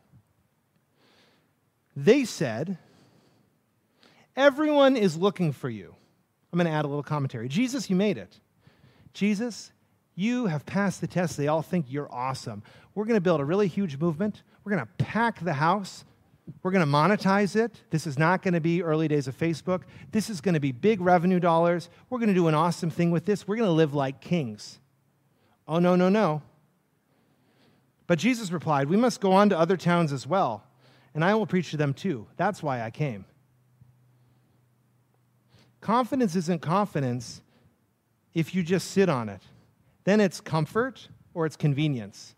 They 1.97 2.25
said, 2.25 2.79
Everyone 4.37 4.97
is 4.97 5.17
looking 5.17 5.53
for 5.53 5.69
you. 5.69 5.95
I'm 6.53 6.57
going 6.59 6.67
to 6.71 6.77
add 6.77 6.85
a 6.85 6.89
little 6.89 7.03
commentary. 7.03 7.49
Jesus, 7.49 7.91
you 7.91 7.97
made 7.97 8.17
it. 8.17 8.39
Jesus, 9.13 9.71
you 10.15 10.47
have 10.47 10.65
passed 10.65 11.01
the 11.01 11.07
test. 11.07 11.37
They 11.37 11.49
all 11.49 11.63
think 11.63 11.87
you're 11.89 12.11
awesome. 12.13 12.63
We're 12.95 13.05
going 13.05 13.17
to 13.17 13.21
build 13.21 13.41
a 13.41 13.45
really 13.45 13.69
huge 13.69 13.99
movement. 13.99 14.43
We're 14.65 14.73
going 14.73 14.85
to 14.85 15.05
pack 15.05 15.41
the 15.43 15.55
house. 15.55 16.05
We're 16.63 16.71
going 16.71 16.85
to 16.85 16.91
monetize 16.91 17.57
it. 17.57 17.81
This 17.91 18.07
is 18.07 18.19
not 18.19 18.43
going 18.43 18.55
to 18.55 18.61
be 18.61 18.83
early 18.83 19.09
days 19.09 19.29
of 19.29 19.37
Facebook. 19.39 19.83
This 20.11 20.29
is 20.29 20.41
going 20.41 20.55
to 20.55 20.61
be 20.61 20.73
big 20.73 21.01
revenue 21.01 21.41
dollars. 21.41 21.89
We're 22.09 22.19
going 22.19 22.29
to 22.29 22.35
do 22.35 22.49
an 22.49 22.55
awesome 22.55 22.91
thing 22.91 23.11
with 23.11 23.25
this. 23.25 23.47
We're 23.47 23.57
going 23.57 23.69
to 23.69 23.73
live 23.73 23.95
like 23.95 24.21
kings. 24.21 24.79
Oh, 25.69 25.79
no, 25.79 25.97
no, 25.97 26.09
no. 26.09 26.43
But 28.07 28.19
Jesus 28.19 28.51
replied, 28.51 28.89
We 28.89 28.97
must 28.97 29.21
go 29.21 29.33
on 29.33 29.51
to 29.51 29.59
other 29.59 29.77
towns 29.77 30.13
as 30.13 30.27
well, 30.27 30.65
and 31.15 31.25
I 31.25 31.35
will 31.35 31.47
preach 31.47 31.71
to 31.71 31.77
them 31.77 31.95
too. 31.95 32.27
That's 32.37 32.61
why 32.63 32.83
I 32.83 32.91
came. 32.91 33.25
Confidence 35.81 36.35
isn't 36.37 36.61
confidence 36.61 37.41
if 38.35 38.55
you 38.55 38.63
just 38.65 38.91
sit 38.91 39.09
on 39.09 39.29
it. 39.29 39.41
Then 40.05 40.21
it's 40.21 40.41
comfort 40.41 41.09
or 41.35 41.47
it's 41.47 41.57
convenience. 41.57 42.35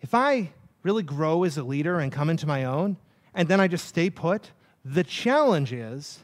If 0.00 0.12
I 0.14 0.50
really 0.84 1.02
grow 1.02 1.42
as 1.42 1.58
a 1.58 1.62
leader 1.64 1.98
and 1.98 2.12
come 2.12 2.30
into 2.30 2.46
my 2.46 2.64
own, 2.64 2.96
and 3.34 3.48
then 3.48 3.58
I 3.60 3.66
just 3.66 3.88
stay 3.88 4.08
put. 4.10 4.52
The 4.84 5.02
challenge 5.02 5.72
is 5.72 6.20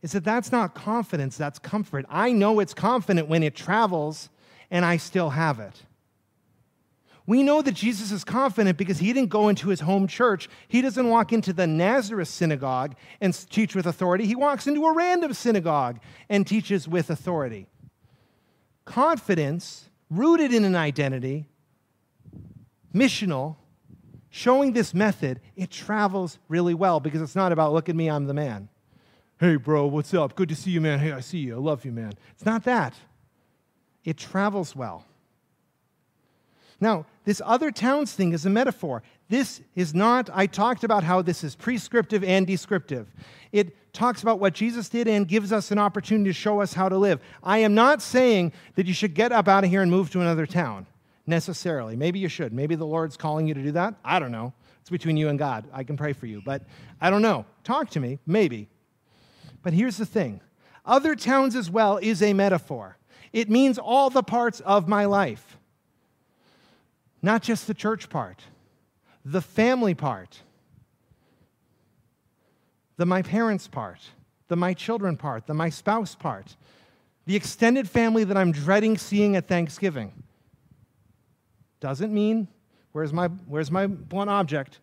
is 0.00 0.10
that 0.12 0.24
that's 0.24 0.50
not 0.50 0.74
confidence, 0.74 1.36
that's 1.36 1.60
comfort. 1.60 2.04
I 2.08 2.32
know 2.32 2.58
it's 2.58 2.74
confident 2.74 3.28
when 3.28 3.44
it 3.44 3.54
travels 3.54 4.30
and 4.68 4.84
I 4.84 4.96
still 4.96 5.30
have 5.30 5.60
it. 5.60 5.82
We 7.24 7.44
know 7.44 7.62
that 7.62 7.70
Jesus 7.74 8.10
is 8.10 8.24
confident 8.24 8.76
because 8.76 8.98
he 8.98 9.12
didn't 9.12 9.28
go 9.28 9.46
into 9.48 9.68
his 9.68 9.78
home 9.78 10.08
church. 10.08 10.48
He 10.66 10.82
doesn't 10.82 11.08
walk 11.08 11.32
into 11.32 11.52
the 11.52 11.68
Nazareth 11.68 12.26
synagogue 12.26 12.96
and 13.20 13.32
teach 13.48 13.76
with 13.76 13.86
authority. 13.86 14.26
He 14.26 14.34
walks 14.34 14.66
into 14.66 14.84
a 14.86 14.92
random 14.92 15.34
synagogue 15.34 16.00
and 16.28 16.44
teaches 16.44 16.88
with 16.88 17.08
authority. 17.08 17.68
Confidence, 18.84 19.88
rooted 20.10 20.52
in 20.52 20.64
an 20.64 20.74
identity, 20.74 21.46
missional, 22.92 23.56
showing 24.30 24.72
this 24.72 24.94
method, 24.94 25.40
it 25.56 25.70
travels 25.70 26.38
really 26.48 26.74
well 26.74 27.00
because 27.00 27.20
it's 27.20 27.36
not 27.36 27.52
about, 27.52 27.72
look 27.72 27.88
at 27.88 27.96
me, 27.96 28.08
I'm 28.08 28.26
the 28.26 28.34
man. 28.34 28.68
Hey, 29.40 29.56
bro, 29.56 29.86
what's 29.86 30.14
up? 30.14 30.36
Good 30.36 30.48
to 30.50 30.54
see 30.54 30.70
you, 30.70 30.80
man. 30.80 30.98
Hey, 31.00 31.12
I 31.12 31.20
see 31.20 31.38
you. 31.38 31.56
I 31.56 31.58
love 31.58 31.84
you, 31.84 31.90
man. 31.92 32.12
It's 32.32 32.46
not 32.46 32.64
that. 32.64 32.94
It 34.04 34.16
travels 34.16 34.76
well. 34.76 35.04
Now, 36.80 37.06
this 37.24 37.40
other 37.44 37.70
towns 37.70 38.12
thing 38.12 38.32
is 38.32 38.44
a 38.46 38.50
metaphor. 38.50 39.02
This 39.28 39.60
is 39.76 39.94
not, 39.94 40.28
I 40.32 40.46
talked 40.46 40.84
about 40.84 41.04
how 41.04 41.22
this 41.22 41.44
is 41.44 41.54
prescriptive 41.54 42.24
and 42.24 42.46
descriptive. 42.46 43.08
It 43.52 43.92
talks 43.92 44.22
about 44.22 44.40
what 44.40 44.52
Jesus 44.52 44.88
did 44.88 45.06
and 45.06 45.26
gives 45.28 45.52
us 45.52 45.70
an 45.70 45.78
opportunity 45.78 46.30
to 46.30 46.34
show 46.34 46.60
us 46.60 46.74
how 46.74 46.88
to 46.88 46.98
live. 46.98 47.20
I 47.42 47.58
am 47.58 47.74
not 47.74 48.02
saying 48.02 48.52
that 48.74 48.86
you 48.86 48.94
should 48.94 49.14
get 49.14 49.30
up 49.30 49.46
out 49.48 49.64
of 49.64 49.70
here 49.70 49.82
and 49.82 49.90
move 49.90 50.10
to 50.10 50.20
another 50.20 50.46
town 50.46 50.86
necessarily. 51.26 51.96
Maybe 51.96 52.18
you 52.18 52.28
should. 52.28 52.52
Maybe 52.52 52.74
the 52.74 52.84
Lord's 52.86 53.16
calling 53.16 53.46
you 53.46 53.54
to 53.54 53.62
do 53.62 53.72
that. 53.72 53.94
I 54.04 54.18
don't 54.18 54.32
know. 54.32 54.52
It's 54.80 54.90
between 54.90 55.16
you 55.16 55.28
and 55.28 55.38
God. 55.38 55.66
I 55.72 55.84
can 55.84 55.96
pray 55.96 56.12
for 56.12 56.26
you, 56.26 56.42
but 56.44 56.62
I 57.00 57.10
don't 57.10 57.22
know. 57.22 57.44
Talk 57.64 57.90
to 57.90 58.00
me, 58.00 58.18
maybe. 58.26 58.68
But 59.62 59.72
here's 59.72 59.96
the 59.96 60.06
thing 60.06 60.40
other 60.84 61.14
towns 61.14 61.54
as 61.54 61.70
well 61.70 61.98
is 61.98 62.22
a 62.22 62.32
metaphor, 62.32 62.96
it 63.32 63.48
means 63.48 63.78
all 63.78 64.10
the 64.10 64.22
parts 64.24 64.58
of 64.60 64.88
my 64.88 65.04
life, 65.04 65.56
not 67.22 67.42
just 67.42 67.66
the 67.68 67.74
church 67.74 68.10
part, 68.10 68.42
the 69.24 69.40
family 69.40 69.94
part, 69.94 70.40
the 72.96 73.06
my 73.06 73.22
parents 73.22 73.68
part, 73.68 74.00
the 74.48 74.56
my 74.56 74.74
children 74.74 75.16
part, 75.16 75.46
the 75.46 75.54
my 75.54 75.68
spouse 75.70 76.14
part. 76.14 76.56
The 77.24 77.36
extended 77.36 77.88
family 77.88 78.24
that 78.24 78.36
I'm 78.36 78.50
dreading 78.50 78.98
seeing 78.98 79.36
at 79.36 79.46
Thanksgiving 79.46 80.21
doesn't 81.82 82.14
mean, 82.14 82.46
where's 82.92 83.12
my, 83.12 83.26
where's 83.26 83.68
my 83.70 83.88
blunt 83.88 84.30
object? 84.30 84.78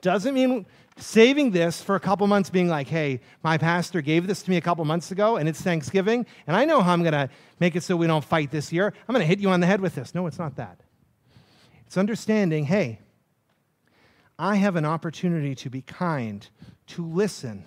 Doesn't 0.00 0.32
mean 0.32 0.64
saving 0.96 1.50
this 1.50 1.82
for 1.82 1.96
a 1.96 2.00
couple 2.00 2.24
months 2.28 2.48
being 2.50 2.68
like, 2.68 2.86
hey, 2.86 3.20
my 3.42 3.58
pastor 3.58 4.00
gave 4.00 4.28
this 4.28 4.42
to 4.44 4.50
me 4.50 4.56
a 4.56 4.60
couple 4.60 4.84
months 4.84 5.10
ago 5.10 5.36
and 5.38 5.48
it's 5.48 5.60
Thanksgiving, 5.60 6.24
and 6.46 6.56
I 6.56 6.64
know 6.64 6.80
how 6.82 6.92
I'm 6.92 7.02
going 7.02 7.12
to 7.14 7.28
make 7.58 7.74
it 7.74 7.82
so 7.82 7.96
we 7.96 8.06
don't 8.06 8.24
fight 8.24 8.52
this 8.52 8.72
year. 8.72 8.94
I'm 9.08 9.12
going 9.12 9.24
to 9.24 9.26
hit 9.26 9.40
you 9.40 9.50
on 9.50 9.58
the 9.58 9.66
head 9.66 9.80
with 9.80 9.96
this. 9.96 10.14
No, 10.14 10.28
it's 10.28 10.38
not 10.38 10.54
that. 10.56 10.80
It's 11.88 11.96
understanding, 11.98 12.64
hey, 12.66 13.00
I 14.38 14.54
have 14.54 14.76
an 14.76 14.84
opportunity 14.84 15.56
to 15.56 15.68
be 15.70 15.82
kind, 15.82 16.48
to 16.88 17.04
listen. 17.04 17.66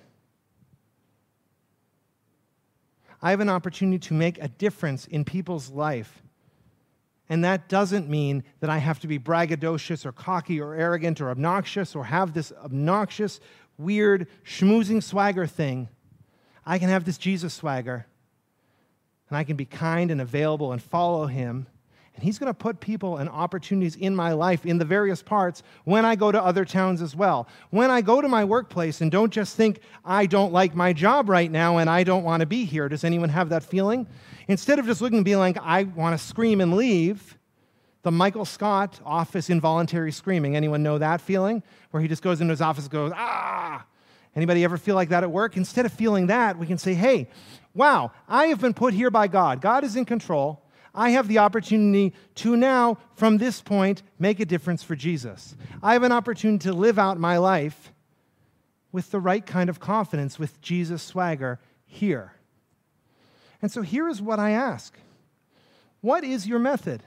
I 3.21 3.31
have 3.31 3.41
an 3.41 3.49
opportunity 3.49 3.99
to 4.07 4.13
make 4.13 4.41
a 4.41 4.47
difference 4.47 5.05
in 5.05 5.25
people's 5.25 5.69
life 5.69 6.23
and 7.29 7.43
that 7.45 7.69
doesn't 7.69 8.09
mean 8.09 8.43
that 8.59 8.71
I 8.71 8.79
have 8.79 8.99
to 9.01 9.07
be 9.07 9.19
braggadocious 9.19 10.03
or 10.05 10.11
cocky 10.11 10.59
or 10.59 10.73
arrogant 10.73 11.21
or 11.21 11.29
obnoxious 11.29 11.95
or 11.95 12.05
have 12.05 12.33
this 12.33 12.51
obnoxious, 12.63 13.39
weird, 13.77 14.27
schmoozing 14.43 15.01
swagger 15.03 15.45
thing. 15.45 15.89
I 16.65 16.79
can 16.79 16.89
have 16.89 17.05
this 17.05 17.19
Jesus 17.19 17.53
swagger. 17.53 18.07
And 19.29 19.37
I 19.37 19.43
can 19.43 19.55
be 19.55 19.65
kind 19.65 20.09
and 20.09 20.19
available 20.19 20.71
and 20.71 20.81
follow 20.81 21.27
him. 21.27 21.67
And 22.15 22.23
he's 22.23 22.39
going 22.39 22.49
to 22.49 22.53
put 22.53 22.79
people 22.79 23.17
and 23.17 23.29
opportunities 23.29 23.95
in 23.95 24.15
my 24.15 24.33
life 24.33 24.65
in 24.65 24.79
the 24.79 24.83
various 24.83 25.21
parts 25.21 25.61
when 25.85 26.03
I 26.05 26.15
go 26.15 26.31
to 26.31 26.43
other 26.43 26.65
towns 26.65 26.99
as 26.99 27.15
well. 27.15 27.47
When 27.69 27.91
I 27.91 28.01
go 28.01 28.21
to 28.21 28.27
my 28.27 28.43
workplace 28.43 29.01
and 29.01 29.11
don't 29.11 29.31
just 29.31 29.55
think, 29.55 29.81
I 30.03 30.25
don't 30.25 30.51
like 30.51 30.75
my 30.75 30.93
job 30.93 31.29
right 31.29 31.49
now 31.51 31.77
and 31.77 31.89
I 31.91 32.03
don't 32.03 32.23
want 32.23 32.41
to 32.41 32.47
be 32.47 32.65
here. 32.65 32.89
Does 32.89 33.03
anyone 33.03 33.29
have 33.29 33.49
that 33.49 33.63
feeling? 33.63 34.07
Instead 34.49 34.79
of 34.79 34.87
just 34.87 34.99
looking 34.99 35.19
and 35.19 35.25
being 35.25 35.37
like, 35.37 35.59
I 35.61 35.83
want 35.83 36.19
to 36.19 36.25
scream 36.25 36.59
and 36.59 36.73
leave, 36.73 37.37
the 38.01 38.09
Michael 38.09 38.45
Scott 38.45 38.99
office 39.05 39.47
involuntary 39.47 40.11
screaming. 40.11 40.55
Anyone 40.55 40.81
know 40.81 40.97
that 40.97 41.21
feeling? 41.21 41.61
Where 41.91 42.01
he 42.01 42.09
just 42.09 42.23
goes 42.23 42.41
into 42.41 42.49
his 42.51 42.59
office 42.61 42.85
and 42.85 42.91
goes, 42.91 43.11
ah. 43.15 43.85
Anybody 44.35 44.63
ever 44.63 44.77
feel 44.77 44.95
like 44.95 45.09
that 45.09 45.21
at 45.21 45.29
work? 45.29 45.55
Instead 45.55 45.85
of 45.85 45.93
feeling 45.93 46.27
that, 46.27 46.57
we 46.57 46.65
can 46.65 46.79
say, 46.79 46.95
hey, 46.95 47.29
wow, 47.75 48.11
I 48.27 48.47
have 48.47 48.59
been 48.59 48.73
put 48.73 48.95
here 48.95 49.11
by 49.11 49.27
God. 49.27 49.61
God 49.61 49.83
is 49.83 49.95
in 49.95 50.03
control. 50.05 50.63
I 50.95 51.11
have 51.11 51.27
the 51.27 51.37
opportunity 51.37 52.13
to 52.35 52.55
now, 52.57 52.97
from 53.13 53.37
this 53.37 53.61
point, 53.61 54.01
make 54.17 54.39
a 54.39 54.45
difference 54.45 54.81
for 54.81 54.95
Jesus. 54.95 55.55
I 55.83 55.93
have 55.93 56.01
an 56.01 56.11
opportunity 56.11 56.63
to 56.63 56.73
live 56.73 56.97
out 56.97 57.19
my 57.19 57.37
life 57.37 57.93
with 58.91 59.11
the 59.11 59.19
right 59.19 59.45
kind 59.45 59.69
of 59.69 59.79
confidence, 59.79 60.39
with 60.39 60.59
Jesus' 60.59 61.03
swagger 61.03 61.59
here. 61.85 62.33
And 63.61 63.71
so 63.71 63.81
here 63.81 64.07
is 64.07 64.21
what 64.21 64.39
I 64.39 64.51
ask 64.51 64.95
What 66.01 66.23
is 66.23 66.47
your 66.47 66.59
method? 66.59 67.03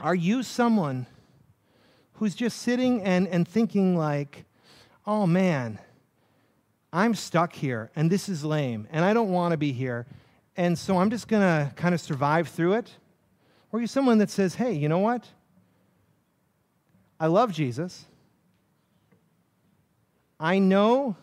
Are 0.00 0.14
you 0.14 0.42
someone 0.42 1.06
who's 2.14 2.34
just 2.34 2.58
sitting 2.60 3.00
and, 3.02 3.28
and 3.28 3.46
thinking, 3.46 3.96
like, 3.96 4.44
oh 5.06 5.24
man, 5.26 5.78
I'm 6.92 7.14
stuck 7.14 7.52
here 7.54 7.90
and 7.96 8.10
this 8.10 8.28
is 8.28 8.44
lame 8.44 8.86
and 8.90 9.04
I 9.04 9.14
don't 9.14 9.30
want 9.30 9.52
to 9.52 9.56
be 9.56 9.72
here, 9.72 10.06
and 10.56 10.76
so 10.78 10.98
I'm 10.98 11.10
just 11.10 11.28
going 11.28 11.42
to 11.42 11.72
kind 11.74 11.94
of 11.94 12.00
survive 12.00 12.48
through 12.48 12.74
it? 12.74 12.90
Or 13.72 13.78
are 13.78 13.80
you 13.80 13.86
someone 13.88 14.18
that 14.18 14.30
says, 14.30 14.54
hey, 14.56 14.72
you 14.72 14.88
know 14.88 14.98
what? 15.00 15.24
I 17.18 17.26
love 17.28 17.52
Jesus. 17.52 18.04
I 20.38 20.58
know 20.58 21.16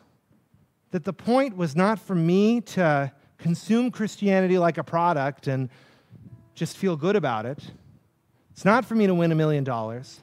that 0.91 1.03
the 1.03 1.13
point 1.13 1.55
was 1.57 1.75
not 1.75 1.99
for 1.99 2.15
me 2.15 2.61
to 2.61 3.11
consume 3.41 3.91
Christianity 3.91 4.57
like 4.57 4.77
a 4.77 4.83
product 4.83 5.47
and 5.47 5.69
just 6.55 6.77
feel 6.77 6.95
good 6.95 7.15
about 7.15 7.45
it. 7.45 7.59
It's 8.51 8.63
not 8.65 8.85
for 8.85 8.95
me 8.95 9.07
to 9.07 9.13
win 9.15 9.31
a 9.31 9.35
million 9.35 9.63
dollars, 9.63 10.19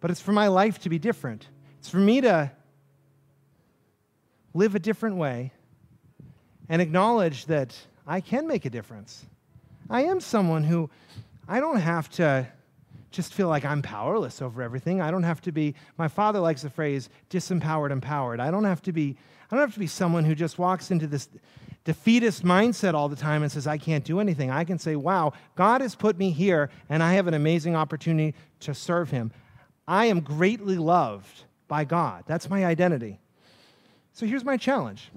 but 0.00 0.10
it's 0.10 0.20
for 0.20 0.32
my 0.32 0.48
life 0.48 0.80
to 0.80 0.88
be 0.88 0.98
different. 0.98 1.46
It's 1.78 1.88
for 1.90 1.98
me 1.98 2.20
to 2.22 2.50
live 4.54 4.74
a 4.74 4.78
different 4.78 5.16
way 5.16 5.52
and 6.68 6.80
acknowledge 6.80 7.46
that 7.46 7.76
I 8.06 8.20
can 8.20 8.46
make 8.46 8.64
a 8.64 8.70
difference. 8.70 9.24
I 9.90 10.04
am 10.04 10.20
someone 10.20 10.64
who 10.64 10.90
I 11.46 11.60
don't 11.60 11.78
have 11.80 12.08
to 12.12 12.46
just 13.10 13.32
feel 13.32 13.48
like 13.48 13.64
I'm 13.64 13.82
powerless 13.82 14.40
over 14.42 14.62
everything. 14.62 15.00
I 15.00 15.10
don't 15.10 15.22
have 15.22 15.40
to 15.42 15.52
be 15.52 15.74
my 15.96 16.08
father 16.08 16.40
likes 16.40 16.62
the 16.62 16.70
phrase 16.70 17.08
disempowered 17.30 17.90
empowered. 17.90 18.38
I 18.40 18.50
don't 18.50 18.64
have 18.64 18.82
to 18.82 18.92
be 18.92 19.16
I 19.50 19.56
don't 19.56 19.64
have 19.66 19.72
to 19.74 19.80
be 19.80 19.86
someone 19.86 20.24
who 20.26 20.34
just 20.34 20.58
walks 20.58 20.90
into 20.90 21.06
this 21.06 21.28
defeatist 21.88 22.44
mindset 22.44 22.92
all 22.92 23.08
the 23.08 23.16
time 23.16 23.42
and 23.42 23.50
says, 23.50 23.66
I 23.66 23.78
can't 23.78 24.04
do 24.04 24.20
anything, 24.20 24.50
I 24.50 24.64
can 24.64 24.78
say, 24.78 24.94
wow, 24.94 25.32
God 25.56 25.80
has 25.80 25.94
put 25.94 26.18
me 26.18 26.32
here 26.32 26.68
and 26.90 27.02
I 27.02 27.14
have 27.14 27.26
an 27.28 27.32
amazing 27.32 27.76
opportunity 27.76 28.36
to 28.60 28.74
serve 28.74 29.10
him. 29.10 29.32
I 29.86 30.04
am 30.04 30.20
greatly 30.20 30.76
loved 30.76 31.44
by 31.66 31.84
God. 31.84 32.24
That's 32.26 32.50
my 32.50 32.66
identity. 32.66 33.20
So 34.12 34.26
here's 34.26 34.44
my 34.44 34.58
challenge 34.58 35.10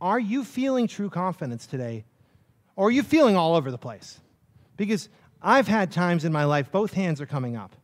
Are 0.00 0.20
you 0.20 0.44
feeling 0.44 0.86
true 0.86 1.10
confidence 1.10 1.66
today? 1.66 2.04
Or 2.76 2.86
are 2.86 2.90
you 2.92 3.02
feeling 3.02 3.34
all 3.34 3.56
over 3.56 3.72
the 3.72 3.78
place? 3.78 4.20
Because 4.76 5.08
I've 5.42 5.66
had 5.66 5.90
times 5.90 6.24
in 6.24 6.30
my 6.30 6.44
life, 6.44 6.70
both 6.70 6.92
hands 6.92 7.20
are 7.20 7.26
coming 7.26 7.56
up. 7.56 7.74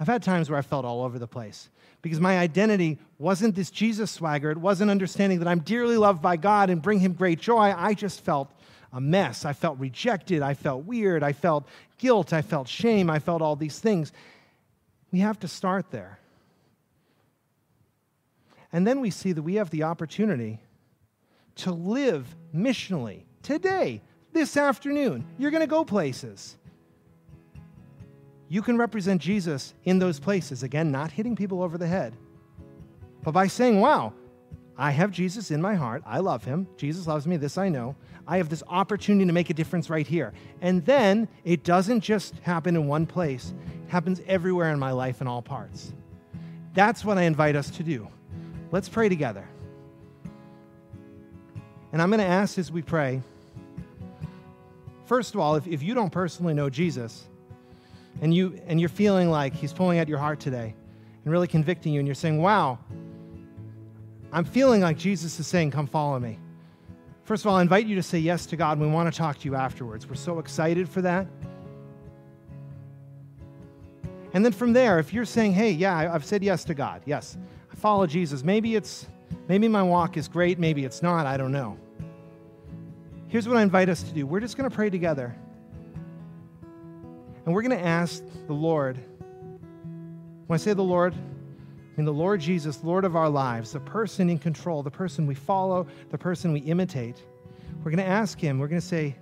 I've 0.00 0.08
had 0.08 0.24
times 0.24 0.50
where 0.50 0.58
I 0.58 0.62
felt 0.62 0.84
all 0.84 1.04
over 1.04 1.20
the 1.20 1.28
place 1.28 1.68
because 2.04 2.20
my 2.20 2.38
identity 2.38 2.98
wasn't 3.18 3.54
this 3.54 3.70
Jesus 3.70 4.10
swagger. 4.10 4.50
It 4.50 4.58
wasn't 4.58 4.90
understanding 4.90 5.38
that 5.38 5.48
I'm 5.48 5.60
dearly 5.60 5.96
loved 5.96 6.20
by 6.20 6.36
God 6.36 6.68
and 6.68 6.82
bring 6.82 7.00
Him 7.00 7.14
great 7.14 7.40
joy. 7.40 7.72
I 7.74 7.94
just 7.94 8.20
felt 8.20 8.50
a 8.92 9.00
mess. 9.00 9.46
I 9.46 9.54
felt 9.54 9.78
rejected. 9.78 10.42
I 10.42 10.52
felt 10.52 10.84
weird. 10.84 11.22
I 11.22 11.32
felt 11.32 11.66
guilt. 11.96 12.34
I 12.34 12.42
felt 12.42 12.68
shame. 12.68 13.08
I 13.08 13.20
felt 13.20 13.40
all 13.40 13.56
these 13.56 13.78
things. 13.78 14.12
We 15.12 15.20
have 15.20 15.38
to 15.40 15.48
start 15.48 15.90
there. 15.90 16.18
And 18.70 18.86
then 18.86 19.00
we 19.00 19.08
see 19.10 19.32
that 19.32 19.42
we 19.42 19.54
have 19.54 19.70
the 19.70 19.84
opportunity 19.84 20.60
to 21.56 21.72
live 21.72 22.26
missionally 22.54 23.22
today, 23.42 24.02
this 24.34 24.58
afternoon. 24.58 25.24
You're 25.38 25.50
going 25.52 25.60
to 25.62 25.66
go 25.66 25.86
places 25.86 26.56
you 28.48 28.62
can 28.62 28.76
represent 28.76 29.20
Jesus 29.22 29.74
in 29.84 29.98
those 29.98 30.20
places. 30.20 30.62
Again, 30.62 30.90
not 30.90 31.10
hitting 31.10 31.36
people 31.36 31.62
over 31.62 31.78
the 31.78 31.86
head, 31.86 32.14
but 33.22 33.32
by 33.32 33.46
saying, 33.46 33.80
wow, 33.80 34.12
I 34.76 34.90
have 34.90 35.10
Jesus 35.10 35.50
in 35.50 35.62
my 35.62 35.74
heart. 35.74 36.02
I 36.04 36.18
love 36.18 36.44
him. 36.44 36.66
Jesus 36.76 37.06
loves 37.06 37.26
me. 37.26 37.36
This 37.36 37.56
I 37.56 37.68
know. 37.68 37.94
I 38.26 38.38
have 38.38 38.48
this 38.48 38.62
opportunity 38.68 39.26
to 39.26 39.32
make 39.32 39.50
a 39.50 39.54
difference 39.54 39.88
right 39.88 40.06
here. 40.06 40.32
And 40.60 40.84
then 40.84 41.28
it 41.44 41.62
doesn't 41.62 42.00
just 42.00 42.34
happen 42.40 42.74
in 42.74 42.88
one 42.88 43.06
place, 43.06 43.52
it 43.86 43.90
happens 43.90 44.20
everywhere 44.26 44.70
in 44.70 44.78
my 44.78 44.90
life 44.92 45.20
in 45.20 45.26
all 45.28 45.42
parts. 45.42 45.92
That's 46.74 47.04
what 47.04 47.18
I 47.18 47.22
invite 47.22 47.54
us 47.54 47.70
to 47.70 47.82
do. 47.82 48.08
Let's 48.72 48.88
pray 48.88 49.08
together. 49.08 49.46
And 51.92 52.02
I'm 52.02 52.10
going 52.10 52.18
to 52.18 52.26
ask 52.26 52.58
as 52.58 52.72
we 52.72 52.82
pray 52.82 53.22
first 55.06 55.34
of 55.34 55.40
all, 55.40 55.54
if, 55.54 55.66
if 55.68 55.82
you 55.82 55.94
don't 55.94 56.10
personally 56.10 56.54
know 56.54 56.68
Jesus, 56.70 57.26
and, 58.20 58.32
you, 58.34 58.58
and 58.66 58.78
you're 58.80 58.88
feeling 58.88 59.30
like 59.30 59.52
He's 59.54 59.72
pulling 59.72 59.98
at 59.98 60.08
your 60.08 60.18
heart 60.18 60.40
today 60.40 60.74
and 61.24 61.32
really 61.32 61.48
convicting 61.48 61.92
you, 61.92 62.00
and 62.00 62.06
you're 62.08 62.14
saying, 62.14 62.40
Wow, 62.40 62.78
I'm 64.32 64.44
feeling 64.44 64.80
like 64.80 64.96
Jesus 64.98 65.38
is 65.40 65.46
saying, 65.46 65.70
Come 65.72 65.86
follow 65.86 66.18
me. 66.18 66.38
First 67.24 67.44
of 67.44 67.50
all, 67.50 67.56
I 67.56 67.62
invite 67.62 67.86
you 67.86 67.96
to 67.96 68.02
say 68.02 68.18
yes 68.18 68.46
to 68.46 68.56
God, 68.56 68.78
and 68.78 68.82
we 68.82 68.86
want 68.92 69.12
to 69.12 69.16
talk 69.16 69.38
to 69.38 69.44
you 69.48 69.54
afterwards. 69.54 70.06
We're 70.08 70.14
so 70.14 70.38
excited 70.38 70.88
for 70.88 71.00
that. 71.02 71.26
And 74.34 74.44
then 74.44 74.52
from 74.52 74.72
there, 74.74 74.98
if 74.98 75.12
you're 75.14 75.24
saying, 75.24 75.52
hey, 75.52 75.70
yeah, 75.70 76.12
I've 76.12 76.24
said 76.24 76.42
yes 76.42 76.64
to 76.64 76.74
God, 76.74 77.02
yes, 77.06 77.38
I 77.72 77.74
follow 77.76 78.04
Jesus, 78.06 78.42
maybe 78.42 78.74
it's, 78.74 79.06
maybe 79.48 79.68
my 79.68 79.82
walk 79.82 80.16
is 80.16 80.26
great, 80.26 80.58
maybe 80.58 80.84
it's 80.84 81.02
not, 81.04 81.24
I 81.24 81.36
don't 81.36 81.52
know. 81.52 81.78
Here's 83.28 83.46
what 83.46 83.56
I 83.56 83.62
invite 83.62 83.88
us 83.88 84.02
to 84.02 84.12
do 84.12 84.26
we're 84.26 84.40
just 84.40 84.56
going 84.58 84.68
to 84.68 84.74
pray 84.74 84.90
together. 84.90 85.34
And 87.44 87.54
we're 87.54 87.62
going 87.62 87.76
to 87.78 87.84
ask 87.86 88.22
the 88.46 88.54
Lord, 88.54 88.98
when 90.46 90.54
I 90.54 90.56
say 90.56 90.72
the 90.72 90.82
Lord, 90.82 91.14
I 91.14 91.96
mean 91.98 92.06
the 92.06 92.12
Lord 92.12 92.40
Jesus, 92.40 92.82
Lord 92.82 93.04
of 93.04 93.16
our 93.16 93.28
lives, 93.28 93.72
the 93.72 93.80
person 93.80 94.30
in 94.30 94.38
control, 94.38 94.82
the 94.82 94.90
person 94.90 95.26
we 95.26 95.34
follow, 95.34 95.86
the 96.10 96.18
person 96.18 96.52
we 96.52 96.60
imitate. 96.60 97.22
We're 97.78 97.90
going 97.90 97.98
to 98.02 98.06
ask 98.08 98.38
Him, 98.38 98.58
we're 98.58 98.68
going 98.68 98.80
to 98.80 98.86
say, 98.86 99.14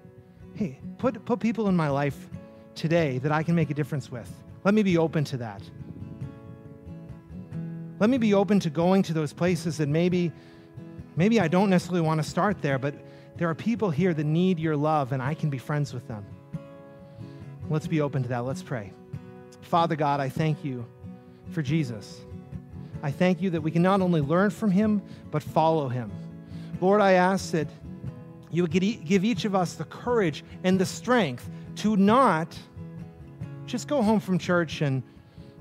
hey, 0.55 0.79
put, 0.99 1.23
put 1.25 1.41
people 1.41 1.68
in 1.68 1.77
my 1.77 1.89
life 1.91 2.29
today 2.75 3.18
that 3.18 3.33
I 3.33 3.43
can 3.43 3.55
make 3.55 3.70
a 3.70 3.75
difference 3.75 4.11
with. 4.11 4.31
Let 4.64 4.73
me 4.75 4.83
be 4.83 4.97
open 4.99 5.25
to 5.25 5.37
that. 5.39 5.61
Let 7.99 8.09
me 8.09 8.18
be 8.18 8.35
open 8.35 8.59
to 8.61 8.70
going 8.70 9.03
to 9.05 9.12
those 9.14 9.33
places 9.33 9.79
that 9.79 9.89
maybe 9.89 10.33
maybe 11.16 11.41
I 11.41 11.47
don't 11.47 11.68
necessarily 11.70 12.01
want 12.01 12.23
to 12.23 12.29
start 12.29 12.62
there, 12.62 12.79
but 12.79 12.95
there 13.37 13.49
are 13.51 13.55
people 13.55 13.91
here 13.91 14.14
that 14.14 14.25
need 14.25 14.59
your 14.59 14.77
love 14.77 15.12
and 15.12 15.20
I 15.23 15.35
can 15.35 15.51
be 15.51 15.59
friends 15.59 15.93
with 15.93 16.07
them. 16.09 16.25
Let's 17.70 17.86
be 17.86 18.00
open 18.00 18.22
to 18.22 18.28
that. 18.30 18.40
Let's 18.40 18.62
pray. 18.62 18.92
Father 19.62 19.96
God, 19.96 20.20
I 20.20 20.28
thank 20.28 20.64
you 20.64 20.84
for 21.50 21.62
Jesus. 21.62 22.22
I 23.02 23.10
thank 23.10 23.40
you 23.40 23.50
that 23.50 23.60
we 23.60 23.70
can 23.70 23.82
not 23.82 24.00
only 24.00 24.20
learn 24.20 24.50
from 24.50 24.70
him, 24.70 25.00
but 25.30 25.42
follow 25.42 25.88
him. 25.88 26.10
Lord, 26.80 27.00
I 27.00 27.12
ask 27.12 27.50
that 27.52 27.68
you 28.50 28.62
would 28.62 28.70
give 28.70 29.24
each 29.24 29.44
of 29.44 29.54
us 29.54 29.74
the 29.74 29.84
courage 29.84 30.44
and 30.64 30.78
the 30.78 30.84
strength 30.84 31.48
to 31.76 31.96
not 31.96 32.56
just 33.66 33.88
go 33.88 34.02
home 34.02 34.20
from 34.20 34.38
church 34.38 34.82
and 34.82 35.02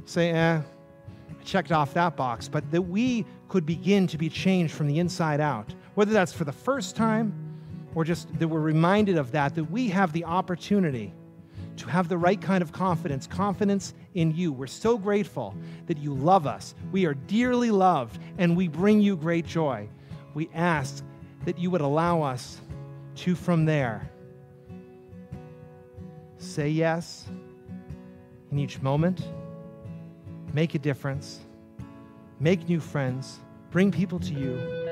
say, 0.05 0.31
eh, 0.31 0.59
I 0.59 1.43
checked 1.45 1.71
off 1.71 1.93
that 1.93 2.17
box, 2.17 2.47
but 2.49 2.69
that 2.71 2.81
we 2.81 3.25
could 3.47 3.65
begin 3.65 4.07
to 4.07 4.17
be 4.17 4.27
changed 4.29 4.73
from 4.73 4.87
the 4.87 4.99
inside 4.99 5.39
out, 5.39 5.73
whether 5.95 6.11
that's 6.11 6.33
for 6.33 6.43
the 6.43 6.51
first 6.51 6.95
time 6.95 7.33
or 7.95 8.03
just 8.03 8.27
that 8.39 8.47
we're 8.47 8.59
reminded 8.59 9.17
of 9.17 9.31
that, 9.31 9.55
that 9.55 9.65
we 9.65 9.87
have 9.89 10.11
the 10.11 10.25
opportunity 10.25 11.13
to 11.77 11.89
have 11.89 12.07
the 12.07 12.17
right 12.17 12.39
kind 12.41 12.61
of 12.61 12.71
confidence, 12.71 13.27
confidence 13.27 13.93
in 14.13 14.35
you. 14.35 14.51
We're 14.51 14.67
so 14.67 14.97
grateful 14.97 15.55
that 15.87 15.97
you 15.97 16.13
love 16.13 16.47
us. 16.47 16.75
We 16.91 17.05
are 17.05 17.13
dearly 17.13 17.71
loved, 17.71 18.19
and 18.37 18.55
we 18.55 18.67
bring 18.67 19.01
you 19.01 19.15
great 19.15 19.45
joy. 19.45 19.87
We 20.33 20.49
ask 20.53 21.03
that 21.45 21.57
you 21.57 21.69
would 21.71 21.81
allow 21.81 22.21
us 22.21 22.59
to, 23.15 23.35
from 23.35 23.65
there, 23.65 24.09
say 26.37 26.69
yes 26.69 27.27
in 28.51 28.59
each 28.59 28.81
moment, 28.81 29.21
make 30.53 30.75
a 30.75 30.79
difference, 30.79 31.39
make 32.39 32.67
new 32.67 32.79
friends, 32.79 33.39
bring 33.69 33.91
people 33.91 34.19
to 34.19 34.33
you. 34.33 34.90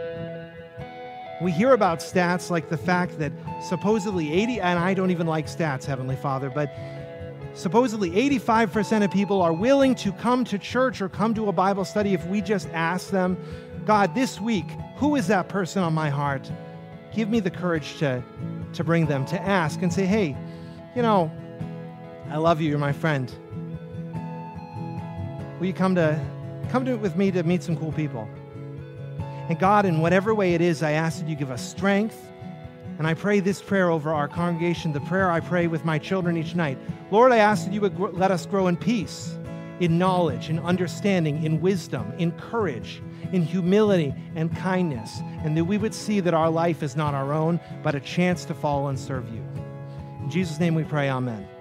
We 1.41 1.53
hear 1.53 1.71
about 1.71 1.99
stats 1.99 2.49
like 2.49 2.67
the 2.67 2.75
fact 2.77 3.17
that 3.19 3.31
supposedly 3.63 4.33
80, 4.33 4.59
and 4.59 4.77
I 4.77 4.93
don't 4.93 5.09
even 5.09 5.25
like 5.25 5.45
stats, 5.47 5.85
Heavenly 5.85 6.17
Father, 6.17 6.49
but 6.49 6.69
supposedly 7.53 8.11
85% 8.11 9.05
of 9.05 9.11
people 9.11 9.41
are 9.41 9.53
willing 9.53 9.95
to 9.95 10.11
come 10.11 10.43
to 10.43 10.59
church 10.59 11.01
or 11.01 11.07
come 11.07 11.33
to 11.35 11.47
a 11.47 11.53
Bible 11.53 11.85
study 11.85 12.13
if 12.13 12.25
we 12.27 12.41
just 12.41 12.67
ask 12.73 13.09
them, 13.09 13.37
God, 13.85 14.13
this 14.15 14.41
week, 14.41 14.65
who 14.97 15.15
is 15.15 15.27
that 15.27 15.47
person 15.47 15.81
on 15.81 15.93
my 15.93 16.09
heart? 16.09 16.51
Give 17.15 17.29
me 17.29 17.39
the 17.39 17.51
courage 17.51 17.97
to, 17.99 18.21
to 18.73 18.83
bring 18.83 19.05
them, 19.05 19.25
to 19.27 19.41
ask 19.41 19.81
and 19.81 19.93
say, 19.93 20.05
hey, 20.05 20.35
you 20.93 21.01
know, 21.01 21.31
I 22.29 22.35
love 22.35 22.59
you, 22.59 22.69
you're 22.69 22.77
my 22.79 22.91
friend. 22.91 23.31
Will 25.57 25.67
you 25.67 25.73
come 25.73 25.95
to 25.95 26.21
come 26.69 26.83
to 26.85 26.95
with 26.95 27.15
me 27.15 27.31
to 27.31 27.43
meet 27.43 27.63
some 27.63 27.77
cool 27.77 27.93
people? 27.93 28.27
And 29.49 29.57
God, 29.57 29.83
in 29.85 29.99
whatever 29.99 30.33
way 30.35 30.53
it 30.53 30.61
is, 30.61 30.83
I 30.83 30.91
ask 30.91 31.19
that 31.19 31.27
you 31.27 31.35
give 31.35 31.49
us 31.49 31.61
strength. 31.61 32.31
And 32.99 33.07
I 33.07 33.15
pray 33.15 33.39
this 33.39 33.61
prayer 33.61 33.89
over 33.89 34.13
our 34.13 34.27
congregation, 34.27 34.93
the 34.93 35.01
prayer 35.01 35.31
I 35.31 35.39
pray 35.39 35.65
with 35.65 35.83
my 35.83 35.97
children 35.97 36.37
each 36.37 36.53
night. 36.55 36.77
Lord, 37.09 37.31
I 37.31 37.37
ask 37.37 37.65
that 37.65 37.73
you 37.73 37.81
would 37.81 37.97
let 38.13 38.29
us 38.29 38.45
grow 38.45 38.67
in 38.67 38.77
peace, 38.77 39.35
in 39.79 39.97
knowledge, 39.97 40.49
in 40.51 40.59
understanding, 40.59 41.43
in 41.43 41.59
wisdom, 41.61 42.13
in 42.19 42.31
courage, 42.33 43.01
in 43.31 43.41
humility 43.41 44.13
and 44.35 44.55
kindness, 44.55 45.19
and 45.43 45.57
that 45.57 45.65
we 45.65 45.79
would 45.79 45.95
see 45.95 46.19
that 46.19 46.35
our 46.35 46.49
life 46.51 46.83
is 46.83 46.95
not 46.95 47.15
our 47.15 47.33
own, 47.33 47.59
but 47.81 47.95
a 47.95 47.99
chance 47.99 48.45
to 48.45 48.53
follow 48.53 48.87
and 48.87 48.99
serve 48.99 49.27
you. 49.33 49.41
In 50.19 50.29
Jesus' 50.29 50.59
name 50.59 50.75
we 50.75 50.83
pray, 50.83 51.09
Amen. 51.09 51.58